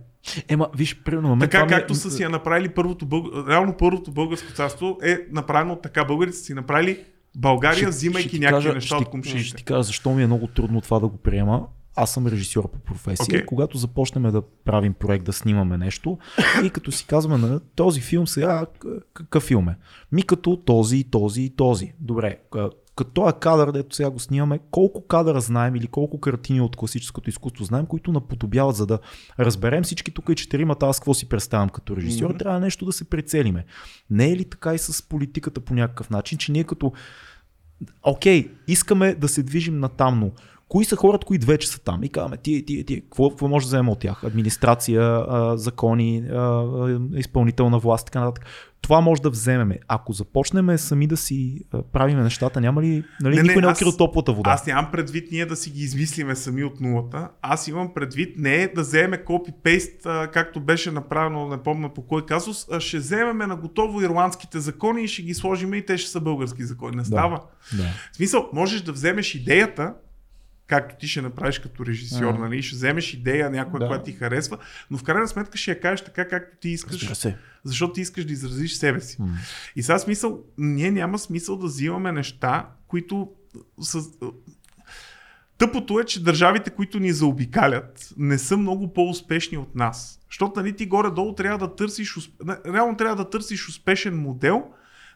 [0.47, 3.47] Ема, виж, примерно, на мен Така ми е- както са си я направили първото българ...
[3.47, 6.05] реално първото българско царство е направено така.
[6.05, 6.99] Българите са си направили
[7.36, 10.24] България, Ще- взимайки ще някакви кажа- неща ще от ти- Ще ти кажа защо ми
[10.24, 11.61] е много трудно това да го приема.
[11.95, 13.23] Аз съм режисьор по професия.
[13.23, 13.45] Окей.
[13.45, 16.17] Когато започнем да правим проект, да снимаме нещо
[16.63, 18.65] и като си казваме на този филм сега,
[19.13, 19.77] какъв филм е?
[20.11, 21.93] Ми като този, този и този.
[21.99, 22.37] Добре,
[22.95, 27.29] като този кадър, дето сега го снимаме, колко кадъра знаем или колко картини от класическото
[27.29, 28.99] изкуство знаем, които наподобяват, за да
[29.39, 32.37] разберем всички тук и четиримата, аз какво си представям като режисьор, Мгм.
[32.37, 33.65] трябва нещо да се прецелиме.
[34.09, 36.93] Не е ли така и с политиката по някакъв начин, че ние като
[38.03, 40.31] окей, искаме да се движим натамно.
[40.74, 42.03] Кои са хората, които вече са там?
[42.03, 44.24] И казваме, тия, тия, тия, какво, какво може да вземем от тях?
[44.24, 48.45] Администрация, а, закони, а, изпълнителна власт, така нататък.
[48.82, 49.80] Това може да вземеме.
[49.88, 51.61] Ако започнем сами да си
[51.91, 54.49] правиме нещата, няма ли, нали, Не, не, никой не е аз- открил топлата вода?
[54.49, 57.30] Аз нямам предвид ние да си ги измислиме сами от нулата.
[57.41, 62.67] Аз имам предвид не да вземе копи-пейст, както беше направено, не помня по кой казус,
[62.71, 66.19] а ще вземеме на готово ирландските закони и ще ги сложим и те ще са
[66.19, 66.95] български закони.
[66.95, 67.41] Не става.
[67.78, 67.84] Да.
[68.11, 69.93] В смисъл, можеш да вземеш идеята,
[70.68, 72.64] както ти ще направиш като режисьор, нали?
[72.64, 73.88] Ще вземеш идея някоя, Да.
[73.88, 74.57] която ти харесва,
[74.91, 76.99] но в крайна сметка ще я кажеш така, както ти искаш,
[77.64, 79.18] защото ти искаш да изразиш себе си.
[79.20, 79.38] М.
[79.76, 83.30] И сега смисъл, ние няма смисъл да взимаме неща, които
[83.82, 83.99] са...
[85.57, 90.20] Тъпото е, че държавите, които ни заобикалят, не са много по-успешни от нас.
[90.30, 92.30] Защото нали, ти горе-долу трябва да търсиш,
[92.74, 94.64] реално трябва да търсиш успешен модел,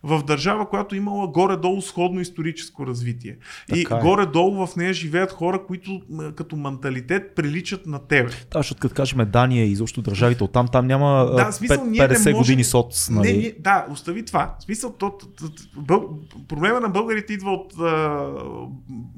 [0.03, 3.37] в държава, която имала горе-долу сходно историческо развитие.
[3.69, 4.01] и Така е.
[4.01, 6.01] горе-долу в нея живеят хора, които
[6.35, 8.29] като менталитет приличат на тебе.
[8.29, 11.83] Да, защото като кажем Дания и изобщо държавите от там, там няма Да, смисъл, пет-
[11.83, 13.09] ние не 50 можем- години соц.
[13.09, 13.27] Нали?
[13.27, 14.55] Не, не, да, остави това.
[14.59, 15.45] В смисъл, то, то,
[15.77, 16.09] бъл...
[16.47, 17.73] проблема на българите идва от,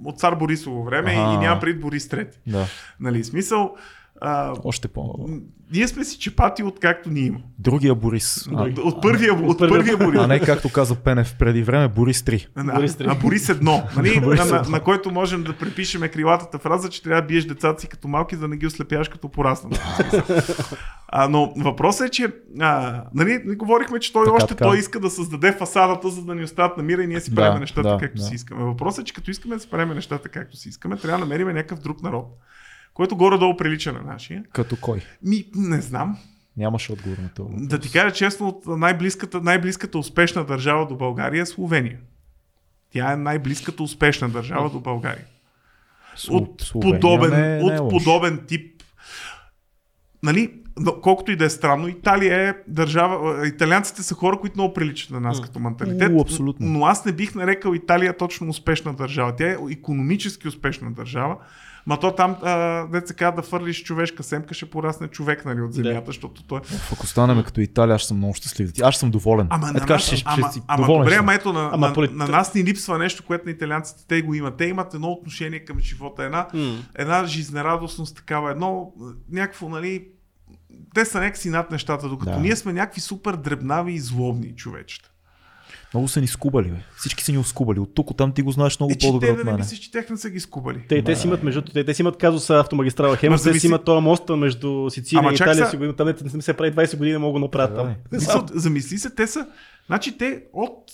[0.06, 1.34] от цар Борисово време Аха.
[1.34, 2.28] и няма пред Борис III.
[2.48, 2.66] Да,
[3.00, 3.76] Нали, смисъл,
[4.22, 5.16] а, още по...
[5.74, 7.40] ние сме си чепати от както ни има.
[7.60, 8.48] Другия Борис.
[8.48, 10.20] А, От, от първия, от първия- първия Борис.
[10.22, 12.48] а не както каза Пенев преди време, Борис 3.
[12.56, 13.06] На, Борис III.
[13.06, 14.22] на Борис едно, нали?
[14.22, 14.70] Борис на, на, едно.
[14.70, 18.36] на, който можем да припишеме крилатата фраза, че трябва да биеш децата си като малки,
[18.36, 19.80] за да не ги ослепяваш като пораснат.
[21.12, 22.28] А, но въпросът е, че
[22.60, 24.66] а, нали, не говорихме, че той Така, още така.
[24.66, 27.36] той иска да създаде фасадата, за да ни остават на мира и ние си Да,
[27.36, 28.24] правим нещата да, както да.
[28.24, 28.64] си искаме.
[28.64, 31.48] Въпросът е, че като искаме да си правим нещата както си искаме, трябва да намерим
[31.48, 32.26] някакъв друг народ,
[33.00, 34.44] който горе-долу прилича на нашия.
[34.54, 35.02] Като кой?
[35.24, 36.18] Ми, не знам.
[36.58, 37.50] Нямаше отговор на това.
[37.54, 41.98] Да ти кажа честно, от най-близката, най-близката успешна държава до България е Словения.
[42.92, 45.26] Тя е най-близката успешна държава до България.
[46.30, 48.84] От, Словения подобен, не е- не е от подобен тип.
[50.24, 50.54] Нали,
[51.02, 53.48] колкото и да е странно, Италия е държава.
[53.48, 56.12] Италианците са хора, които много приличат на нас като менталитет.
[56.14, 56.68] У, абсолютно.
[56.68, 59.36] Но аз не бих нарекал Италия точно успешна държава.
[59.36, 61.38] Тя е економически успешна държава.
[61.90, 65.62] Ма то там, а, дет се казва, да фърлиш човешка семка, ще порасне човек нали,
[65.62, 68.72] от земята, защото той Оф, Ако станем като Италия, аз ще съм много щастлив.
[68.84, 69.48] Аз ще съм доволен.
[69.50, 71.02] Ама, е, на така нас, ще, ще, ама, си ама доволен.
[71.02, 73.52] добре, ще ама ето на, Ама на, полит- на, нас ни липсва нещо, което на
[73.52, 74.58] италианците те го имат.
[74.58, 76.78] Те имат едно отношение към живота, една, М.
[76.96, 78.92] една жизнерадостност такава, едно
[79.32, 80.08] някакво, нали,
[80.94, 82.40] те са някакси над нещата, докато Да.
[82.40, 85.09] ние сме някакви супер дребнави и злобни човечета.
[85.94, 86.78] Много са ни скубали, бе.
[86.96, 87.80] Всички са ни оскубали.
[87.80, 89.60] От тук, от там ти го знаеш много Е, по-добре от да не мен.
[89.60, 90.86] мислиш, че тех не са ги скубали.
[90.90, 93.84] Те, те си имат между те, те си имат казуса автомагистрала Хемус, те си имат
[93.84, 96.72] този моста между Сицилия Ама и Италия, са- си го имат там, не, се прави
[96.72, 97.88] 20 години, не могат да направят Да, там.
[97.88, 97.96] бе.
[98.12, 99.48] Мисъл, замисли се, те са,
[99.88, 100.92] значи те от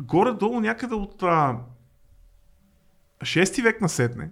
[0.00, 1.56] горе-долу някъде от а,
[3.20, 4.28] 6 век насетне,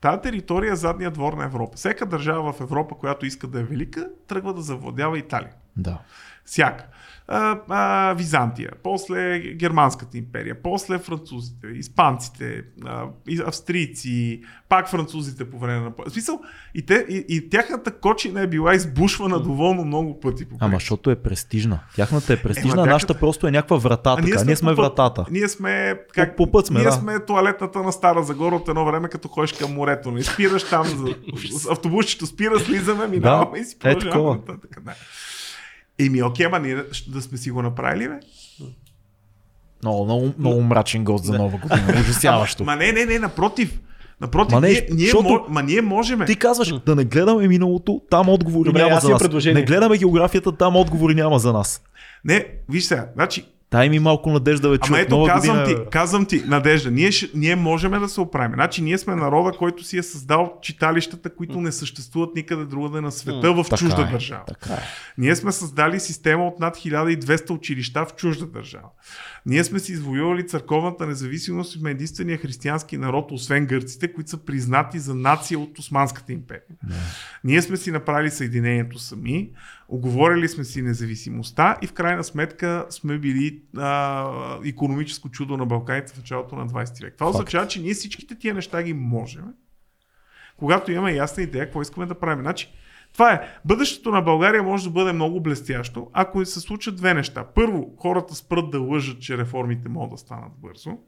[0.00, 1.76] тази територия е задния двор на Европа.
[1.76, 5.52] Всяка държава в Европа, която иска да е велика, тръгва да завладява Италия.
[5.76, 5.98] Да.
[6.44, 6.84] Всяка.
[7.28, 13.04] А, а, Византия, после Германската империя, после французите, испанците, а,
[13.46, 16.10] австрийци, пак французите по време на...
[16.10, 16.40] Смисъл,
[16.74, 20.44] и, те, и, и тяхната кочина е била избушвана доволно много пъти.
[20.44, 21.80] По Ама защото е престижна.
[21.96, 24.16] Тяхната е престижна, а тяхната- нашата просто е някаква врата.
[24.18, 24.22] А.
[24.22, 24.76] Ние сме по път.
[24.76, 25.24] вратата.
[25.30, 26.92] Ние сме, как, по път сме, ние да.
[26.92, 30.10] сме туалетната на Стара Загора от едно време, като ходиш към морето.
[30.10, 31.14] Не спираш там, за...
[31.70, 34.40] автобусчето спира, слизаме, минаваме и си е продължаваме.
[34.44, 34.92] такова.
[36.02, 36.76] Еми, окей, ама ние
[37.08, 38.14] да сме си го направили, бе?
[39.82, 42.00] Много, много, много мрачен гост за нова година.
[42.00, 42.64] Ужасяващо.
[42.64, 43.80] Ма не, не, не, напротив.
[44.20, 46.24] Напротив, Ма не, ние, ние, защото- ма ние можеме.
[46.24, 49.22] Ти казваш да не гледаме миналото, там отговори Добре, няма за нас.
[49.22, 49.54] предложение.
[49.54, 51.82] Не гледаме географията, там отговори няма за нас.
[52.24, 56.26] Не, виж сега, значи, Дай ми малко надежда, бе, Ама ето, казвам година, ти, казвам
[56.26, 58.54] ти, Надежда, ние, ние можем да се оправим.
[58.54, 63.12] Значи ние сме народа, който си е създал читалищата, които не съществуват никъде другаде на
[63.12, 64.44] света в Така чужда е, държава.
[64.46, 64.82] Така е.
[65.18, 68.88] Ние сме създали система от над 1200 училища в чужда държава.
[69.46, 74.44] Ние сме си извоювали църковната независимост и сме единствения християнски народ, освен гърците, които са
[74.44, 76.62] признати за нация от Османската империя.
[77.44, 79.50] Ние сме си направили съединението сами,
[79.88, 86.12] оговорили сме си независимостта и в крайна сметка сме били а, економическо чудо на Балканите
[86.12, 87.14] в началото на 20 век.
[87.14, 87.34] Това Факт.
[87.34, 89.44] означава, че ние всичките тия неща ги можем,
[90.56, 92.42] когато имаме ясна идея какво искаме да правим.
[92.42, 92.72] Значи,
[93.12, 93.48] това е.
[93.64, 97.44] Бъдещето на България може да бъде много блестящо, ако се случат две неща.
[97.54, 100.98] Първо, хората спрат да лъжат, че реформите могат да станат бързо.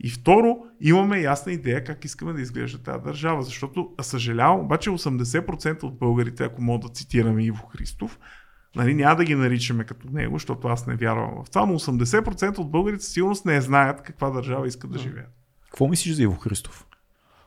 [0.00, 3.42] И второ, имаме ясна идея как искаме да изглежда тази държава.
[3.42, 8.18] Защото, съжалявам, обаче 80% от българите, ако мога да цитираме Иво Христов,
[8.76, 12.58] нали, няма да ги наричаме като него, защото аз не вярвам в това, но 80%
[12.58, 15.30] от българите сигурност не знаят каква държава искат да живеят.
[15.64, 16.86] Какво мислиш за Иво Христов?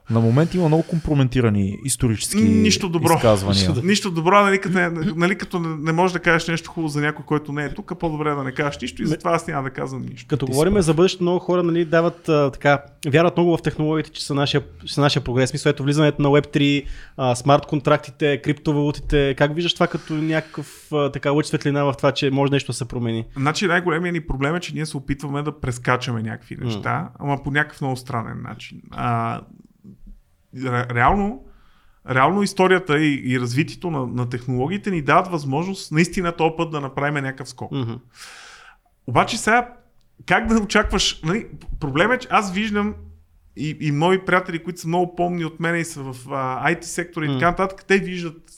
[0.10, 3.14] На момент има много компрометирани исторически Нищо добро.
[3.14, 3.72] изказвания.
[3.84, 7.26] Нищо добро, нали като, не, нали, като не, можеш да кажеш нещо хубаво за някой,
[7.26, 10.06] който не е тук, по-добре да не кажеш нищо и затова аз няма да казвам
[10.12, 10.28] нищо.
[10.28, 14.10] Като Ти говорим за бъдещето, много хора нали, дават а, така, вярват много в технологиите,
[14.10, 15.54] че са нашия, са нашия прогрес.
[15.54, 16.86] Мисля, ето влизането на Web3,
[17.18, 19.36] а, смарт контрактите, криптовалутите.
[19.38, 22.76] Как виждаш това като някакъв а, така лъч светлина в това, че може нещо да
[22.76, 23.26] се промени?
[23.38, 27.52] Значи най-големият ни проблем е, че ние се опитваме да прескачаме някакви неща, ама по
[27.52, 28.82] някакъв много странен начин.
[28.92, 29.42] А,
[30.64, 31.46] реално,
[32.10, 36.82] реално историята и, и развитието на, на технологиите ни дават възможност наистина този път да
[36.82, 37.72] направим някакъв скок.
[37.72, 37.94] Мгм.
[39.08, 39.74] Обаче сега,
[40.26, 41.22] как да очакваш?
[41.24, 41.48] Нали,
[41.80, 42.96] проблемът е, че аз виждам
[43.58, 46.82] и, и мои приятели, които са много помни от мен и са в а, IT
[46.82, 48.52] сектора и така нататък, те виждат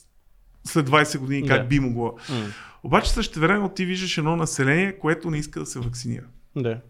[0.64, 1.68] след 20 години как Да.
[1.68, 2.14] би могло.
[2.30, 2.46] М.
[2.82, 6.24] Обаче също време ти виждаш едно население, което не иска да се вакцинира.
[6.56, 6.80] Да.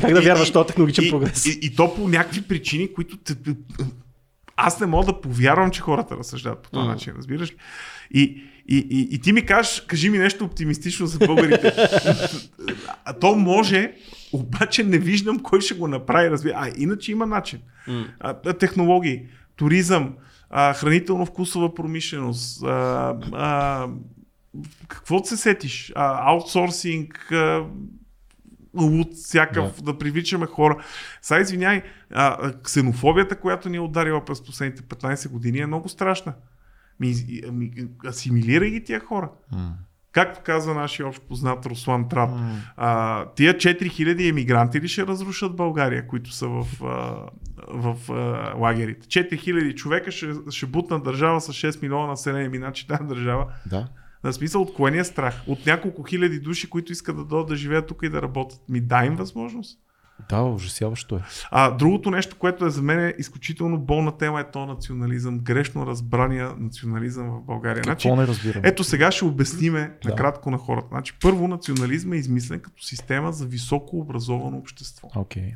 [0.00, 1.46] Как да вярваш този технологичен и, прогрес?
[1.46, 3.34] И, и, то по някакви причини, които те,
[4.62, 6.92] аз не мога да повярвам, че хората разсъждават по този М.
[6.92, 7.56] начин, разбираш ли?
[8.10, 11.72] И, и, и, и ти ми кажеш, кажи ми нещо оптимистично за българите.
[13.04, 13.92] а то може,
[14.32, 16.30] обаче не виждам кой ще го направи.
[16.30, 16.54] Разбира.
[16.56, 17.58] А иначе има начин.
[17.88, 18.06] М.
[18.20, 19.22] А, технологии,
[19.56, 20.14] туризъм,
[20.50, 23.86] а, хранително-вкусова промишленост, а, а,
[24.88, 25.92] какво се сетиш?
[25.94, 27.64] А, аутсорсинг, а,
[28.74, 29.92] луд всякакъв, да.
[29.92, 30.84] да привличаме хора.
[31.22, 31.82] Сега извиняй,
[32.14, 36.32] а, ксенофобията, която ни е ударила през последните 15 години е много страшна.
[37.00, 37.14] Ми,
[37.52, 37.72] ми,
[38.08, 39.30] асимилирай ги тия хора.
[39.52, 39.72] М.
[40.12, 42.56] Както казва нашия общ познат Руслан Трап, М.
[42.76, 47.26] а, тия 4000 емигранти ли ще разрушат България, които са в, а,
[47.68, 49.06] в а, лагерите?
[49.06, 53.46] 4000 човека ще, ще бутнат държава с 6 милиона население, ми значи тази държава.
[53.66, 53.88] Да.
[54.24, 55.42] На смисъл от кое ни е страх?
[55.46, 58.60] От няколко хиляди души, които искат да дойдат да живеят тук и да работят.
[58.68, 59.78] Ми дай им възможност.
[60.28, 61.20] Да, ужасяващо е.
[61.50, 65.86] А другото нещо, което е за мен е изключително болна тема е то национализъм, грешно
[65.86, 67.82] разбрания национализъм в България.
[67.84, 68.62] Значи, Какво не разбирам?
[68.64, 70.08] ето сега ще обясниме Да.
[70.08, 70.86] накратко на хората.
[70.90, 75.08] Значи, първо, национализъм е измислен като система за високо образовано общество.
[75.16, 75.54] Окей.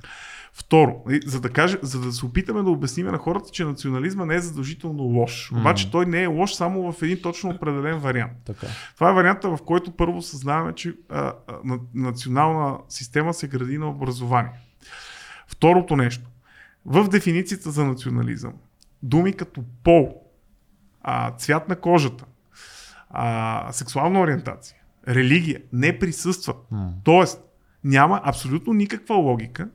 [0.56, 4.35] Второ, за да, каже, за да се опитаме да обясним на хората, че национализма не
[4.35, 5.52] е задължително лош.
[5.52, 8.32] Обаче той не е лош само в един точно определен вариант.
[8.44, 8.66] Така.
[8.94, 13.78] Това е варианта, в който първо съзнаваме, че а, а, на, национална система се гради
[13.78, 14.52] на образование.
[15.47, 16.31] Второто нещо.
[16.86, 18.52] В дефиницията за национализъм,
[19.02, 20.22] думи като пол,
[21.02, 22.24] а, цвят на кожата,
[23.10, 24.76] а, сексуална ориентация,
[25.09, 26.56] религия не присъстват.
[26.70, 26.93] М.
[27.05, 27.40] Тоест,
[27.85, 29.68] няма абсолютно никаква логика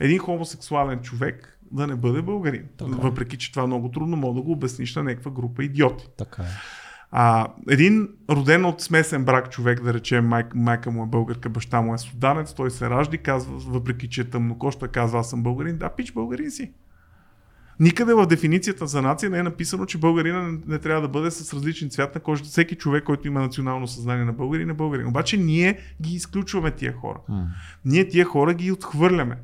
[0.00, 2.64] един хомосексуален човек да не бъде българин.
[2.78, 3.00] Така е.
[3.00, 6.08] Въпреки, че това много трудно мога да го обясниш на някаква група идиоти.
[6.18, 6.46] Така е.
[7.10, 11.80] А, един роден от смесен брак човек, да речем майка, майка му е българка, баща
[11.80, 15.42] му е суданец, той се ражда и казва, въпреки че е тъмнокоща, казва аз съм
[15.42, 15.78] българин.
[15.78, 16.72] Да, пич, българин си.
[17.80, 21.30] Никъде в дефиницията за нация не е написано, че българина не, не трябва да бъде
[21.30, 22.48] с различен цвят на кожата.
[22.48, 25.06] Всеки човек, който има национално съзнание на българин е българин.
[25.06, 27.18] Обаче ние ги изключваме тия хора.
[27.28, 27.46] М.
[27.84, 29.36] Ние тия хора ги отхвърляме.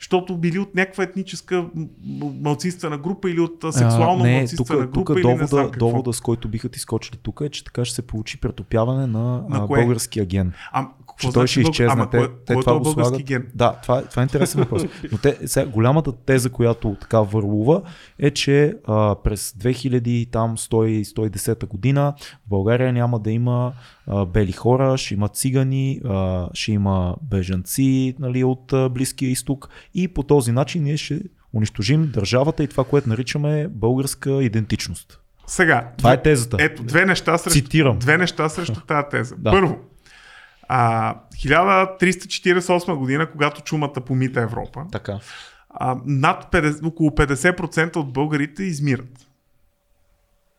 [0.00, 1.66] Защото били от някаква етническа
[2.40, 6.48] малцинствена група или от сексуално А, не, малцинствена група тук или довода, довода, с който
[6.48, 9.80] биха ти скочили тук е, че така ще се получи претопяване на, На кое?
[9.80, 10.52] българския ген.
[10.72, 11.92] А, Че той ще бъл- изчезне.
[11.92, 13.22] Ама, те, кой, те кой това е го български слагат.
[13.22, 13.46] ген?
[13.54, 14.82] Да, това, е- това е интересен въпрос.
[15.12, 17.82] Но те, сега, голямата теза, която така върлува,
[18.18, 23.72] е, че а, през 2100-110 година в България няма да има
[24.06, 29.68] а, бели хора, ще има цигани, а, ще има бежанци нали, от а, Близкия изток
[29.96, 31.20] и по този начин ние ще
[31.54, 35.20] унищожим държавата и това, което наричаме българска идентичност.
[35.46, 36.56] Сега, Това е тезата.
[36.60, 37.98] ето, две неща срещу, Цитирам.
[37.98, 39.34] две неща срещу тази теза.
[39.38, 39.50] Да.
[39.50, 39.78] Първо,
[40.68, 45.18] а, 1348 година, когато чумата помита Европа, Така.
[45.70, 49.25] а, над 50, около 50% от българите измират.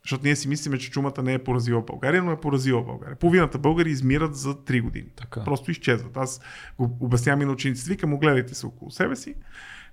[0.08, 3.16] Защото ние си мислиме, че чумата не е поразила България, но е поразила България.
[3.16, 5.08] Половината българи измират за 3 години.
[5.16, 5.44] Така.
[5.44, 6.18] Просто изчезват.
[6.18, 6.42] Аз
[6.80, 7.90] го обяснявам и на учениците.
[7.90, 9.36] Викам, огледайте се около себе си.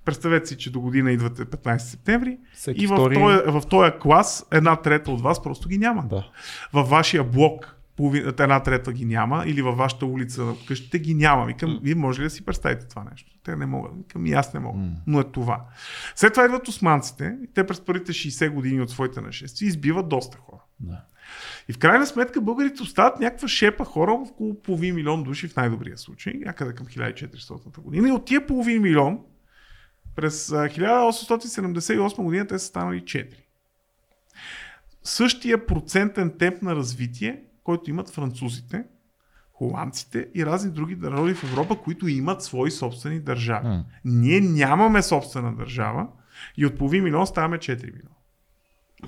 [0.04, 3.92] Представете си, че до година идвате 15 септември Всеки и в, втори- този, в този
[4.00, 6.04] клас една трета от вас просто ги няма.
[6.10, 6.30] Да.
[6.72, 11.14] Във вашия блок половин, една трета ги няма или във вашата улица на къщите ги
[11.14, 11.46] няма.
[11.46, 13.32] Викам, вие може ли да си представите това нещо?
[13.44, 13.96] Те не могат.
[13.96, 14.78] Викам, и аз не мога.
[15.06, 15.64] Но е това.
[16.16, 20.38] След това идват османците и те през първите 60 години от своите нашествия избиват доста
[20.38, 20.60] хора.
[20.80, 21.04] Да.
[21.68, 25.98] И в крайна сметка българите остават някаква шепа хора, около половин милион души в най-добрия
[25.98, 28.08] случай, някъде към 1400 година.
[28.08, 29.18] И от тия половин милион
[30.16, 33.34] през а, 1878 година те са станали 4.
[35.02, 38.84] Същия процентен темп на развитие, който имат французите,
[39.52, 43.68] холандците и разни други народи в Европа, които имат свои собствени държави.
[43.68, 43.84] М.
[44.04, 46.06] Ние нямаме собствена държава
[46.56, 48.08] и от половин милион ставаме 4 милиона.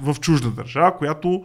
[0.01, 1.45] В чужда държава, която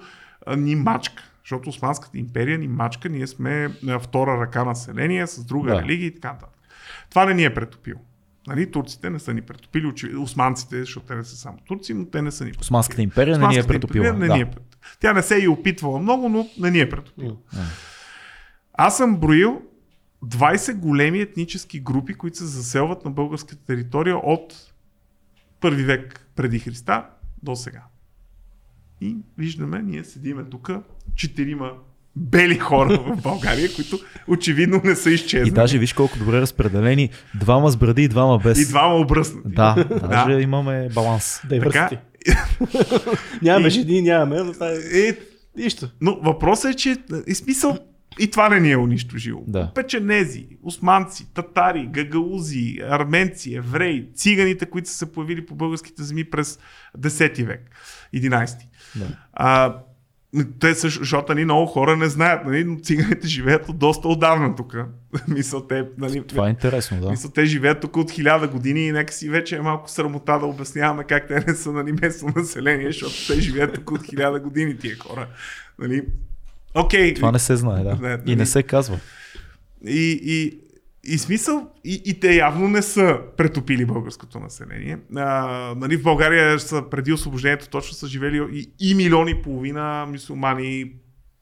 [0.58, 1.24] ни мачка.
[1.44, 3.70] Защото Османската империя ни мачка, ние сме
[4.02, 5.82] втора ръка население с друга Да.
[5.82, 6.60] религия и така нататък.
[7.10, 8.00] Това не ни е претопило.
[8.48, 12.06] Нали, турците не са ни претопили, очи- османците, защото те не са само турци, но
[12.06, 12.66] те не са ни претопили.
[12.66, 14.06] Османската империя не ни е Османската претопила.
[14.06, 14.36] империя Не да.
[14.36, 14.52] ни е
[15.00, 17.36] Тя не се е и опитвала много, но не ни е претопила.
[18.74, 19.62] Аз съм броил
[20.26, 24.74] 20 големи етнически групи, които се заселват на българската територия от
[25.60, 27.06] първи век преди Христа
[27.44, 27.84] до сега.
[29.02, 30.70] И виждаме, ние седиме тук,
[31.16, 31.72] четирима
[32.16, 35.48] бели хора в България, които очевидно не са изчезнали.
[35.48, 37.10] И даже виж колко добре разпределени.
[37.36, 38.60] Двама с бради и двама без.
[38.60, 39.48] И двама обръснати.
[39.48, 41.42] Да, даже имаме баланс.
[41.42, 41.72] Diversity.
[41.72, 42.02] Така,
[43.42, 44.36] Нямаме И- жени, нямаме.
[44.38, 45.18] но това е- е,
[45.58, 45.90] Нищо.
[46.02, 46.96] Но въпросът е, че
[47.28, 47.78] и смисъл
[48.20, 49.44] и това не ни е унищожило.
[49.48, 49.72] Да.
[49.76, 56.60] Печенези, османци, татари, гагалузи, арменци, евреи, циганите, които са се появили по българските земи през
[56.98, 57.70] 10 век,
[58.16, 58.58] 11.
[58.96, 59.06] Да.
[59.34, 59.76] А,
[60.60, 64.56] те също, защото нали, много хора не знаят, нали, но циганите живеят от доста отдавна
[64.56, 64.76] тук.
[65.28, 67.10] Мисля, те, нали, Това е интересно, да.
[67.10, 70.46] мисля, те живеят тук от хиляда години и нека си вече е малко срамота да
[70.46, 74.78] обясняваме как те не са нали, местно население, защото те живеят тук от хиляда години
[74.78, 75.28] тия хора.
[75.80, 76.04] Нали?
[76.76, 77.14] Окей.
[77.14, 77.96] Това не се знае, да.
[77.96, 78.36] Не, И нали?
[78.36, 79.00] не се казва.
[79.86, 80.60] И, и,
[81.04, 84.98] и смисъл, и, и те явно не са претопили българското население.
[85.16, 90.06] А, нали, в България са преди освобождението точно са живели и, и милиони и половина
[90.10, 90.94] мусулмани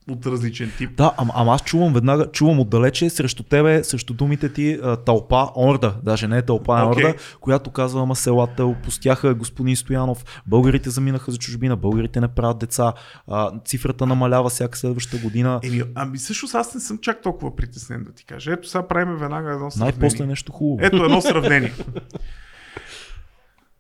[0.10, 0.90] от различен тип.
[0.98, 5.50] Да, ама, ама аз чувам веднага, чувам отдалече срещу тебе, срещу думите ти а, тълпа,
[5.56, 7.06] орда, даже не е тълпа, а Окей.
[7.06, 12.58] орда, която казва, ама селата опустяха господин Стоянов, българите заминаха за чужбина, българите не правят
[12.58, 12.94] деца,
[13.28, 15.60] а, цифрата намалява всяка следваща година.
[15.64, 18.54] Еми, ами всъщност аз не съм чак толкова притеснен да ти кажа.
[18.54, 20.00] Ето сега правим веднага едно сравнение.
[20.00, 20.88] Най-после нещо хубаво.
[20.88, 21.74] Ето едно сравнение.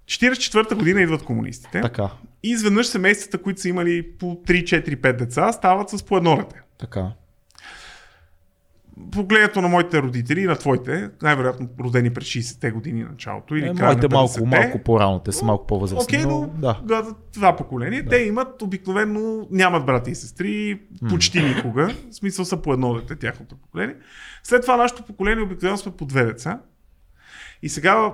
[0.09, 2.09] 44-та година идват комунистите Така,
[2.43, 6.61] и изведнъж семействата, които са имали по 3-4-5 деца, стават с по едно дете.
[6.77, 7.11] така.
[9.11, 13.73] Погледното на моите родители и на твоите, най-вероятно родени през 60-те години началото или Е,
[13.73, 14.59] края моите на малко, 50-те.
[14.59, 16.17] малко по-рано, те са малко по-възрастни.
[16.17, 16.81] Окей, но, но да.
[16.83, 17.13] да.
[17.33, 18.09] това поколение, да.
[18.09, 23.15] те имат обикновено, нямат брати и сестри, почти никога, в смисъл са по едно дете,
[23.15, 23.95] тяхното поколение.
[24.43, 26.59] След това нашето поколение обикновено сме по две деца.
[27.61, 28.13] И сега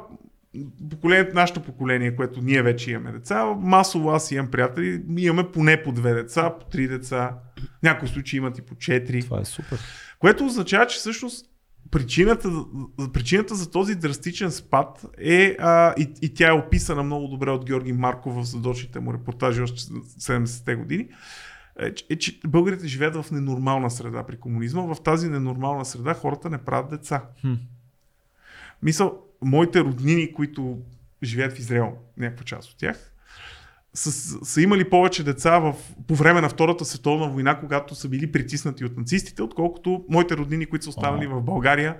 [0.89, 5.91] поколението, нашето поколение, което ние вече имаме деца, масово аз имам приятели, имаме поне по
[5.91, 7.37] две деца, по три деца,
[7.79, 9.21] в някои случаи имат и по четири.
[9.21, 9.79] Това е супер.
[10.19, 11.45] Което означава, че всъщност
[11.91, 12.49] причината,
[13.13, 17.65] причината за този драстичен спад е, а, и, и тя е описана много добре от
[17.65, 21.07] Георги Марков в задочните му репортажи още 70-те години,
[21.79, 24.81] е, че- е, че българите живеят в ненормална среда при комунизма.
[24.81, 27.23] В тази ненормална среда хората не правят деца.
[27.41, 27.53] Хм.
[28.83, 30.77] Мисъл, моите роднини, които
[31.23, 33.11] живеят в Израел, някаква част от тях,
[33.93, 34.11] са,
[34.45, 35.75] са имали повече деца в,
[36.07, 40.65] по време на Втората световна война, когато са били притиснати от нацистите, отколкото моите роднини,
[40.65, 41.97] които са останали в България.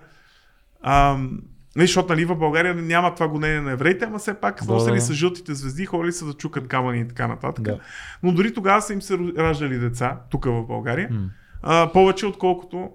[0.82, 1.42] Ам,
[1.76, 4.96] не, защото нали, в България няма това гонение на евреите, ама все пак Да, носили
[4.96, 5.02] да.
[5.02, 7.66] са жълтите звезди, ходили са да чукат камъни и така нататък.
[7.66, 7.80] Да.
[8.24, 11.30] Но дори тогава са им се раждали деца, тук в България, М.
[11.62, 12.90] а, повече отколкото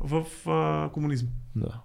[0.00, 1.28] в а, комунизма.
[1.56, 1.80] Да.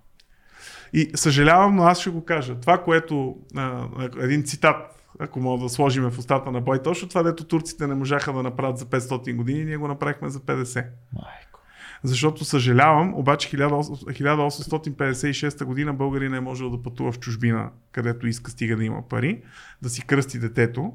[0.93, 2.55] И съжалявам, но аз ще го кажа.
[2.55, 3.87] Това, което а,
[4.19, 7.95] един цитат, ако мога да сложим в устата на Бой, точно това, дето турците не
[7.95, 10.85] можаха да направят за 500 години, ние го направихме за 50.
[11.13, 11.53] Майко.
[12.03, 18.51] Защото съжалявам, обаче 1856 година българин не е можел да пътува в чужбина, където иска,
[18.51, 19.41] стига да има пари,
[19.81, 20.93] да си кръсти детето.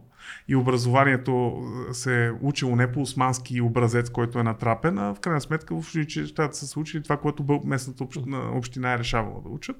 [0.48, 1.62] И образованието
[1.92, 5.78] се е учило не по османски образец, който е натрапен, а в крайна сметка в
[5.78, 8.04] училищата са се учили това, което местната
[8.52, 9.76] община е решавала да учат.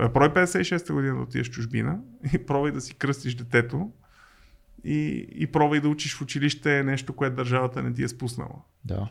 [0.00, 1.98] Е, Прой 56-та година да отидеш в чужбина
[2.34, 3.90] и пробвай да си кръстиш детето
[4.84, 8.54] и, и пробвай да учиш в училище нещо, което държавата не ти е спуснала.
[8.84, 9.08] Да.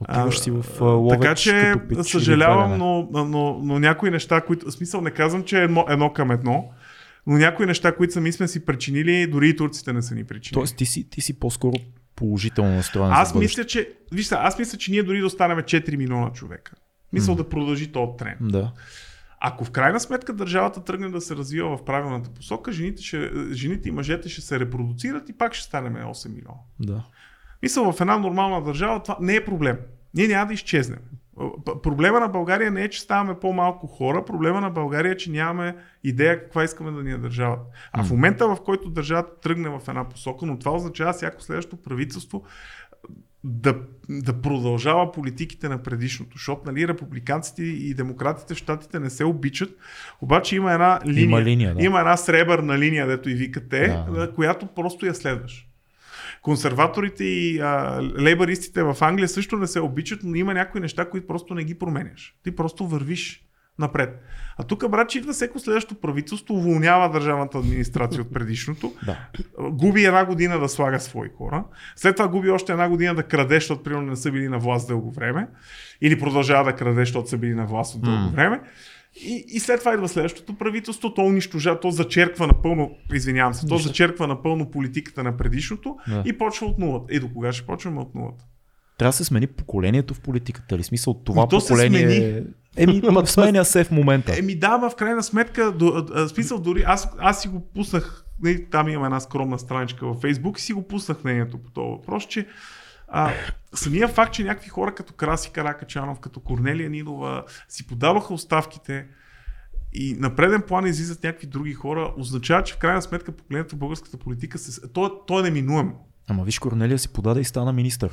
[0.00, 4.66] Отиваш си в Ловеч, Така че като пич съжалявам, но, но, но някои неща, които.
[4.66, 6.70] В смисъл не казвам, че е едно, едно към едно,
[7.26, 10.60] но някои неща, които сами сме си причинили, дори и турците не са ни причинили.
[10.60, 11.74] Тоест ти си, ти си по-скоро
[12.16, 13.92] положително настроен аз мисля, че.
[14.12, 16.72] Виж сега, аз мисля, че ние дори да останем 4 милиона човека.
[17.12, 18.38] Мисля да продължи този тренд.
[18.40, 18.72] Да.
[19.40, 23.88] Ако в крайна сметка държавата тръгне да се развива в правилната посока, жените, ще, жените
[23.88, 26.58] и мъжете ще се репродуцират и пак ще станем 8 милиона.
[26.80, 27.04] Да.
[27.62, 29.78] Мисля, в една нормална държава това не е проблем.
[30.14, 30.98] Ние няма да изчезнем.
[31.82, 35.76] Проблема на България не е, че ставаме по-малко хора, проблема на България е, че нямаме
[36.04, 37.62] идея каква искаме да ни е държавата.
[37.92, 41.76] А в момента, в който държавата тръгне в една посока, но това означава всяко следващо
[41.76, 42.44] правителство
[43.44, 43.74] да,
[44.08, 49.76] да продължава политиките на предишното, защото нали, републиканците и демократите в щатите не се обичат,
[50.20, 51.84] обаче има една линия, Има линия, да.
[51.84, 55.66] има една сребърна линия, дето и викате, Да, която просто я следваш.
[56.42, 61.26] Консерваторите и а, лейбаристите в Англия също не се обичат, но има някои неща, които
[61.26, 62.34] просто не ги променяш.
[62.44, 63.44] Ти просто вървиш
[63.78, 64.22] напред.
[64.58, 69.18] А тук, брат, че идва всеко следващо правителство, уволнява държавната администрация от предишното, Да.
[69.70, 71.64] губи една година да слага свои хора,
[71.96, 74.88] след това губи още една година да краде, защото примерно не са били на власт
[74.88, 75.48] дълго време,
[76.00, 78.60] или продължава да краде, защото са били на власт от дълго време.
[79.24, 83.78] И, и след това идва следващото правителство, то унищожава, то зачерква напълно, извинявам се, то
[83.78, 86.22] зачерква напълно политиката на предишното Да.
[86.26, 87.14] и почва от нулата.
[87.14, 88.44] И до кога ще почваме от нулата?
[89.00, 90.82] Трябва да се смени поколението в политиката ли?
[90.82, 92.00] Смисъл това то се поколение...
[92.00, 92.46] смени.
[92.76, 94.38] Еми, Ама сменя се в момента.
[94.38, 97.60] Еми да, ма в крайна сметка, до, а, а, смисъл дори, аз, аз си го
[97.74, 98.24] пуснах,
[98.70, 102.26] там имам една скромна страничка във Фейсбук и си го пуснах мнението по този въпрос,
[102.26, 102.46] че
[103.08, 103.32] А,
[103.74, 109.06] самия факт, че някакви хора като Краси Каракачанов, като Корнелия Нинова си подадоха оставките
[109.92, 113.78] и на преден план излизат някакви други хора, означава, че в крайна сметка погледнато в
[113.78, 116.06] българската политика, се, то, то е неминуемо.
[116.28, 118.10] Ама виж, Корнелия си подаде и стана министър.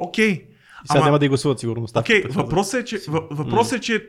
[0.00, 0.44] Окей,
[0.84, 1.86] И сега Ама- няма да и гласуват сигурно.
[1.96, 2.42] Окей, ставката.
[2.42, 4.08] въпросът е, че, въ- въпросът е, че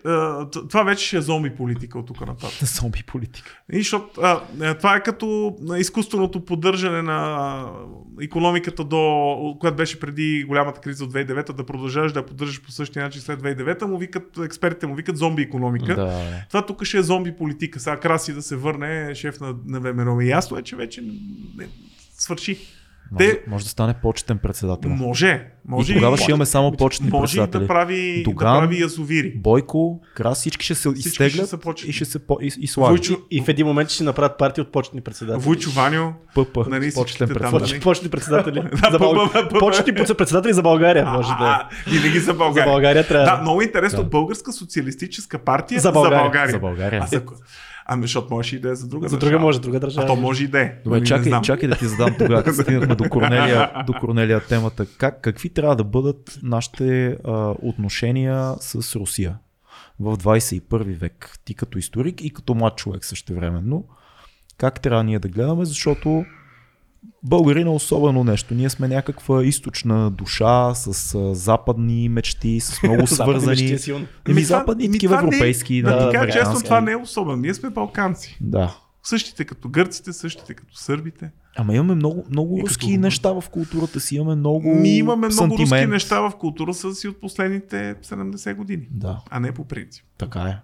[0.69, 2.49] това вече ще е зомби политика от тук нататък.
[2.71, 3.57] Зомби политика.
[3.71, 7.65] И защото а, а, това е като изкуственото поддържане на
[8.21, 8.99] економиката до,
[9.59, 13.21] която беше преди голямата криза от 2009, да продължаваш да я поддържаш по същия начин
[13.21, 15.95] след 2009, му викат, експертите му викат зомби економика.
[15.95, 16.31] Да.
[16.47, 17.79] Това тук ще е зомби политика.
[17.79, 20.21] Сега Краси да се върне шеф на, на ВМРО.
[20.21, 21.01] И ясно е, че вече
[21.57, 21.67] не,
[22.13, 22.59] свърши.
[23.11, 24.89] Може, Те- може да стане почетен председател.
[24.89, 25.47] Може.
[25.71, 27.61] Може и тогава ще имаме само почетни може и председатели.
[27.61, 29.33] да прави, Доган, да прави язовири.
[29.35, 32.67] Бойко, Крас, всички ще се Всички изтеглят ще са и ще се по- и, и
[32.67, 32.89] слагат.
[32.91, 35.43] Войчо, И в един момент ще направят партия от почетни председатели.
[35.43, 36.13] Войчо Ваню.
[36.35, 37.59] ПП, Нали, почетен председател.
[37.59, 38.61] Поч- Почетни председатели.
[38.83, 39.15] за Да, Бълг...
[39.15, 42.23] б- б- б- Почетни председатели за България, може да А, Винаги за е.
[42.23, 42.71] За България.
[42.71, 44.03] България трябва Да, много интересно.
[44.03, 46.19] Българска социалистическа партия За България.
[46.19, 46.51] България.
[46.51, 47.05] За България.
[47.13, 47.21] А.
[47.85, 49.31] Ами, защото може и да е за друга За държава.
[49.31, 50.07] друга може, друга А държава.
[50.07, 50.73] то може и да е.
[50.83, 54.85] Добре, Нали, чакай, чакай да ти задам тогава, стигнахме до Корнелия, до Корнелия темата.
[54.97, 57.31] Как, какви трябва да бъдат нашите а,
[57.61, 59.37] отношения с Русия
[59.99, 60.61] в 21
[60.95, 61.37] век?
[61.45, 63.85] Ти като историк и като млад човек същевременно.
[64.57, 66.25] Как трябва ние да гледаме, защото
[67.23, 68.53] българина е особено нещо.
[68.53, 73.71] Ние сме някаква източна душа с а, западни мечти, с много свързани.
[73.71, 73.77] е.
[73.93, 74.07] Ами
[74.43, 75.81] това- западни, такива е- европейски.
[75.81, 76.63] Да, ти кажа честно, американски.
[76.63, 77.37] това не е особено.
[77.37, 78.37] Ние сме балканци.
[78.41, 78.75] Да.
[79.03, 81.31] Същите като гърците, същите като сърбите.
[81.55, 82.99] Ама имаме много, много И като руски румън.
[82.99, 87.07] неща в културата си, имаме много Ми имаме много руски неща в култура са си
[87.07, 88.87] от последните 70 години.
[88.91, 90.05] Да, А не по принцип.
[90.17, 90.57] така е.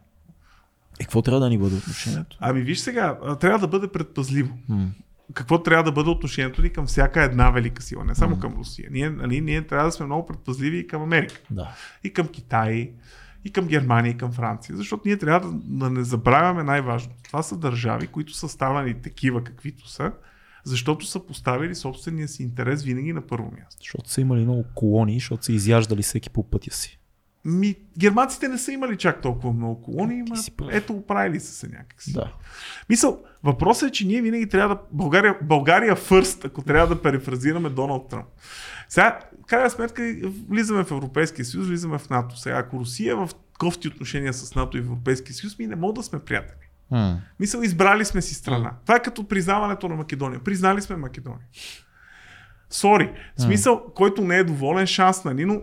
[1.00, 2.38] И какво трябва да ни бъде отношението?
[2.40, 4.58] Ами виж сега, трябва да бъде предпазливо.
[4.70, 4.88] М.
[5.34, 8.90] какво трябва да бъде отношението ни към всяка една велика сила, не само към Русия.
[8.92, 11.76] Ние, нали, ние трябва да сме много предпазливи и към Америка, Да.
[12.04, 12.92] и към Китай,
[13.46, 17.12] и към Германия, и към Франция, защото ние трябва да, да не забравяме най-важно.
[17.24, 20.12] Това са държави, които са станали такива каквито са,
[20.68, 23.82] защото са поставили собствения си интерес винаги на първо място.
[23.82, 27.00] Защото са имали много колонии, защото са изяждали всеки по пътя си.
[27.46, 30.70] Ми, германците не са имали чак толкова много колонии, ма, си прав.
[30.72, 32.14] ето оправили са се някакси.
[32.14, 32.34] Да.
[32.90, 34.82] Мисъл, въпросът е, че ние винаги трябва да...
[34.92, 38.26] България, България фърст, ако трябва да перефразираме Доналд Тръмп.
[38.90, 40.16] Сега, крайна сметка,
[40.50, 42.38] влизаме в Европейския съюз, влизаме в НАТО.
[42.40, 43.30] Сега, ако Русия е в
[43.60, 46.67] кофти отношения с НАТО и Европейския съюз, ми не мога да сме приятели.
[46.92, 47.18] М.
[47.40, 48.72] Мисъл, избрали сме си страна.
[48.86, 50.40] Това е като признаването на Македония.
[50.40, 51.46] Признали сме Македония.
[52.70, 53.12] Сори.
[53.38, 55.62] Смисъл, който не е доволен, шанс, нали, но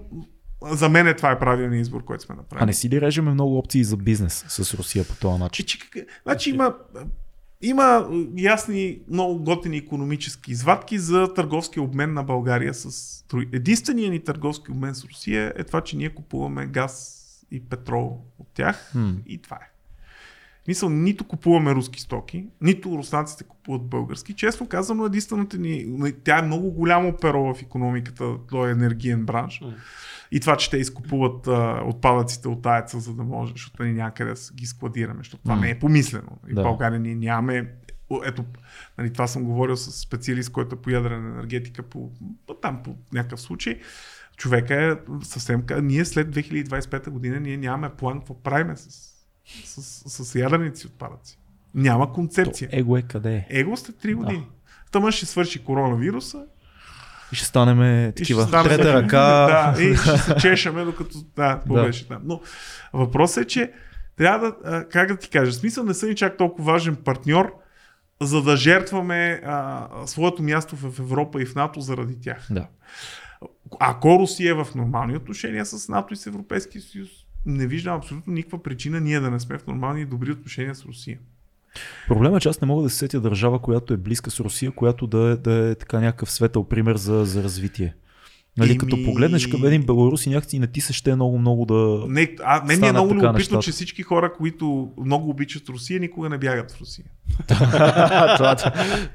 [0.62, 2.62] за мен е това е правилният избор, който сме направили.
[2.62, 5.66] А не си ли режеме много опции за бизнес с Русия по този начин?
[5.66, 6.74] Че, че, как- значи има,
[7.62, 13.10] има ясни, много готини економически извадки за търговски обмен на България с.
[13.52, 17.20] Единственият ни търговски обмен с Русия е това, че ние купуваме газ
[17.50, 19.10] и петрол от тях Хм.
[19.26, 19.73] и това е.
[20.68, 24.34] Мисъл, нито купуваме руски стоки, нито руснаците купуват български.
[24.34, 25.86] Честно казано, единствената ни,
[26.24, 29.62] тя е много голямо перо в економиката, този енергиен бранш.
[30.32, 34.30] И това, че те изкупуват а, отпадъците от АЕЦа, за да може, защото ние някъде
[34.30, 36.38] да ги складираме, защото това не е помислено.
[36.48, 36.60] И Да.
[36.60, 37.72] в България ние нямаме.
[38.24, 38.44] Ето,
[38.98, 42.10] нали, това съм говорил с специалист, който е по ядрена енергетика, по,
[42.62, 43.80] там по някакъв случай.
[44.36, 45.62] Човека е съвсем.
[45.82, 49.13] Ние след 2025 година ние нямаме план какво правиме с,
[49.64, 49.82] с,
[50.24, 51.38] с ядрените си отпадъци.
[51.74, 52.68] Няма То концепция.
[52.72, 53.46] его е къде е?
[53.50, 54.46] Его след 3 години.
[54.90, 56.44] Тъмън ще свърши коронавируса
[57.32, 58.42] И ще станем и такива.
[58.42, 59.20] ще станем- Трета ръка.
[59.72, 61.18] Да, и ще се чешаме, докато.
[61.36, 61.82] Да, какво Да.
[61.82, 62.20] беше там.
[62.24, 62.40] Но
[62.92, 63.72] въпросът е, че
[64.16, 64.86] трябва да.
[64.88, 65.52] Как да ти кажа?
[65.52, 67.54] Смисъл не са ни чак толкова важен партньор,
[68.20, 72.46] за да жертваме а, своето място в Европа и в НАТО заради тях.
[72.50, 72.66] Да.
[73.80, 77.08] Ако Русия е в нормални отношения с НАТО и с Европейския съюз,
[77.46, 80.84] не виждам абсолютно никаква причина ние да не сме в нормални и добри отношения с
[80.84, 81.18] Русия.
[82.08, 84.72] Проблема е, че аз не мога да се сетя държава, която е близка с Русия,
[84.72, 87.94] която да е, да е така някакъв светъл пример за, за развитие.
[88.58, 91.64] Нали, Еми- като погледнеш към един Беларус и някакси не ти се ще много много
[91.64, 92.04] да...
[92.08, 93.62] Не, а, мен ми е много любопитно, нещата.
[93.62, 97.04] че всички хора, които много обичат Русия, никога не бягат в Русия.
[97.48, 98.56] това,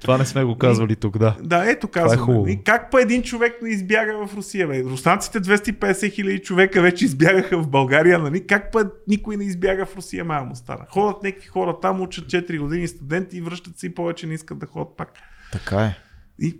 [0.02, 1.38] това не сме го казвали тук, да.
[1.44, 2.26] Да, ето е казвам.
[2.26, 2.48] хубаво.
[2.48, 4.68] И как па един човек не избяга в Русия?
[4.68, 4.84] Бе?
[4.84, 8.48] Руснаците 250 хиляди човека вече избягаха в България, нали?
[8.48, 10.86] Как па никой не избяга в Русия, мая му стара?
[10.90, 14.60] Ходят някакви хора там, учат 4 години студенти и връщат се и повече не искат
[14.60, 15.14] да ходят пак.
[15.52, 15.96] Така е.
[16.40, 16.56] И,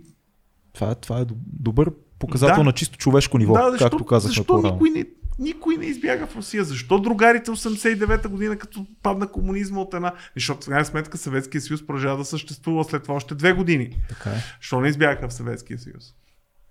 [0.72, 1.90] Това е, това е доб- добър
[2.20, 2.64] показател Да.
[2.64, 4.72] на чисто човешко ниво, да, защо, както казахме защо по-рано.
[4.74, 5.04] никой не,
[5.38, 6.64] никой не избяга в Русия?
[6.64, 10.12] Защо другарите 89-та година, като падна комунизма от една...
[10.36, 13.96] Защото в крайна сметка Съветския съюз продължава да съществува след това още две години.
[14.08, 14.42] Така е.
[14.60, 16.14] Защо не избягаха в Съветския съюз?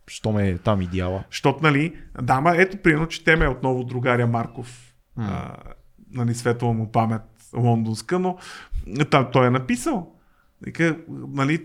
[0.08, 1.24] що ме е там идеала.
[1.32, 5.56] Защото, нали, дама, ето, примерно, четеме отново другаря Марков, а,
[6.12, 7.22] нали, светла му памет,
[7.58, 8.38] лондонска, но
[9.12, 10.16] там той е написал.
[10.62, 11.64] Вика, нали,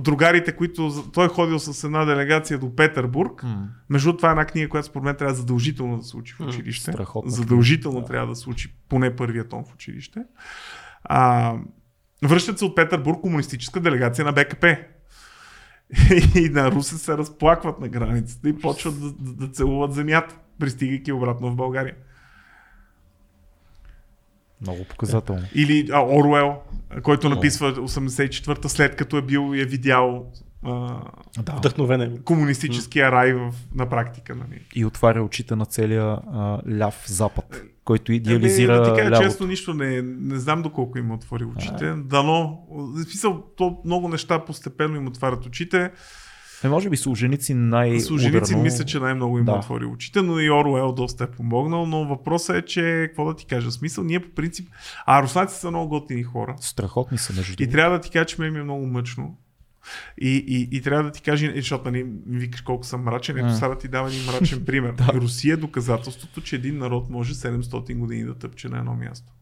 [0.00, 1.04] другарите, които...
[1.12, 3.42] Той е ходил с една делегация до Петербург.
[3.42, 3.68] М.
[3.90, 6.92] Между това е една книга, която според мен трябва задължително да се учи в училище.
[6.92, 10.20] страхотна задължително книга, трябва да се учи поне първия том в училище.
[11.04, 11.54] А,
[12.24, 14.76] връщат се от Петербург комунистическа делегация на БКП.
[16.34, 21.12] И на руси се разплакват на границата и почват да, да, да целуват земята, пристигайки
[21.12, 21.94] обратно в България.
[24.60, 25.42] Много показателно.
[25.54, 26.56] Или а, Оруел,
[27.02, 31.00] който написва 84-та, след като е бил и е видял а,
[31.42, 31.52] Да.
[31.52, 32.18] Вдъхновен е.
[32.24, 34.34] комунистическия рай в, на практика.
[34.34, 34.60] Нали.
[34.74, 39.74] И отваря очите на целия а, ляв запад, който идеализира да ти кажа, честно, нищо
[39.74, 41.94] не, не знам доколко им отвори очите.
[41.96, 45.90] Дано, в смисъл, то много неща постепенно им отварят очите.
[46.66, 49.52] Е, може би служеници най Служеници мисля, че най-много им Да.
[49.52, 53.46] отвори очите, но и Оруел доста е помогнал, но въпросът е, че, какво да ти
[53.46, 54.68] кажа, смисъл, ние по принцип,
[55.06, 56.56] а руснаците са много готини хора.
[56.60, 59.38] Страхотни са между И трябва да ти кажа, че ми е много мъчно.
[60.18, 63.68] И, и, и трябва да ти кажа, защото нали, викаш колко съм мрачен, ето сега
[63.68, 64.92] да ти дам един мрачен пример.
[64.92, 65.12] Да.
[65.14, 69.32] Русия е доказателството, че един народ може 700 години да тъпче на едно място.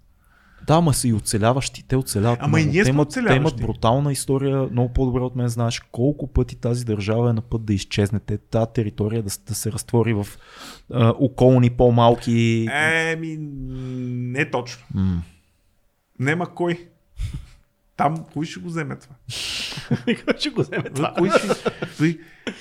[0.67, 1.89] Да, ма са и оцеляващи.
[1.89, 2.39] Те оцеляват.
[2.43, 2.75] Ама и много.
[2.75, 4.69] ние те имат, те имат брутална история.
[4.71, 8.21] Много по-добре от мен знаеш колко пъти тази държава е на път да изчезне.
[8.21, 10.27] Те, тази територия да, да се разтвори в
[10.93, 12.69] а, околни по-малки.
[12.73, 14.85] Еми, не точно.
[14.95, 15.23] М.
[16.21, 16.89] Нема кой.
[17.97, 19.15] Там, кой ще го вземе това?
[20.05, 21.15] Кой ще го вземе това?
[21.19, 22.19] Кой ще...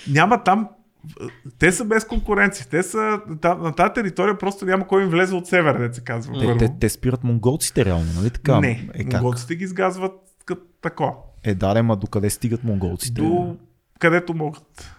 [0.08, 0.70] Няма там...
[1.60, 2.68] Те са без конкуренция.
[2.70, 3.20] Те са...
[3.42, 6.40] та- На тази територия просто няма кой им влезе от север, де се казва.
[6.40, 8.60] Те, те, те спират монголците реално, нали така?
[8.60, 9.14] не, е, как?
[9.14, 10.12] монголците ги сгазват
[10.46, 11.16] като тако.
[11.44, 13.22] Е, да, ма докъде стигат монголците?
[13.22, 13.56] До
[14.00, 14.92] където могат.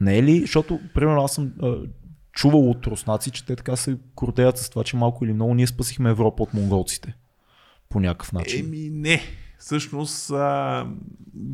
[0.00, 0.40] Не е ли?
[0.40, 1.74] Защото, примерно, аз съм а,
[2.32, 5.66] чувал от руснаци, че те така се гордеят с това, че малко или много ние
[5.66, 7.14] спасихме Европа от монголците.
[7.88, 8.66] По някакъв начин.
[8.66, 9.20] Еми не.
[9.58, 10.86] Всъщност а,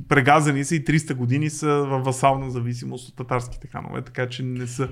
[0.09, 4.67] прегазани са и 300 години са в васална зависимост от татарските ханове, така че не
[4.67, 4.89] са.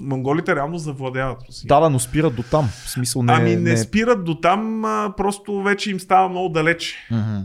[0.00, 1.68] Монголите реално завладяват Русия.
[1.68, 2.68] Да, да, но спират до там.
[2.68, 6.96] В смисъл не, ами не, спират до там, а, просто вече им става много далече.
[7.10, 7.40] Мгм.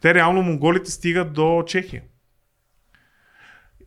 [0.00, 2.02] Те реално монголите стигат до Чехия.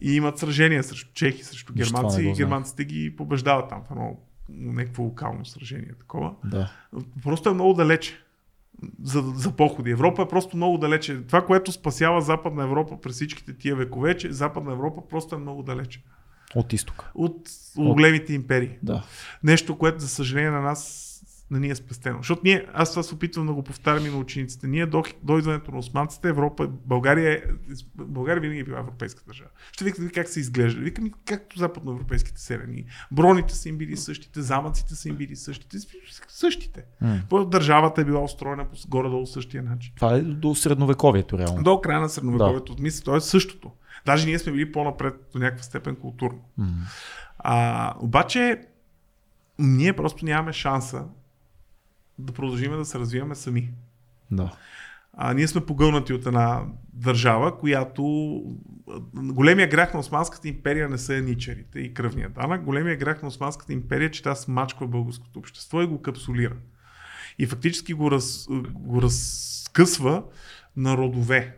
[0.02, 4.20] И имат сражения срещу чехи, срещу германци не и германците ги побеждават там в едно
[4.50, 6.34] някакво локално сражение такова.
[6.46, 6.72] Да.
[7.24, 8.24] Просто е много далече
[9.04, 9.92] за, за походи.
[9.92, 11.22] Европа е просто много далече.
[11.28, 15.64] Това, което спасява Западна Европа през всичките тия векове, че Западна Европа просто е много
[15.64, 16.04] далече
[16.56, 17.12] От изтока.
[17.16, 17.38] от,
[17.78, 18.78] от големите империи.
[18.84, 19.04] Да.
[19.44, 21.06] Нещо, което за съжаление на нас
[21.52, 22.18] не ни е спестено.
[22.18, 24.68] Защото ние, аз това се опитвам да го повтарям и на учениците.
[24.68, 27.42] Ние до, до идването на османците, Европа, България, е,
[27.96, 29.50] България винаги е била европейска държава.
[29.72, 30.82] Ще викате ви как се изглежда.
[30.82, 32.86] Викам както западноевропейските селени.
[33.12, 35.78] Броните са им били същите, замъците са им били същите.
[36.28, 36.84] Същите.
[37.48, 39.94] Държавата е била устроена по горе-долу същия начин.
[39.96, 41.64] Това е до средновековието реално.
[41.64, 42.84] До края на средновековието, да.
[42.84, 43.72] мисля, то е същото.
[44.06, 46.40] Даже ние сме били по-напред до някаква степен културно.
[47.38, 48.62] А, обаче,
[49.60, 51.06] ние просто нямаме шанса
[52.20, 53.74] да продължим да се развиваме сами.
[54.32, 54.54] Да.
[55.14, 58.04] А, ние сме погълнати от една държава, която
[59.16, 62.64] големия грях на Османската империя не са еничарите и кръвния данък.
[62.64, 66.56] Големия грях на Османската империя е, че тя смачква българското общество и го капсулира.
[67.40, 70.24] И фактически го, раз, го разкъсва
[70.76, 71.58] на родове.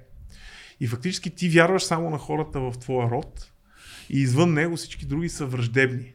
[0.79, 3.51] И фактически ти вярваш само на хората в твоя род
[4.09, 6.13] и извън него всички други са враждебни.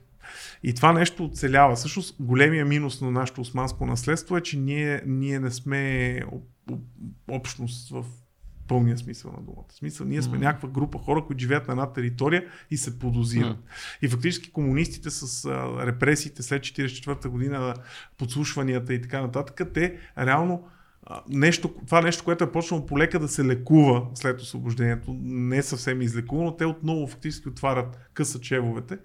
[0.63, 1.75] И това нещо оцелява.
[1.75, 6.85] Всъщност големия минус на нашето османско наследство е, че ние, ние не сме об- об-
[7.29, 8.05] общност в
[8.69, 9.73] пълния смисъл на думата.
[9.73, 10.45] Смисъл, ние сме М.
[10.45, 13.57] някаква група хора, които живеят на една територия и се подозират.
[14.03, 17.75] И фактически комунистите с а, репресиите след 1944 година,
[18.19, 20.65] подслушванията и така нататък, те реално
[21.29, 26.03] нещо, това нещо, което е почнало полека да се лекува след освобождението, не е съвсем
[26.03, 28.99] излекувано, те отново фактически отварят къса чевовете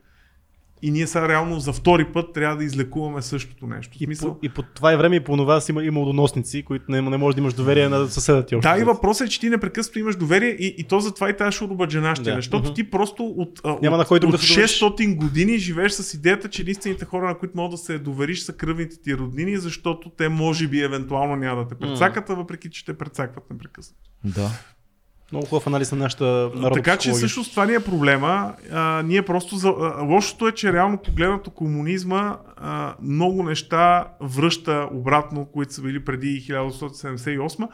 [0.81, 3.97] и ние сега реално за втори път трябва да излекуваме същото нещо.
[3.99, 6.63] И, смисъл, по, и по това и време и по това си има, има доносници,
[6.63, 8.59] които не, не можеш да имаш доверие на съседа ти.
[8.59, 11.57] Да, и въпросът е, че ти непрекъснато имаш доверие и, и то затова и тази
[11.57, 12.41] шурубаджанащина, Да.
[12.41, 12.73] защото Мгм.
[12.73, 14.79] ти просто от, а, Няма от, на кой друг от да се довериш.
[14.81, 18.53] 600 години живееш с идеята, че единствените хора, на които мога да се довериш са
[18.53, 22.85] кръвните ти роднини, защото те може би евентуално няма да те прецакат, а въпреки че
[22.85, 24.01] те прецакват непрекъснато.
[24.23, 24.49] Да.
[25.31, 28.53] Много хубав анализ на нашата народна Така че всъщност това ни е проблема.
[28.71, 29.69] А, ние просто за...
[30.01, 36.45] лошото е, че реално погледнато комунизма а, много неща връща обратно, които са били преди
[36.49, 37.67] 1878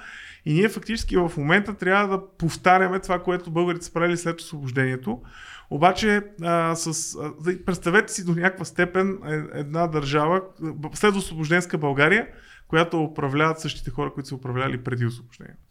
[0.46, 5.22] и ние фактически в момента трябва да повтаряме това, което българите са правили след освобождението.
[5.70, 7.32] Обаче, а, с, а,
[7.66, 10.42] представете си до някаква степен е- една държава,
[10.94, 12.28] след освобожденска България,
[12.68, 15.62] която управляват същите хора, които са управляли преди освобождението.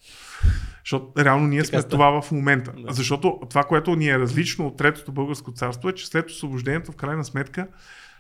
[0.85, 2.73] Защото реално ние Така сме това в момента.
[2.77, 2.93] Да.
[2.93, 6.97] Защото това, което ни е различно от Третото българско царство е, че след освобождението в
[6.97, 7.68] крайна сметка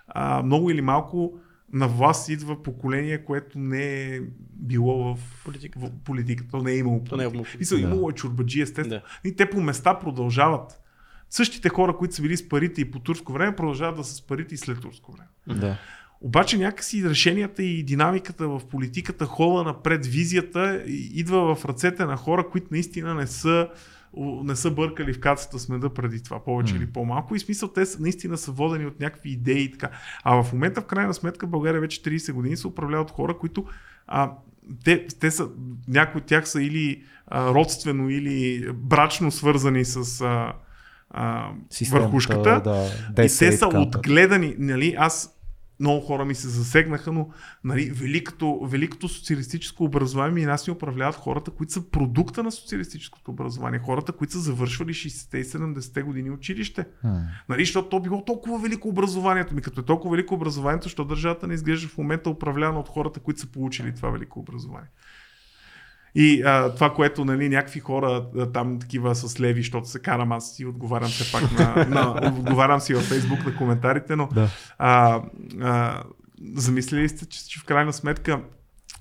[0.08, 1.32] а, много или малко
[1.72, 4.20] на власт идва поколение, което не е
[4.52, 5.78] било в Политика.
[5.80, 6.50] в политиката.
[6.50, 7.36] То не е имало То не е политика.
[7.36, 7.82] имало Мисля, Да.
[7.82, 9.00] имало е чурбаджи, естествено.
[9.22, 9.28] Да.
[9.30, 10.80] И те по места продължават.
[11.30, 14.26] Същите хора, които са били с парите и по турско време, продължават да са с
[14.26, 15.60] парите и след турско време.
[15.60, 15.78] Да.
[16.26, 22.48] Обаче някакси решенията и динамиката в политиката, хола напред, визията идва в ръцете на хора,
[22.50, 23.68] които наистина не са
[24.44, 26.78] не са бъркали в кацата с меда преди това, повече М.
[26.78, 27.34] или по-малко.
[27.34, 29.90] И смисъл, те са, наистина са водени от някакви идеи и така.
[30.24, 33.64] А в момента, в крайна сметка, България вече 30 години се управлява от хора, които
[34.06, 34.32] а,
[34.84, 35.48] те, те са,
[35.88, 40.52] някои от тях са или а, родствено, или брачно свързани с а,
[41.10, 42.60] а, Системата, върхушката.
[43.10, 45.35] Да, И те са отгледани, нали, аз
[45.80, 47.28] много хора ми се засегнаха, но
[47.64, 53.30] нали, великото, великото социалистическо образование и нас ни управляват хората, които са продукта на социалистическото
[53.30, 56.84] образование, хората, които са завършвали 60-те и 70-те години училище.
[57.48, 59.62] Нали, защото то било толкова велико образованието ми.
[59.62, 63.40] Като е толкова велико образованието, що държавата не изглежда в момента управлявана от хората, които
[63.40, 64.88] са получили това велико образование.
[66.18, 70.56] И а, това, което нали, някакви хора там такива с леви, защото се карам, аз
[70.56, 74.48] си отговарям се пак на, на отговарям си във Фейсбук на коментарите, но Да.
[74.78, 75.22] а,
[75.62, 76.02] а,
[76.54, 78.40] замислили сте, че, че в крайна сметка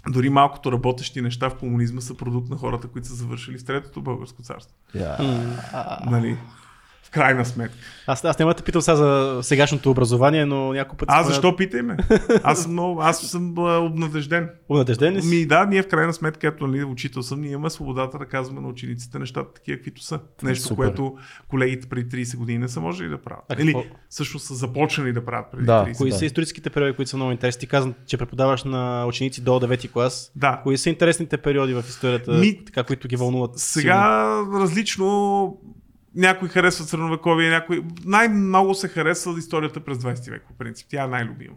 [0.10, 4.02] дори малкото работещи неща в комунизма са продукт на хората, които са завършили с Третото
[4.02, 4.76] българско царство.
[4.96, 5.18] Я.
[6.06, 6.38] Нали?
[7.16, 7.78] Крайна сметка.
[8.08, 11.10] Аз, аз няма да те питам сега за сегашното образование, но някой път...
[11.10, 11.98] А спомена- защо питай ме?
[12.44, 14.50] Аз съм, много, аз съм обнадежден.
[14.70, 15.28] Обнадежден ли си?
[15.30, 18.62] Ми да, ние в крайна сметка, като нали, учител съм, ние имаме свободата да казваме
[18.62, 20.20] на учениците нещата такива, каквито са.
[20.44, 20.76] Нещо, Супер.
[20.76, 21.16] което
[21.50, 23.44] колегите преди 30 години не са можели да правят.
[23.50, 23.84] А Или какво?
[24.10, 26.16] всъщност са започнали да правят преди Да, 30 Кои Да.
[26.16, 27.60] са историческите периоди, които са много интересни?
[27.60, 30.32] Ти казвам, че преподаваш на ученици до 9 клас.
[30.36, 30.60] Да.
[30.64, 33.52] Кои са интересните периоди в историята, Ми- така, които ги вълнуват?
[33.56, 34.26] Сега
[34.56, 35.58] различно
[36.16, 37.84] някой харесва средновековие, някой...
[38.06, 40.88] Най-много се харесва историята през 20 век, по принцип.
[40.90, 41.56] Тя е най-любима.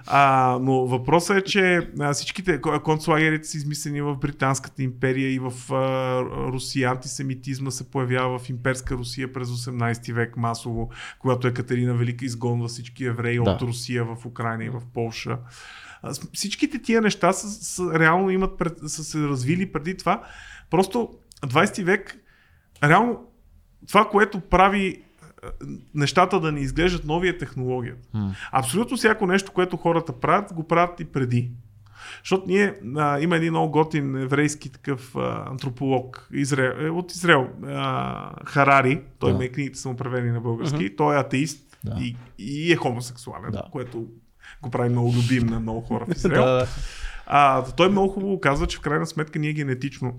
[0.06, 4.20] А, но въпросът е, че а, всичките ко- концлагерите са измислени в
[4.68, 6.22] Британската империя и в а,
[6.52, 6.90] Русия.
[6.90, 10.90] Антисемитизма се появява в имперска Русия през 18 век масово,
[11.20, 13.52] когато Екатерина Велика изгонва всички евреи Да.
[13.52, 15.38] от Русия в Украина и в Полша.
[16.02, 20.24] А, Всичките тия неща са, са, реално имат пред, са се развили преди това.
[20.70, 21.10] Просто
[21.46, 22.18] 20 век,
[22.84, 23.20] реално
[23.88, 25.04] това, което прави
[25.96, 28.08] нещата да ни изглеждат нови е технологията.
[28.52, 31.52] Абсолютно всяко нещо, което хората правят, го правят и преди.
[32.20, 38.46] Защото ние, а, има един много готин еврейски такъв а, антрополог Израел, от Израел, а,
[38.46, 39.46] Харари, той Да.
[39.46, 41.96] и книгите са му преведени на български, той е атеист Да.
[42.00, 43.64] и, и е хомосексуален, Да.
[43.72, 44.06] което
[44.62, 46.44] го прави много любим на много хора в Израел.
[46.44, 46.68] Да.
[47.26, 50.14] А, той много хубаво казва, че в крайна сметка ние генетично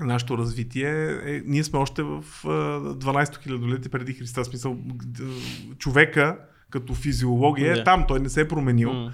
[0.00, 0.90] нашето развитие,
[1.24, 2.48] е, ние сме още в а,
[2.94, 4.44] 12-то хилядолетие преди Христа.
[4.44, 4.76] Смисъл,
[5.78, 6.38] човека
[6.70, 8.92] като физиология е там, той не се е променил.
[8.92, 9.12] М.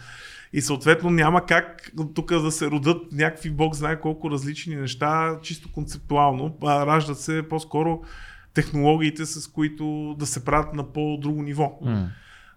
[0.53, 5.73] И съответно няма как тук да се родат някакви, бог знае колко различни неща, чисто
[5.73, 6.57] концептуално.
[6.63, 8.03] А, раждат се по-скоро
[8.55, 11.79] технологиите, с които да се правят на по-друго ниво.
[11.83, 12.09] М.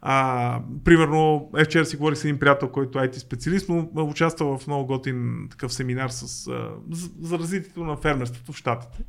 [0.02, 4.02] А, примерно, е, вчера си говорих с един приятел, който е IT специалист, но е
[4.02, 9.04] участвал в много готин такъв семинар с, а, за, за развитието на фермерството в Штатите.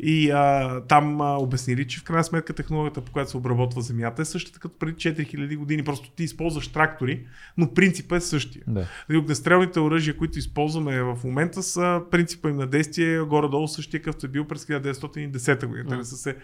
[0.00, 4.22] И а, там а, обяснили, че в крайна сметка технологията, по която се обработва земята,
[4.22, 5.84] е същата като преди 4000 години.
[5.84, 7.26] Просто ти използваш трактори,
[7.56, 8.62] но принципът е същия.
[8.66, 8.86] Да.
[9.08, 14.26] Нали, Огнестрелните оръжия, които използваме в момента, са принципа им на действие горе-долу същия, какъвто
[14.26, 15.88] е бил през 1910 година.
[15.88, 16.36] Те не са се...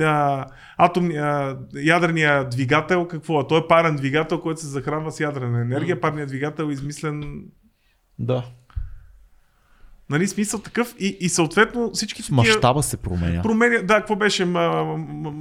[0.00, 0.46] А,
[0.76, 3.46] атомни, а, ядрения двигател, какво е?
[3.48, 6.00] Той е парен двигател, който се захранва с ядрена енергия.
[6.00, 7.44] Парният двигател е измислен
[8.18, 8.44] Да.
[10.10, 13.42] Нали, смисъл такъв и, и съответно всички С мащаба се променя.
[13.42, 14.96] променя, да, какво беше, м-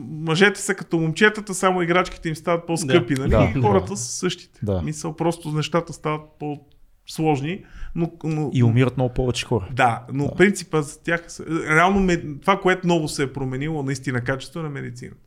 [0.10, 3.22] мъжете са като момчетата, само играчките им стават по-скъпи, Да.
[3.22, 3.30] нали?
[3.32, 3.98] Да, и хората да.
[3.98, 4.60] са същите.
[4.64, 4.82] Да.
[4.82, 7.64] Мисъл, просто нещата стават по-сложни,
[7.96, 9.68] но, но И умират много повече хора.
[9.72, 10.36] да, но Да.
[10.36, 11.26] принципа за тях,
[11.70, 12.08] реално
[12.42, 15.22] това, което много се е променило, наистина качество на медицината.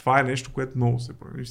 [0.00, 1.48] Това е нещо, което много се промени.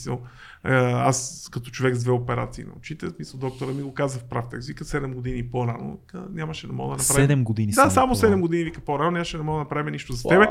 [0.66, 4.24] Е, Аз като човек с две операции на очите, смисъл, доктора ми го каза в
[4.24, 4.68] прав текст.
[4.68, 6.00] Вика 7 години по-рано,
[6.30, 7.24] нямаше да мога да направим.
[7.24, 8.38] Седем години Да, само по-рано.
[8.38, 10.48] 7 години вика по-рано, нямаше да мога да направим нищо за тебе.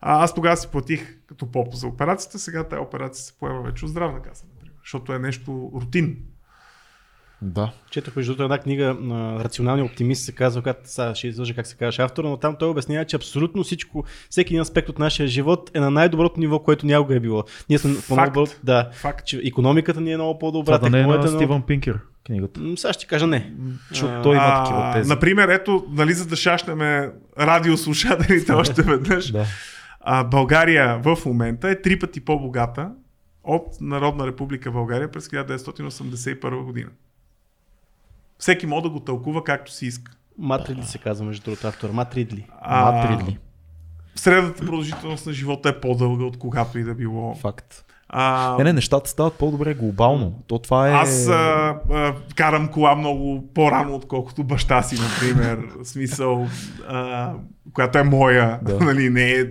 [0.00, 3.84] А, аз тогава си платих като поп за операцията, сега тази операция се поема вече
[3.84, 6.16] от здравна каса, например, защото е нещо рутин.
[7.42, 7.72] Да.
[7.90, 11.66] Четох между другото една книга на Рационалния оптимист се казва, която сега ще излъжа как
[11.66, 15.26] се казваше автора, но там той обяснява, че абсолютно всичко, всеки един аспект от нашия
[15.26, 17.44] живот е на най-доброто ниво, което някога е било.
[17.68, 18.32] Ние сме по Факт.
[18.32, 19.26] много да, Факт.
[19.26, 21.98] че економиката ни е много по-добра, Това да не е на е много- Стивън Пинкер
[22.26, 22.60] книгата.
[22.76, 23.52] Сега ще кажа не.
[24.02, 25.08] А, той има такива тези.
[25.08, 27.10] например, ето, нали, за да шашнеме
[27.40, 29.44] радиослушателите още веднъж, Да.
[30.00, 32.90] а, България в момента е три пъти по-богата
[33.44, 36.88] от Народна република България през 1981 година.
[38.38, 40.12] Всеки може да го тълкува както си иска.
[40.38, 41.90] Мат Ридли се казва между другото автор.
[41.90, 42.46] Мат Ридли.
[42.60, 43.38] А, Мат Ридли.
[44.14, 47.34] Средната продължителност на живота е по-дълга от когато и да било.
[47.34, 47.84] Факт.
[48.08, 50.42] А, Не, не, нещата стават по-добре глобално.
[50.46, 50.92] То това е...
[50.92, 51.32] Аз а,
[51.90, 55.58] а, карам кола много по-рано, отколкото баща си, например.
[55.84, 56.46] Смисъл,
[56.88, 57.32] а,
[57.72, 58.78] която е моя, Да.
[58.84, 59.46] нали, не е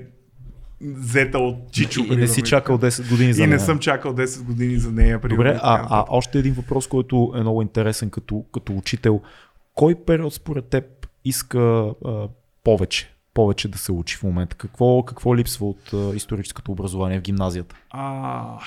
[0.81, 2.01] взета от Чичо.
[2.01, 3.59] и, и не си чакал 10 години за И не нея.
[3.59, 5.21] съм чакал 10 години за нея.
[5.21, 9.21] примерно, Добре, а, а още един въпрос, който е много интересен като, като учител.
[9.75, 10.83] Кой период според теб
[11.25, 11.59] иска
[12.05, 12.27] а,
[12.63, 13.14] повече?
[13.35, 14.55] Повече да се учи в момента.
[14.55, 17.75] Какво, какво липсва от а, историческото образование в гимназията?
[17.89, 18.59] А,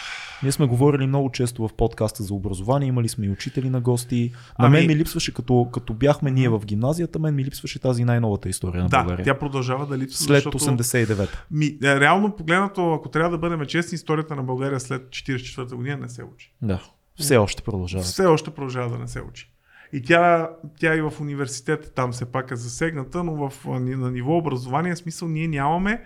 [0.43, 4.32] Ние сме говорили много често в подкаста за образование, имали сме и учители на гости.
[4.59, 8.05] На Ами- мен ми липсваше, като, като бяхме ние в гимназията, мен ми липсваше тази
[8.05, 9.24] най-новата история на да, България.
[9.24, 10.24] тя продължава да липсва.
[10.24, 10.59] След защото...
[10.59, 11.45] 89-та.
[11.51, 15.97] Ми, е, реално погледнато, ако трябва да бъдем честни, историята на България след 44-та година
[15.97, 16.55] не се учи.
[16.62, 16.82] Да.
[17.20, 18.05] Все още продължава.
[18.05, 19.51] Все още продължава да не се учи.
[19.93, 20.51] И тя,
[20.81, 25.28] тя и в университета там все пак е засегната, но в, на ниво образование, смисъл
[25.28, 26.05] ние нямаме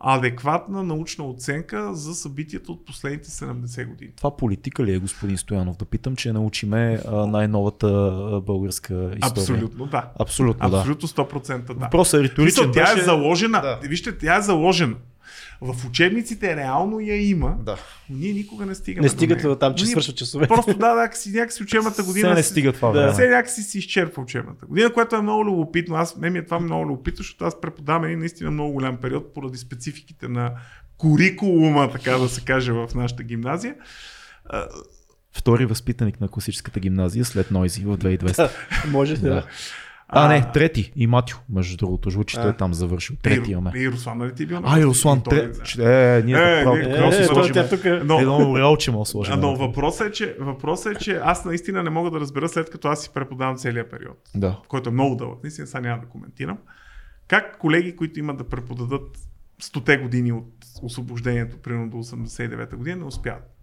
[0.00, 4.12] адекватна научна оценка за събитията от последните 70 години.
[4.16, 5.76] Това политика ли е, господин Стоянов?
[5.76, 7.88] Да питам, че научиме най-новата
[8.46, 9.20] българска история.
[9.22, 10.10] Абсолютно да.
[10.20, 10.76] Абсолютно, да.
[10.76, 11.74] Абсолютно 100% да.
[11.74, 12.44] Въпросът е риторичен.
[12.44, 13.00] Мисъл, тя беше...
[13.00, 13.60] е заложена.
[13.60, 13.88] Да.
[13.88, 14.96] Вижте, тя е заложена.
[15.60, 17.76] В учебниците реално я има, Да.
[18.10, 19.08] но ние никога не стигаме.
[19.20, 19.42] Не нея.
[19.42, 20.46] до там, че свършват часове.
[20.48, 22.28] Просто да, някакси, някакси учебната година.
[22.28, 23.12] Все не стига това Да.
[23.12, 25.96] Все някакси си изчерпва учебната година, което е много любопитно.
[25.96, 29.34] Аз, мен ми е това много любопитно, защото аз преподавам един наистина много голям период
[29.34, 30.52] поради спецификите на
[30.98, 33.74] курикулума, така да се каже, в нашата гимназия.
[35.32, 38.50] Втори възпитаник на класическата гимназия след Нойзи в 2200.
[38.90, 39.46] Може да.
[40.14, 40.20] Да.
[40.20, 40.92] А, не, трети.
[40.96, 42.24] И Матю, между другото.
[42.24, 42.42] Че А.
[42.42, 43.16] той е там завършил.
[43.22, 43.72] Трети и, имаме.
[43.76, 44.84] и Руслан, нали ти е бил А, и?
[44.84, 45.60] Руслан, трети.
[45.64, 48.04] че- Е, ние Е, ние- какво Е, е, е.
[48.04, 49.40] Но, Едно реалче му сложим.
[49.40, 52.88] но въпросът е, че, въпросът е, че аз наистина не мога да разбера след като
[52.88, 54.58] аз си преподавам целият период, Да.
[54.68, 55.38] който е много дълъг.
[55.42, 56.58] Наистина сега няма да коментирам.
[57.28, 59.18] Как колеги, които имат да преподадат
[59.62, 60.48] 100 години от
[60.82, 63.53] освобождението, примерно до 89-та година, не успяват.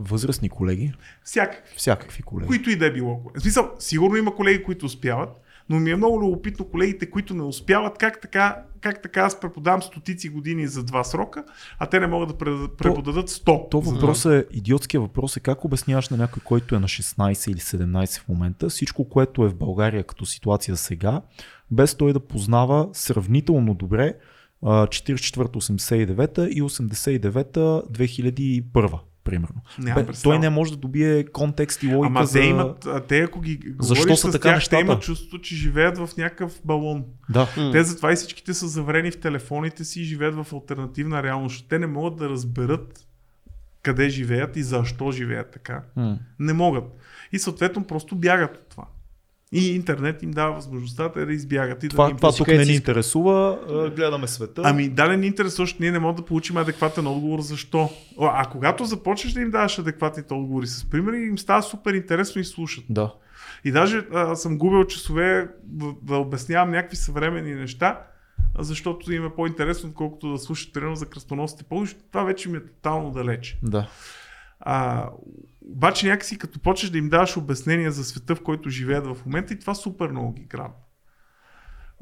[0.00, 0.92] Възрастни колеги.
[1.24, 1.76] Всякакви.
[1.76, 2.46] Всякакви колеги.
[2.46, 3.22] Които и да е било.
[3.34, 5.30] В смисъл, сигурно има колеги, които успяват,
[5.68, 9.82] но ми е много любопитно колегите, които не успяват, как така, как така аз преподавам
[9.82, 11.44] стотици години за два срока,
[11.78, 12.38] а те не могат да
[12.76, 13.70] преподадат 100.
[13.70, 17.50] То за въпрос е, идиотския въпрос е как обясняваш на някой, който е на 16
[17.50, 21.22] или 17 в момента, всичко, което е в България като ситуация сега,
[21.70, 24.14] без той да познава сравнително добре
[24.62, 28.98] а, 44-89 и 89-2001,
[29.28, 29.62] примерно.
[29.94, 32.38] Бе, той не може да добие контекст и логика Ама за...
[32.38, 34.80] те имат, а те ако ги Защо са с така тях, те нещата?
[34.80, 37.04] имат чувството, че живеят в някакъв балон.
[37.30, 37.48] Да.
[37.72, 41.66] Те затова и всичките са заврени в телефоните си и живеят в альтернативна реалност.
[41.68, 43.04] Те не могат да разберат
[43.82, 45.82] къде живеят и защо живеят така.
[45.96, 46.18] М.
[46.38, 46.84] Не могат.
[47.32, 48.84] И съответно просто бягат от това.
[49.52, 52.48] И интернет им дава възможността те да избягат и да Това, не им това тук
[52.48, 53.58] не ни интересува,
[53.96, 54.62] гледаме света.
[54.64, 57.90] Ами, да, не ни интересува, защото ние не можем да получим адекватен отговор защо.
[58.20, 62.40] А, а когато започнеш да им даваш адекватните отговори с примери, им става супер интересно
[62.40, 62.84] и слушат.
[62.90, 63.14] Да.
[63.64, 68.02] И даже а, съм губил часове да, да обяснявам някакви съвременни неща,
[68.58, 71.94] защото им е по-интересно, отколкото да слушат примерно за кръстоносните ползи.
[72.12, 73.58] Това вече ми е тотално далече.
[73.62, 73.88] Да.
[74.60, 75.08] А,
[75.68, 79.54] обаче някакси като почнеш да им даваш обяснения за света, в който живеят в момента
[79.54, 80.72] и това супер много ги граб.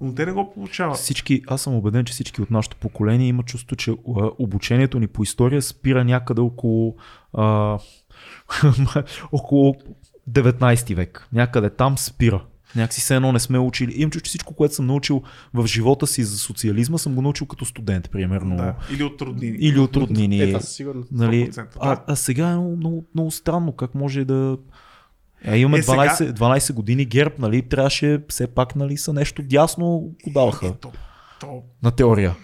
[0.02, 0.96] Но те не го получават.
[0.96, 3.94] Всички, аз съм убеден, че всички от нашето поколение имат чувство, че
[4.38, 6.96] обучението ни по история спира някъде около,
[7.32, 7.78] а,
[9.32, 9.74] около
[10.30, 11.28] 19 век.
[11.32, 12.44] Някъде там спира.
[12.76, 13.92] Някакси все едно не сме учили.
[13.96, 15.22] Имам чувство, че всичко, което съм научил
[15.54, 18.56] в живота си за социализма, съм го научил като студент, примерно.
[18.56, 18.74] Да.
[18.92, 19.56] Или от роднини.
[19.60, 20.42] Или от роднини.
[20.42, 21.12] Е, сигурност.
[21.12, 23.72] Нали, 100%, а, а сега е много, много, много странно.
[23.72, 24.56] Как може да.
[25.44, 27.62] Е, имаме Е, сега- 12, 12 години герб, нали?
[27.62, 29.86] Трябваше все пак, нали, са нещо дясно
[30.24, 30.92] го даваха То,
[31.40, 32.34] то, на теория.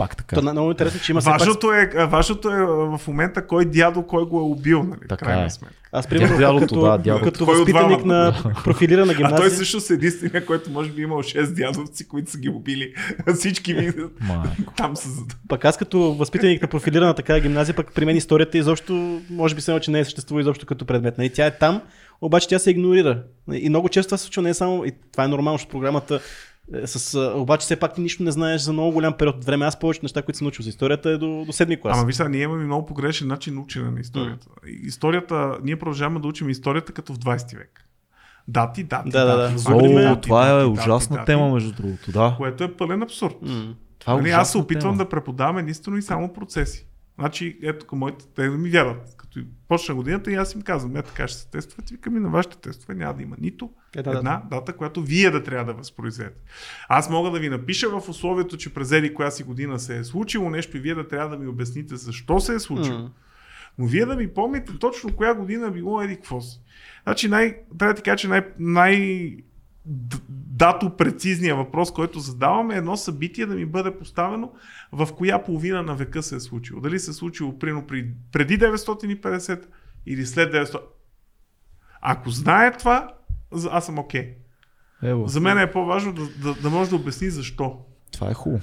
[0.00, 0.36] Пак така.
[0.36, 1.38] То, много интересно, че има все пак...
[1.38, 5.00] Важното е, важното е а, в момента кой дядо, кой го е убил, нали?
[5.08, 5.50] Така крайна е.
[5.50, 5.76] сметка.
[5.92, 7.24] Аз примерно Дядото, като, да, дядото.
[7.24, 11.18] като Кой възпитаник на профилирана А той гимназия, също е единствения, който може би имал
[11.18, 12.94] 6 дядовци, които са ги убили.
[13.34, 13.92] Всички ми
[14.76, 15.08] там са.
[15.48, 19.60] пък аз като възпитаник на профилирана такава гимназия, пък при мен историята изобщо, може би
[19.60, 21.18] се че не е съществува изобщо като предмет.
[21.18, 21.30] Нали?
[21.30, 21.82] Тя е там,
[22.20, 23.22] обаче тя се игнорира.
[23.52, 26.14] И много често това се случва не е само, и това е нормално, защото програмата
[26.14, 26.18] е
[26.84, 29.64] с, а, обаче все пак ти нищо не знаеш за много голям период от време.
[29.66, 31.96] Аз повечето неща, които съм научил за историята е до, до седми клас.
[31.98, 34.46] Ама виж сега, ние имаме много погрешен начин на учене на историята.
[34.82, 37.84] Историята, ние продължаваме да учим историята като в 20 век.
[38.48, 39.42] Дати, дати, Да, да, дати.
[39.42, 39.52] да.
[39.52, 42.12] възобновими О, дати, това е дати, ужасна дати, тема, между другото.
[42.12, 42.34] Да.
[42.38, 43.34] Което е пълен абсурд.
[43.42, 43.74] М.
[43.98, 45.04] Това е Нали, аз се опитвам тема.
[45.04, 46.86] да преподавам единствено и само процеси.
[47.18, 49.16] Значи, ето към моите, те не ми вярват.
[49.34, 52.28] Като почна годината и аз им казвам, е така ще се тествате, викам и на
[52.28, 55.78] вашите тестове няма да има нито Е, да, една дата, която вие да трябва да
[55.78, 56.40] възпроизведете.
[56.88, 60.04] Аз мога да ви напиша в условието, че през еди коя си година се е
[60.04, 62.98] случило нещо и вие да трябва да ми обясните защо се е случило.
[62.98, 63.10] М.
[63.78, 66.60] Но вие да ми помните точно коя година било еди какво си.
[67.02, 69.36] Значи най, трябва да ти кажа, че най, най
[70.60, 74.52] дато прецизния въпрос, който задаваме е едно събитие да ми бъде поставено
[74.92, 76.80] в коя половина на века се е случило.
[76.80, 79.64] Дали се е случило прино при, преди 950
[80.06, 80.80] или след 900.
[82.00, 83.14] Ако знае това,
[83.70, 84.34] аз съм окей.
[85.02, 87.78] Ево, За мен е по-важно да, да, да може да обясни защо.
[88.12, 88.62] това е хубаво.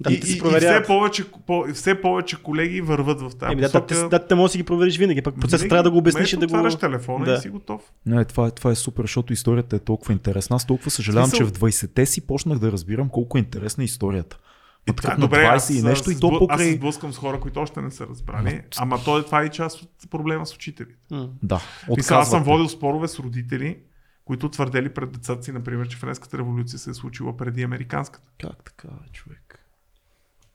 [0.00, 3.60] Да, и, те и, и все, повече, по, все повече колеги върват в тази Еми,
[3.60, 3.94] да, посока.
[3.94, 6.32] да, да, да, може да си ги провериш винаги, пък процесът трябва да го обясниш
[6.32, 6.54] и да го...
[6.54, 7.34] отваряш телефона Да.
[7.34, 7.82] и си готов.
[8.06, 10.56] Не, това, е, това е супер, защото историята е толкова интересна.
[10.56, 14.38] Аз толкова съжалявам, Смисъл- че в 20-те си почнах да разбирам колко е интересна историята.
[14.88, 16.38] И Ма така, на добре, 20 аз, и нещо и се то сблъ- аз се
[16.40, 16.72] покрай...
[16.72, 18.60] сблъскам с хора, които още не са разбрали.
[18.76, 20.94] Ама то, това е и част от проблема с учителите.
[21.42, 21.60] Да,
[21.96, 23.76] Мисля, аз съм водил спорове с родители,
[24.24, 28.28] които твърдели пред децата си, например, че Френската революция се е случила преди Американската.
[28.40, 29.40] Как така, човек?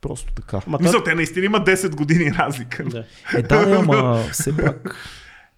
[0.01, 0.61] Просто така.
[0.67, 2.83] Ма, Мисля, те наистина има 10 години разлика.
[2.83, 3.03] да.
[3.33, 4.95] Е, да, ама все пак...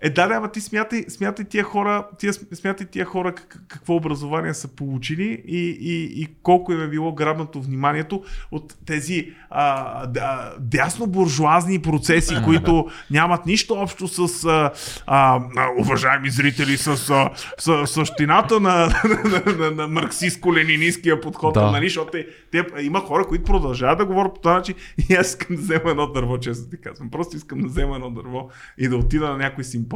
[0.03, 3.95] Е, да, да, ама ти смятай, смятай тия хора, тия, смятай тия хора как, какво
[3.95, 10.05] образование са получили и, и, и колко им е било грабнато вниманието от тези а,
[10.07, 14.71] да, дясно-буржуазни процеси, които нямат нищо общо с а,
[15.07, 18.87] а, а, уважаеми зрители, с а, с, същината на,
[19.25, 21.71] на, на, на марксистско-ленинистския подход, Да.
[21.71, 24.75] нали, защото те, те, има хора, които продължават да говорят по този начин
[25.09, 27.09] и аз искам да взема едно дърво, често ти казвам.
[27.09, 29.90] Просто искам да взема едно дърво и да отида на някой симпозиум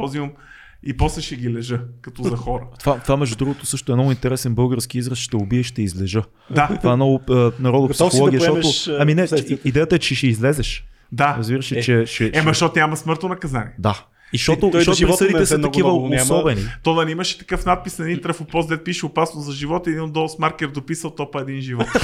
[0.82, 2.66] и после ще ги лежа, като за хора.
[2.80, 6.22] Това, това между другото също е много интересен български израз, ще убие, ще излежа.
[6.50, 7.32] Да, Това е много е,
[7.62, 8.86] народопсихология, Готов си да защото...
[8.86, 9.68] поемеш, Ами не, последствията.
[9.68, 10.84] идеята е, че ще излезеш.
[11.12, 11.36] да.
[11.38, 11.80] Разбираш Е.
[11.82, 12.30] че ще...
[12.34, 13.72] Ема, защото няма смъртно наказание.
[13.78, 14.04] Да.
[14.32, 16.22] И защото, той защото присъдите се са много такива много няма.
[16.22, 16.60] особени.
[16.82, 19.92] То да не имаше такъв надпис на един трафопост, дед пише опасно за живота и
[19.92, 21.86] един долу с маркер дописал топа един живот.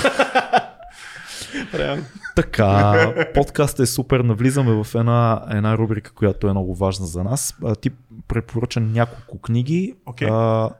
[2.36, 4.20] Така, подкастът е супер.
[4.20, 7.56] Навлизаме в една, една рубрика, която е много важна за нас.
[7.64, 7.90] А, ти
[8.28, 9.94] препоръча няколко книги.
[10.06, 10.28] Окей.
[10.30, 10.70] А,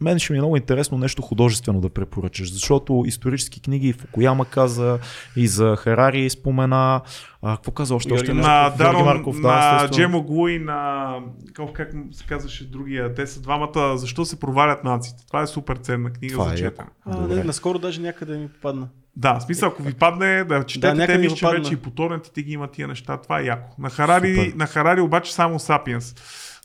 [0.00, 4.98] мен ще ми е много интересно нещо художествено да препоръчаш, защото исторически книги Фукуяма каза
[5.36, 7.00] и за Харари спомена.
[7.42, 8.14] А, какво каза още?
[8.14, 9.88] Още на Дарон, Марков, да, на.
[9.90, 11.14] Джемо Глу и на...
[11.54, 13.14] Как, как се казваше другия?
[13.14, 13.96] Те са двамата.
[13.96, 15.26] Защо се провалят нациите?
[15.26, 16.88] Това е супер ценна книга Това за е четене.
[17.04, 17.34] А, Добре.
[17.34, 18.88] не, наскоро даже някъде ми попадна.
[19.20, 21.72] Да, смисъл, ако ви падне да четете, Да, да, някъде те ми мисля, че вече
[21.72, 23.16] и по торрентите ги има тия неща.
[23.16, 23.74] Това е яко.
[23.78, 24.52] На Харари, Супер.
[24.56, 26.14] на Харари обаче само Сапиенс.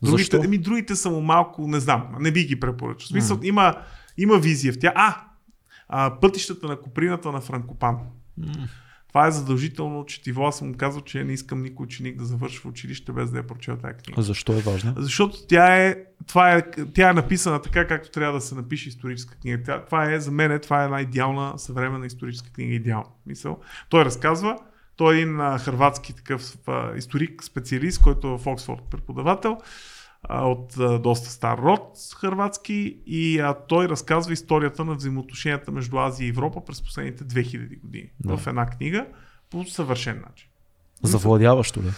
[0.04, 0.44] Другите, Защо?
[0.44, 3.06] еми, другите са му малко, не знам, не би ги препоръчал.
[3.06, 3.76] В смисъл, има,
[4.18, 4.92] има визия в тя.
[4.96, 5.16] А,
[5.90, 7.98] а, пътищата на Куприната на Франкопан.
[9.14, 10.44] Това е задължително четиво.
[10.44, 13.48] Аз съм му казал, че не искам никой ученик да завършва училище без да я
[13.48, 14.22] прочел тази книга.
[14.22, 14.94] А защо е важна?
[14.98, 15.95] Защото тя е,
[16.27, 19.64] това е, тя е написана така, както трябва да се напише историческа книга.
[19.65, 22.73] Тя, това е, за мен, това е една идеална съвременна историческа книга.
[22.73, 23.10] Идеална.
[23.26, 23.60] Мисъл.
[23.90, 24.57] Той разказва,
[24.95, 29.57] той е един а, хрватски такъв а, историк, специалист, който е в Оксфорд преподавател
[30.24, 35.98] а, от а, доста стар род хрватски и а, той разказва историята на взаимоотношенията между
[35.98, 38.38] Азия и Европа през последните 2000 години Да.
[38.38, 39.06] в една книга
[39.50, 40.50] по съвършен начин.
[41.04, 41.91] Завладяващо ли?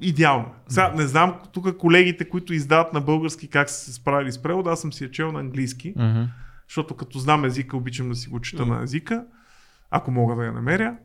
[0.00, 0.46] Идеално.
[0.68, 4.70] Сега не знам тук колегите, които издават на български как са се справили с превода,
[4.70, 6.22] аз съм си я чел на английски, Мгм.
[6.68, 9.24] защото като знам езика, обичам да си го чета на езика,
[9.90, 10.96] ако мога да я намеря.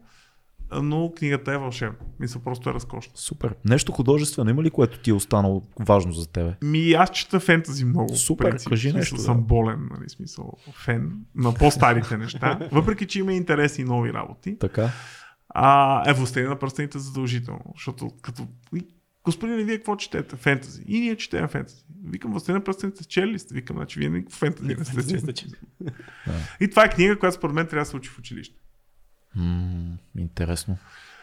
[0.71, 1.97] Но книгата е вълшебна.
[2.19, 3.11] Мисля, просто е разкошна.
[3.15, 3.55] Супер.
[3.65, 6.55] Нещо художествено има ли, което ти е останало важно за тебе?
[6.63, 8.15] Ми аз чета фентази много.
[8.15, 8.69] Супер, принцип.
[8.69, 9.21] кажи В смисъл, нещо, да.
[9.21, 10.53] Съм болен, нали, смисъл,
[10.85, 12.59] фен на по-старите неща.
[12.71, 14.57] Въпреки, че има интересни нови работи.
[14.59, 14.89] Така.
[15.49, 17.73] А, е, Властелин на пръстените задължително.
[17.75, 18.47] Защото като...
[19.23, 20.35] Господине, вие какво четете?
[20.35, 20.83] Фентази.
[20.87, 21.83] И ние четем фентази.
[22.05, 23.53] Викам, Властелин на пръстените чели ли сте?
[23.53, 24.75] Викам, значи вие никакво фентази
[25.13, 25.51] не сте чели.
[26.59, 28.59] И това е книга, която според мен трябва да се учи в училище.
[29.37, 30.77] М, интересно.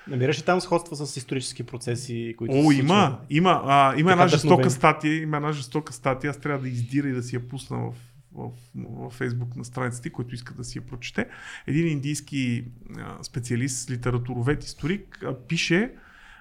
[0.08, 3.18] Намираш ли там сходства с исторически процеси, които О, се има.
[3.30, 4.70] Има, а, има една жестока вдъхновени.
[4.70, 5.22] статия.
[5.22, 6.30] Има една жестока статия.
[6.30, 10.34] Аз трябва да издира и да си я пусна в, в, Фейсбук на страниците, който
[10.34, 11.26] иска да си я прочете.
[11.66, 12.64] Един индийски
[12.98, 15.92] а, специалист, литературовед, историк, а, пише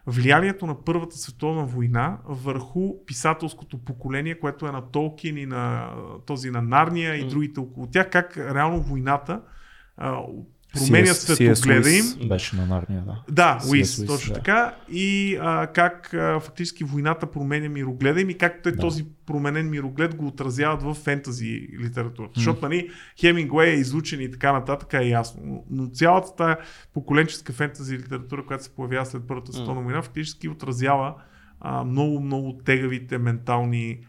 [0.07, 5.89] влиянието на Първата световна война върху писателското поколение, което е на Толкин и на
[6.25, 9.41] този на Нарния и другите около тях, как реално войната
[9.97, 10.19] а,
[10.73, 11.33] променя C.S.
[11.35, 12.27] светогледа им.
[12.29, 13.23] Беше на Нарния, да.
[13.31, 13.71] Да, C.S.
[13.71, 14.39] Уис, Луис, точно да.
[14.39, 14.75] така.
[14.91, 18.77] И а, как а, фактически войната променя мирогледа им и как те Да.
[18.77, 22.33] този променен мироглед го отразяват в фентази литературата.
[22.35, 22.89] Защото нали,
[23.19, 25.65] Хемингуей е изучен и така нататък е ясно.
[25.69, 26.55] Но- цялата тази
[26.93, 31.13] поколенческа фентази литература, която се появява след Първата световна война, фактически отразява
[31.59, 33.99] а, много, много тегавите ментални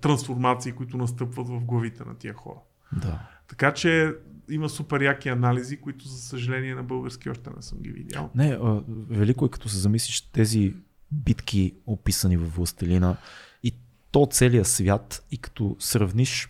[0.00, 2.58] трансформации, които настъпват в главите на тия хора.
[2.92, 3.18] да.
[3.48, 4.14] Така че
[4.50, 8.30] има супер яки анализи, които за съжаление на български още не съм ги видял.
[8.34, 10.74] Не, а, велико е като се замислиш тези
[11.12, 13.16] битки, описани във Властелина
[13.62, 13.74] и
[14.10, 16.48] то целия свят и като сравниш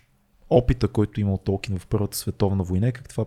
[0.49, 3.25] опита, който имал Толкин в Първата световна война, как това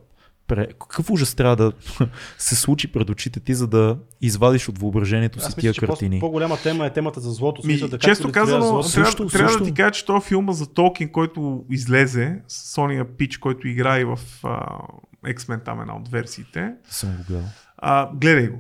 [0.53, 0.67] пре...
[0.67, 1.73] какъв ужас трябва да
[2.39, 5.87] се случи пред очите ти, за да извадиш от въображението си Аз тия мисля, че
[5.87, 6.21] картини.
[6.21, 7.61] по- по-голяма тема е темата за злото.
[7.61, 9.65] Ми, смисъл, да често казано, трябва, Също, трябва също.
[9.65, 14.05] да ти кажа, че този филма за Толкин, който излезе, с Сония Пич, който играе
[14.05, 14.79] в а,
[15.27, 17.49] X-Men, там една от версиите, Съм го гледал.
[17.79, 18.59] а, гледай го.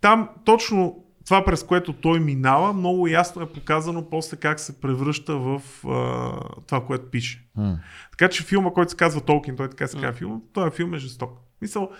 [0.00, 5.36] Там точно това, през което той минава, много ясно е показано после как се превръща
[5.36, 6.32] в а,
[6.66, 7.48] това, което пише.
[7.56, 7.78] М.
[8.10, 10.98] Така че филма, който се казва Толкин, той така се казва филм, този филм е
[10.98, 11.38] жесток.
[11.62, 11.90] Мисъл,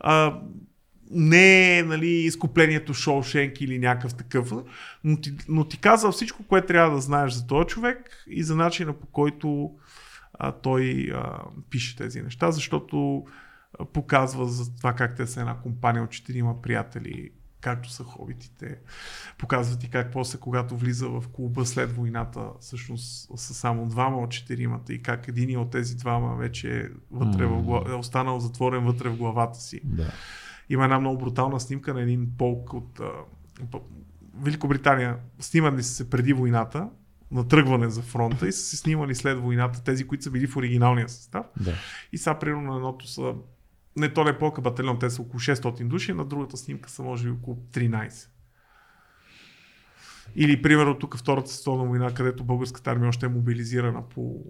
[0.00, 0.40] а,
[1.10, 4.52] не е нали, изкуплението Шоушенк или някакъв такъв,
[5.04, 8.56] но ти, но ти казва всичко, което трябва да знаеш за този човек и за
[8.56, 9.70] начина по който
[10.34, 11.40] а, той а,
[11.70, 13.24] пише тези неща, защото
[13.92, 17.30] показва за това как те са една компания от четирима приятели,
[17.64, 18.78] както са хобитите.
[19.38, 24.30] Показва ти как после, когато влиза в клуба след войната, всъщност са само двама от
[24.30, 28.84] четиримата и как един от тези двама вече е, вътре в, гла- е останал затворен
[28.84, 29.80] вътре в главата си.
[29.84, 30.12] Да.
[30.68, 33.10] Има една много брутална снимка на един полк от а,
[34.34, 35.16] Великобритания.
[35.40, 36.88] Снимали са се преди войната,
[37.30, 40.56] на тръгване за фронта и са се снимали след войната, тези, които са били в
[40.56, 41.46] оригиналния състав.
[41.60, 41.74] Да.
[42.12, 43.34] И сега, примерно, на едното са
[43.96, 47.02] не то не е полка батальон, те са около 600 души, на другата снимка са
[47.02, 48.28] може би около 13.
[50.36, 54.44] Или, примерно, тук втората световна война, където българската армия още е мобилизирана по,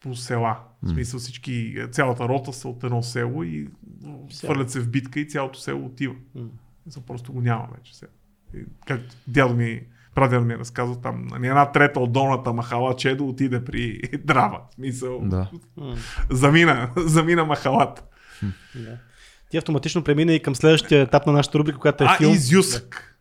[0.00, 0.58] по села.
[0.82, 3.68] В смисъл всички, цялата рота са от едно село и
[4.40, 6.14] хвърлят се в битка и цялото село отива.
[6.34, 6.44] М.
[6.86, 8.12] Мисъл, просто го няма вече сега.
[8.86, 9.82] Как дядо ми,
[10.14, 14.62] прадядо ми е разказал там, нали, една трета от долната махала Чедо отиде при Драва.
[14.70, 15.50] В Смисъл, Да.
[16.30, 18.02] Замина, замина махалата.
[18.74, 18.96] Да.
[19.50, 22.32] Ти автоматично премина и към следващия етап на нашата рубрика, която е а, филм.
[22.32, 23.16] и Зюсък.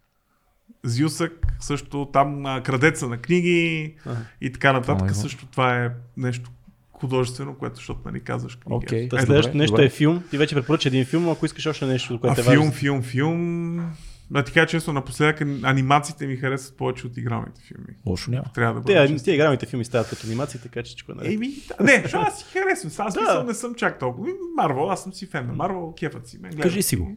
[0.84, 4.18] Зюсък, също там а, крадеца на книги Ага.
[4.42, 5.02] и така нататък.
[5.02, 5.16] има.
[5.16, 6.50] Също това е нещо
[6.92, 9.10] художествено, което, защото нали казваш книги.
[9.10, 9.86] Та Е, следващото нещо добре.
[9.86, 10.24] е филм.
[10.30, 12.72] Ти вече препоръча един филм, ако искаш още нещо, А което е филм, важно.
[12.72, 13.92] филм, филм.
[14.34, 17.94] А ти кажа честно, напоследък анимациите ми харесват повече от игралните филми.
[18.06, 18.44] Лошо няма.
[18.56, 19.26] Трябва да бъда Те, честен.
[19.26, 21.32] те игралните филми стават като анимации, така че е наред.
[21.34, 23.08] Еми, да, не, защото аз си харесвам.
[23.08, 23.44] Аз Да.
[23.44, 24.28] не съм чак толкова.
[24.28, 26.38] Ми, Марвел, аз съм си фен на Марвел, кефът си.
[26.38, 26.60] Гледам.
[26.60, 27.12] Кажи си го.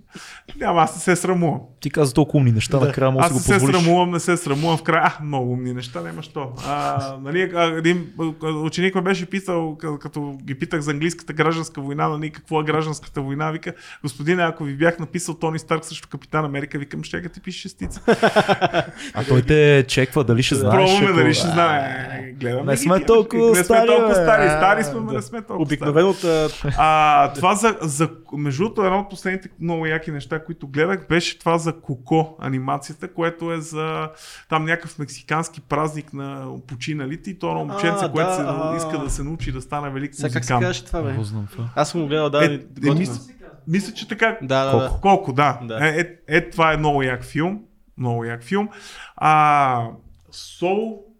[0.56, 1.60] Няма, аз не се срамувам.
[1.80, 2.86] Ти каза толкова умни неща, Да.
[2.86, 3.76] накрая може Аз да го се позволиш.
[3.76, 5.02] срамувам, не се срамувам в края.
[5.18, 6.52] А, много умни неща, няма що.
[6.58, 7.40] А, нали,
[7.72, 8.12] един
[8.42, 12.64] ученик ме беше питал, к- като ги питах за английската гражданска война, нали, какво е
[12.64, 13.72] гражданската война, вика,
[14.02, 18.00] господине, ако ви бях написал Тони Старк срещу Капитан Америка, викам, ще ти пише шестица.
[19.14, 20.90] А той те чеква дали ще знаеш.
[20.90, 22.32] Пробваме дали ще знае.
[22.40, 23.50] Гледаме Не сме толкова.
[23.50, 24.14] Не стари, сме толкова бе.
[24.14, 24.48] стари.
[24.48, 25.12] Стари сме, да.
[25.12, 25.78] не сме толкова стари.
[26.02, 26.14] Обикновено
[26.78, 31.38] А, това за, за, между другото, едно от последните много яки неща, които гледах, беше
[31.38, 34.08] това за Коко анимацията, което е за
[34.48, 39.10] там някакъв мексикански празник на починалите и то едно момченце, което да, се, иска да
[39.10, 40.62] се научи да стане велик сега как се музикант.
[40.62, 41.14] казваше това, бе?
[41.74, 42.44] Аз съм го гледал, да.
[42.44, 42.60] Е, е.
[43.66, 44.38] Мисля, че така.
[44.42, 44.88] Да, да, да.
[44.88, 45.00] Колко?
[45.00, 45.60] Колко, да.
[45.62, 45.88] Да.
[45.88, 47.60] Е, е, е, това е много як филм.
[47.98, 48.68] Много як филм.
[49.16, 49.86] А,
[50.32, 51.11] Soul е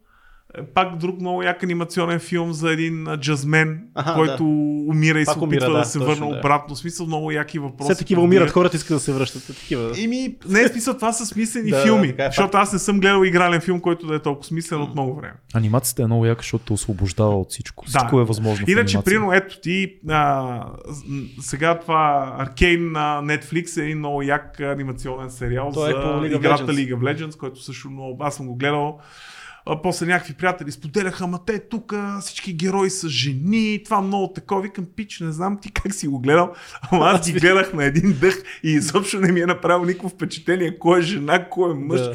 [0.75, 4.45] пак друг много як анимационен филм за един джазмен, Аха, който
[4.89, 6.39] умира и Пак се опитва умира, да, да, се точно, върне да.
[6.39, 6.75] обратно.
[6.75, 7.93] В смисъл много яки въпроси.
[7.93, 9.43] Все такива умират, хората искат да се връщат.
[9.43, 9.93] е Такива.
[9.97, 12.09] Ими, не е смисъл, това са смислени Да, филми.
[12.09, 14.93] така е защото аз не съм гледал игрален филм, който да е толкова смислен от
[14.93, 15.35] много време.
[15.55, 17.85] Анимацията е много яка, защото те освобождава от всичко.
[17.87, 18.67] Всичко е възможно.
[18.67, 19.05] в Иначе, анимация.
[19.05, 24.61] примерно, ето ти, а, с- м, сега това Аркейн на Netflix е един много як
[24.61, 26.89] анимационен сериал Той е за по League of играта Legends.
[26.89, 28.99] League of Legends, който също много, аз съм го гледал.
[29.67, 34.63] А, после някакви приятели споделяха, ама те тук всички герои са жени, това много такова.
[34.63, 36.53] Викам, пич, не знам ти как си го гледал,
[36.91, 40.79] ама аз ги гледах на един дъх и изобщо не ми е направил никакво впечатление
[40.79, 42.01] кой е жена, кой е мъж.
[42.01, 42.15] Да.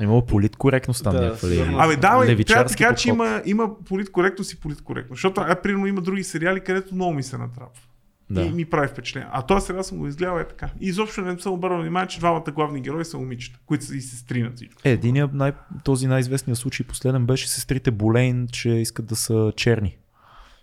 [0.00, 1.48] Има политкоректност там Да, някаква.
[1.84, 5.18] Абе, да, бе, трябва ти кажа, че има, има политкоректност и политкоректност.
[5.18, 7.82] Защото, а, примерно, има други сериали, където много ми се натрапва.
[8.30, 8.42] Да.
[8.42, 9.28] И ми прави впечатление.
[9.32, 10.70] А този сериал съм го изгледал е така.
[10.80, 14.00] И изобщо не съм обърнал внимание, че двамата главни герои са момичета, които са и
[14.00, 14.82] сестри на всичко.
[14.84, 15.52] Е, единия, най-
[15.84, 19.96] този най-известният случай последен беше сестрите Болейн, че искат да са черни.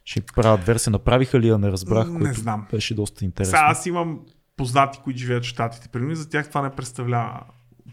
[0.05, 0.91] Ще правят версия.
[0.91, 2.67] Направиха ли я, не разбрах, Не което знам.
[2.71, 3.51] беше доста интересно.
[3.51, 4.19] Сега аз имам
[4.57, 5.87] познати, които живеят в Штатите.
[5.87, 7.39] При мен за тях това не представлява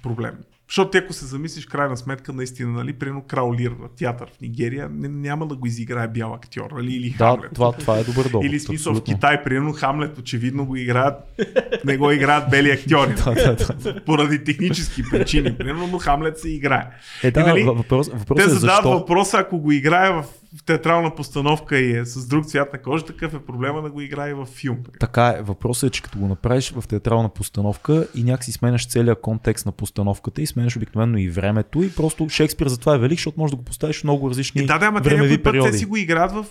[0.03, 0.35] проблем.
[0.71, 4.89] Защото ти ако се замислиш, крайна сметка, наистина, нали, примерно Крал Лир театър в Нигерия,
[4.93, 7.51] не, няма да го изиграе бял актьор, нали, или Да, Хамлет.
[7.55, 8.47] това, това е добър довод.
[8.47, 9.03] Или смисъл в.
[9.03, 11.15] Китай, примерно Хамлет, очевидно го играят,
[11.85, 13.15] не го играят бели актьори.
[13.25, 14.05] Да, да, да.
[14.05, 15.57] Поради технически причини.
[15.57, 16.87] Примерно, но Хамлет се играе.
[17.23, 18.99] Е, да, И, нали, въпрос, Те въпросът е задават защо.
[18.99, 20.25] въпроса, ако го играе в
[20.59, 24.01] в театрална постановка и е с друг цвят на кожа, такъв е проблема да го
[24.01, 24.79] играе в филм.
[25.01, 29.21] Така е, въпросът е, че като го направиш в театрална постановка и някакси сменяш целият
[29.21, 33.41] контекст на постановката и сменяш обикновено и времето и просто Шекспир затова е велик, защото
[33.41, 35.53] може да го поставиш в много различни И да, да, ама те времеви някой път
[35.53, 35.79] те периоди.
[35.79, 36.45] си го играят в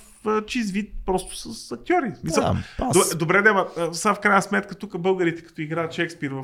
[0.48, 2.12] чист вид, просто с актьори.
[2.24, 6.32] Мисъл, Да, аз- Добре, да, ама, сега в крайна сметка тук българите, като играят Шекспир
[6.32, 6.44] в,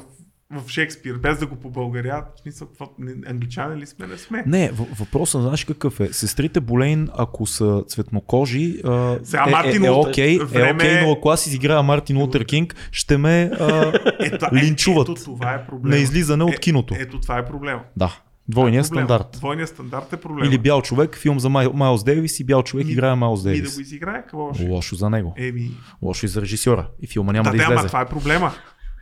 [0.51, 2.89] в Шекспир, без да го побългарят, в смисъл, какво,
[3.27, 4.43] англичани ли сме, не сме.
[4.47, 6.13] Не, въпросът знаеш какъв е.
[6.13, 11.01] Сестрите Болейн, ако са цветнокожи, а, Сега е, Мартин е, е, окей, е време- окей,
[11.01, 15.65] но ако аз изиграя Мартин Лутер Кинг, ще ме а, Ето, линчуват Ето, това е
[15.65, 15.89] проблем.
[15.91, 16.95] на излизане от киното.
[16.99, 17.81] Ето, това е проблема.
[17.97, 19.07] Да, двойният Проблема.
[19.07, 19.27] стандарт.
[19.31, 20.45] Двойният стандарт е проблем.
[20.45, 23.43] Или бял човек, филм за Май, Майлз Дейвис и бял човек Ми- играе Майлз И
[23.43, 23.76] да Дейвис.
[23.76, 24.63] го изиграе, какво ще?
[24.63, 25.34] Лошо за него.
[25.38, 26.88] Еми, Лошо и за режисьора.
[27.01, 27.88] И филма няма да, да, да, излезе.
[27.88, 28.51] това е проблема.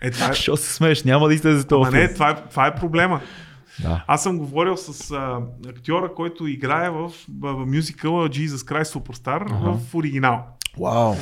[0.03, 1.03] Е, това е, Що се смееш?
[1.03, 1.87] Няма да излезе това.
[1.87, 3.21] ама не, това е, това е проблема.
[3.81, 4.03] Да.
[4.07, 5.39] Аз съм говорил с а,
[5.69, 7.11] актьора, който играе в, в,
[7.53, 9.71] в мюзикъла Jesus Christ Superstar Ага.
[9.89, 10.43] в оригинал.
[10.79, 11.15] Вау.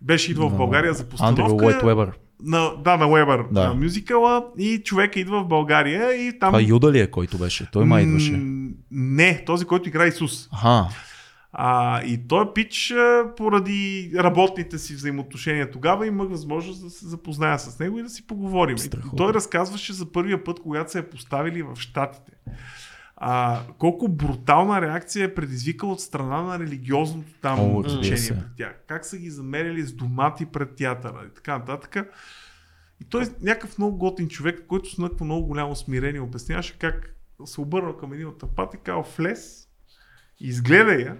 [0.00, 1.64] Беше идвал в България за Андрю постановка.
[1.64, 2.12] Уайт Уебър.
[2.42, 3.68] На, да, на Уебър, Да.
[3.68, 6.48] на мюзикъла и човека идва в България и там...
[6.48, 7.68] Това Юда ли е, който беше?
[7.72, 8.42] Той май идваше.
[8.90, 10.48] Не, този, който играе Исус.
[10.52, 10.88] Аха.
[11.52, 12.94] А, и той пич,
[13.36, 18.26] поради работните си взаимоотношения тогава, имах възможност да се запозная с него и да си
[18.26, 18.76] поговорим.
[18.86, 22.32] И той разказваше за първия път, когато се е поставили в Штатите.
[23.16, 28.34] А, колко брутална реакция е предизвикал от страна на религиозното там О, се.
[28.34, 28.84] пред тях.
[28.86, 31.96] Как са ги замерили с домати пред театъра и така нататък.
[33.00, 37.14] И той е някакъв много готин човек, който с някакво много голямо смирение обясняваше как
[37.44, 39.68] се обърнал към един от тъпата и казал влез,
[40.40, 41.16] изгледай я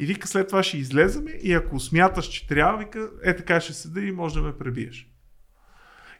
[0.00, 3.72] и вика след това ще излеземе и ако смяташ, че трябва, вика е така ще
[3.72, 5.10] седа и може да ме пребиеш.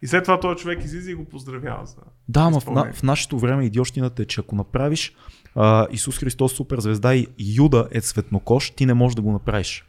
[0.02, 1.96] И след това този човек излиза и го поздравява за...
[2.28, 5.16] Да, ама в, на, в нашето време идиощината е, че ако направиш
[5.54, 9.84] а, Исус Христос суперзвезда и Юда е цветнокош, ти не можеш да го направиш.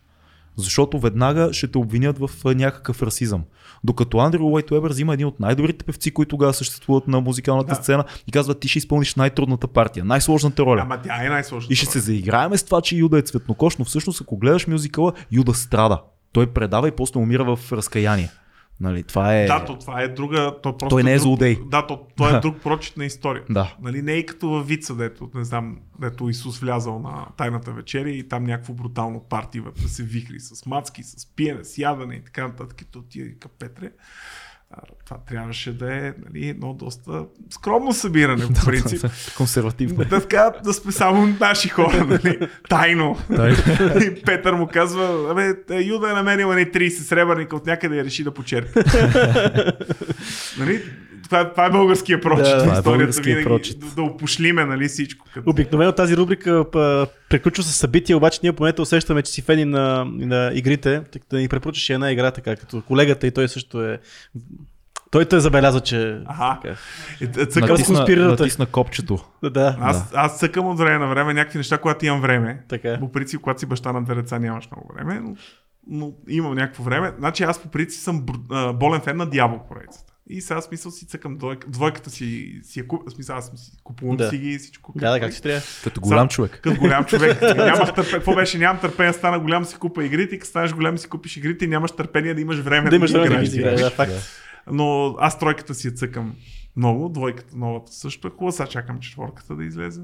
[0.57, 3.43] Защото веднага ще те обвинят в някакъв расизъм.
[3.83, 7.75] Докато Андрю Уайт Уебър взима един от най-добрите певци, които тогава съществуват на музикалната Да.
[7.75, 10.81] сцена и казва, ти ще изпълниш най-трудната партия, най-сложната роля.
[10.81, 11.73] Ама тя е най-сложната.
[11.73, 15.13] И ще се заиграеме с това, че Юда е цветнокош, но всъщност ако гледаш мюзикъла,
[15.31, 16.01] Юда страда.
[16.31, 18.29] Той предава и после умира в разкаяние.
[18.79, 19.45] Нали, това е...
[19.45, 20.55] Да, то това е друга.
[20.63, 21.57] То просто Той не е друг, злодей.
[21.65, 23.43] Да, то, то е друг прочит на история.
[23.49, 23.75] Да.
[23.81, 28.09] Нали, не е като във Вица, дето, не знам, дето Исус влязал на тайната вечеря
[28.09, 32.23] и там някакво брутално парти вътре се вихри с мацки, с пиене, с ядене и
[32.23, 32.81] така нататък.
[32.91, 33.91] То вика Петре.
[35.05, 39.05] Това трябваше да е нали, едно доста скромно събиране, по принцип.
[39.37, 40.05] Консервативно.
[40.05, 42.39] Да, така, да сме само наши хора, нали?
[42.69, 43.17] Тайно.
[44.01, 48.23] И Петър му казва, абе, Юда е намерил не 30 сребърника от някъде и реши
[48.23, 48.79] да почерпи.
[50.59, 50.83] нали?
[51.25, 53.79] Това, това е българския прочит Да, това е българския винаги прочит.
[53.79, 55.25] Да, да опошлиме нали, всичко.
[55.33, 55.49] Като...
[55.49, 60.05] Обикновено тази рубрика па, приключва с събития, обаче ние поне усещаме, че си фени на,
[60.05, 63.99] на игрите, като да ни препоръчаш една игра, така като колегата и той също е...
[65.11, 66.19] Той те забеляза, че...
[66.27, 66.75] Така.
[67.21, 69.19] Е, е, цъкам, Натис- Натисна, натисна копчето.
[69.43, 72.63] Да, аз, аз цъкам от време на време някакви неща, когато имам време.
[72.69, 72.99] така.
[72.99, 75.35] По принцип, когато си баща на две деца, нямаш много време, но,
[75.87, 77.13] но имам някакво време.
[77.19, 78.25] Значи аз по принцип съм
[78.73, 80.04] болен фен на Дявол поредицата.
[80.29, 84.17] И сега смисъл си цъкам двойка, двойката си, си я куп, смисъл аз си купувам
[84.17, 84.29] Да.
[84.29, 84.93] си ги и всичко.
[84.95, 85.61] Да, да, как си трябва.
[85.83, 86.59] Като голям човек.
[86.63, 87.41] Като голям човек.
[87.57, 88.11] Нямах търпение.
[88.11, 88.57] Какво беше?
[88.57, 91.65] Нямам търпение, да стана голям си купа игрите и като станеш голям си купиш игрите
[91.65, 93.49] и нямаш търпение да имаш време Да имаш време да играеш.
[93.49, 94.11] ги играеш, да, факт.
[94.71, 96.35] Но аз тройката си я цъкам
[96.75, 100.01] много, двойката новата също е хубава, сега чакам четворката да излезе.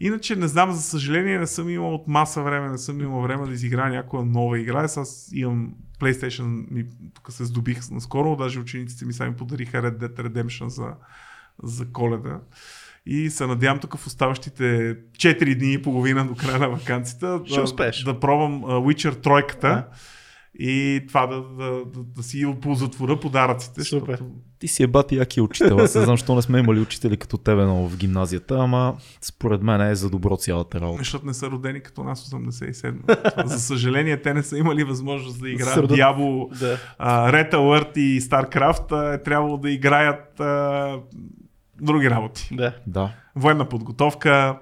[0.00, 3.46] Иначе не знам, за съжаление не съм имал от маса време, не съм имал време
[3.46, 4.82] да изиграя някоя нова игра.
[4.82, 6.84] Аз имам PlayStation, ми,
[7.14, 10.94] тук се здобих наскоро, даже учениците ми сами подариха Red Dead Redemption за,
[11.62, 12.40] за коледа.
[13.06, 17.90] И се надявам тук в оставащите 4 дни и половина до края на вакансията да,
[18.04, 19.86] да пробвам Witcher тройката
[20.54, 23.84] и това да, да, да, да си оползотворя подаръците.
[23.84, 24.12] Супер.
[24.12, 25.76] Защото Ти си е бати яки учител.
[25.76, 29.62] Аз не знам, защо не сме имали учители като тебе много в гимназията, ама според
[29.62, 30.98] мен е за добро цялата работа.
[30.98, 33.46] Защото не са родени като нас 87.
[33.46, 36.78] За съжаление, те не са имали възможност да играят Сърдат- Diablo, Да.
[37.32, 39.14] Red Alert и StarCraft.
[39.14, 40.98] Е трябвало да играят а,
[41.80, 42.48] други работи.
[42.52, 42.72] Да.
[42.86, 43.10] Да.
[43.36, 44.58] Военна подготовка,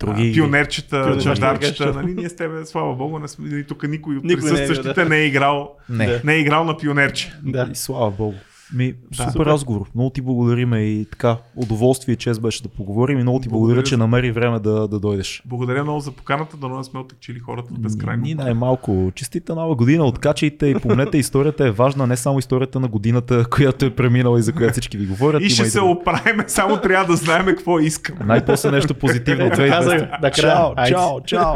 [0.00, 0.30] Други...
[0.30, 1.16] а, пионерчета,
[1.60, 1.92] нещо.
[1.94, 5.04] Нали, ние с тебе, слава богу, не сме, тук никой от Никой не е, присъстващите
[5.04, 5.08] да.
[5.08, 6.20] не е играл, Не.
[6.24, 7.34] Не е играл на пионерче.
[7.42, 7.68] Да.
[7.72, 8.36] И слава богу.
[8.74, 9.46] Ми, супер Супер.
[9.46, 9.86] разговор.
[9.94, 13.60] Много ти благодариме и така, удоволствие и чест беше да поговорим и много ти благодаря,
[13.66, 15.42] Благодаря че за- намери време да, да дойдеш.
[15.46, 18.22] Благодаря много за поканата, да не сме отекчили хората безкрайно.
[18.22, 19.12] Ни най-малко.
[19.14, 23.84] Честита нова година, откачайте и помнете, историята е важна, не само историята на годината, която
[23.84, 25.40] е преминала и за която всички ви говорят.
[25.40, 28.16] И има ще се оправим, само трябва да знаем какво искам.
[28.26, 30.10] Най-после нещо позитивно от Ето казах, 2020.
[30.12, 30.32] накрая.
[30.32, 31.54] Чао, чао, чао.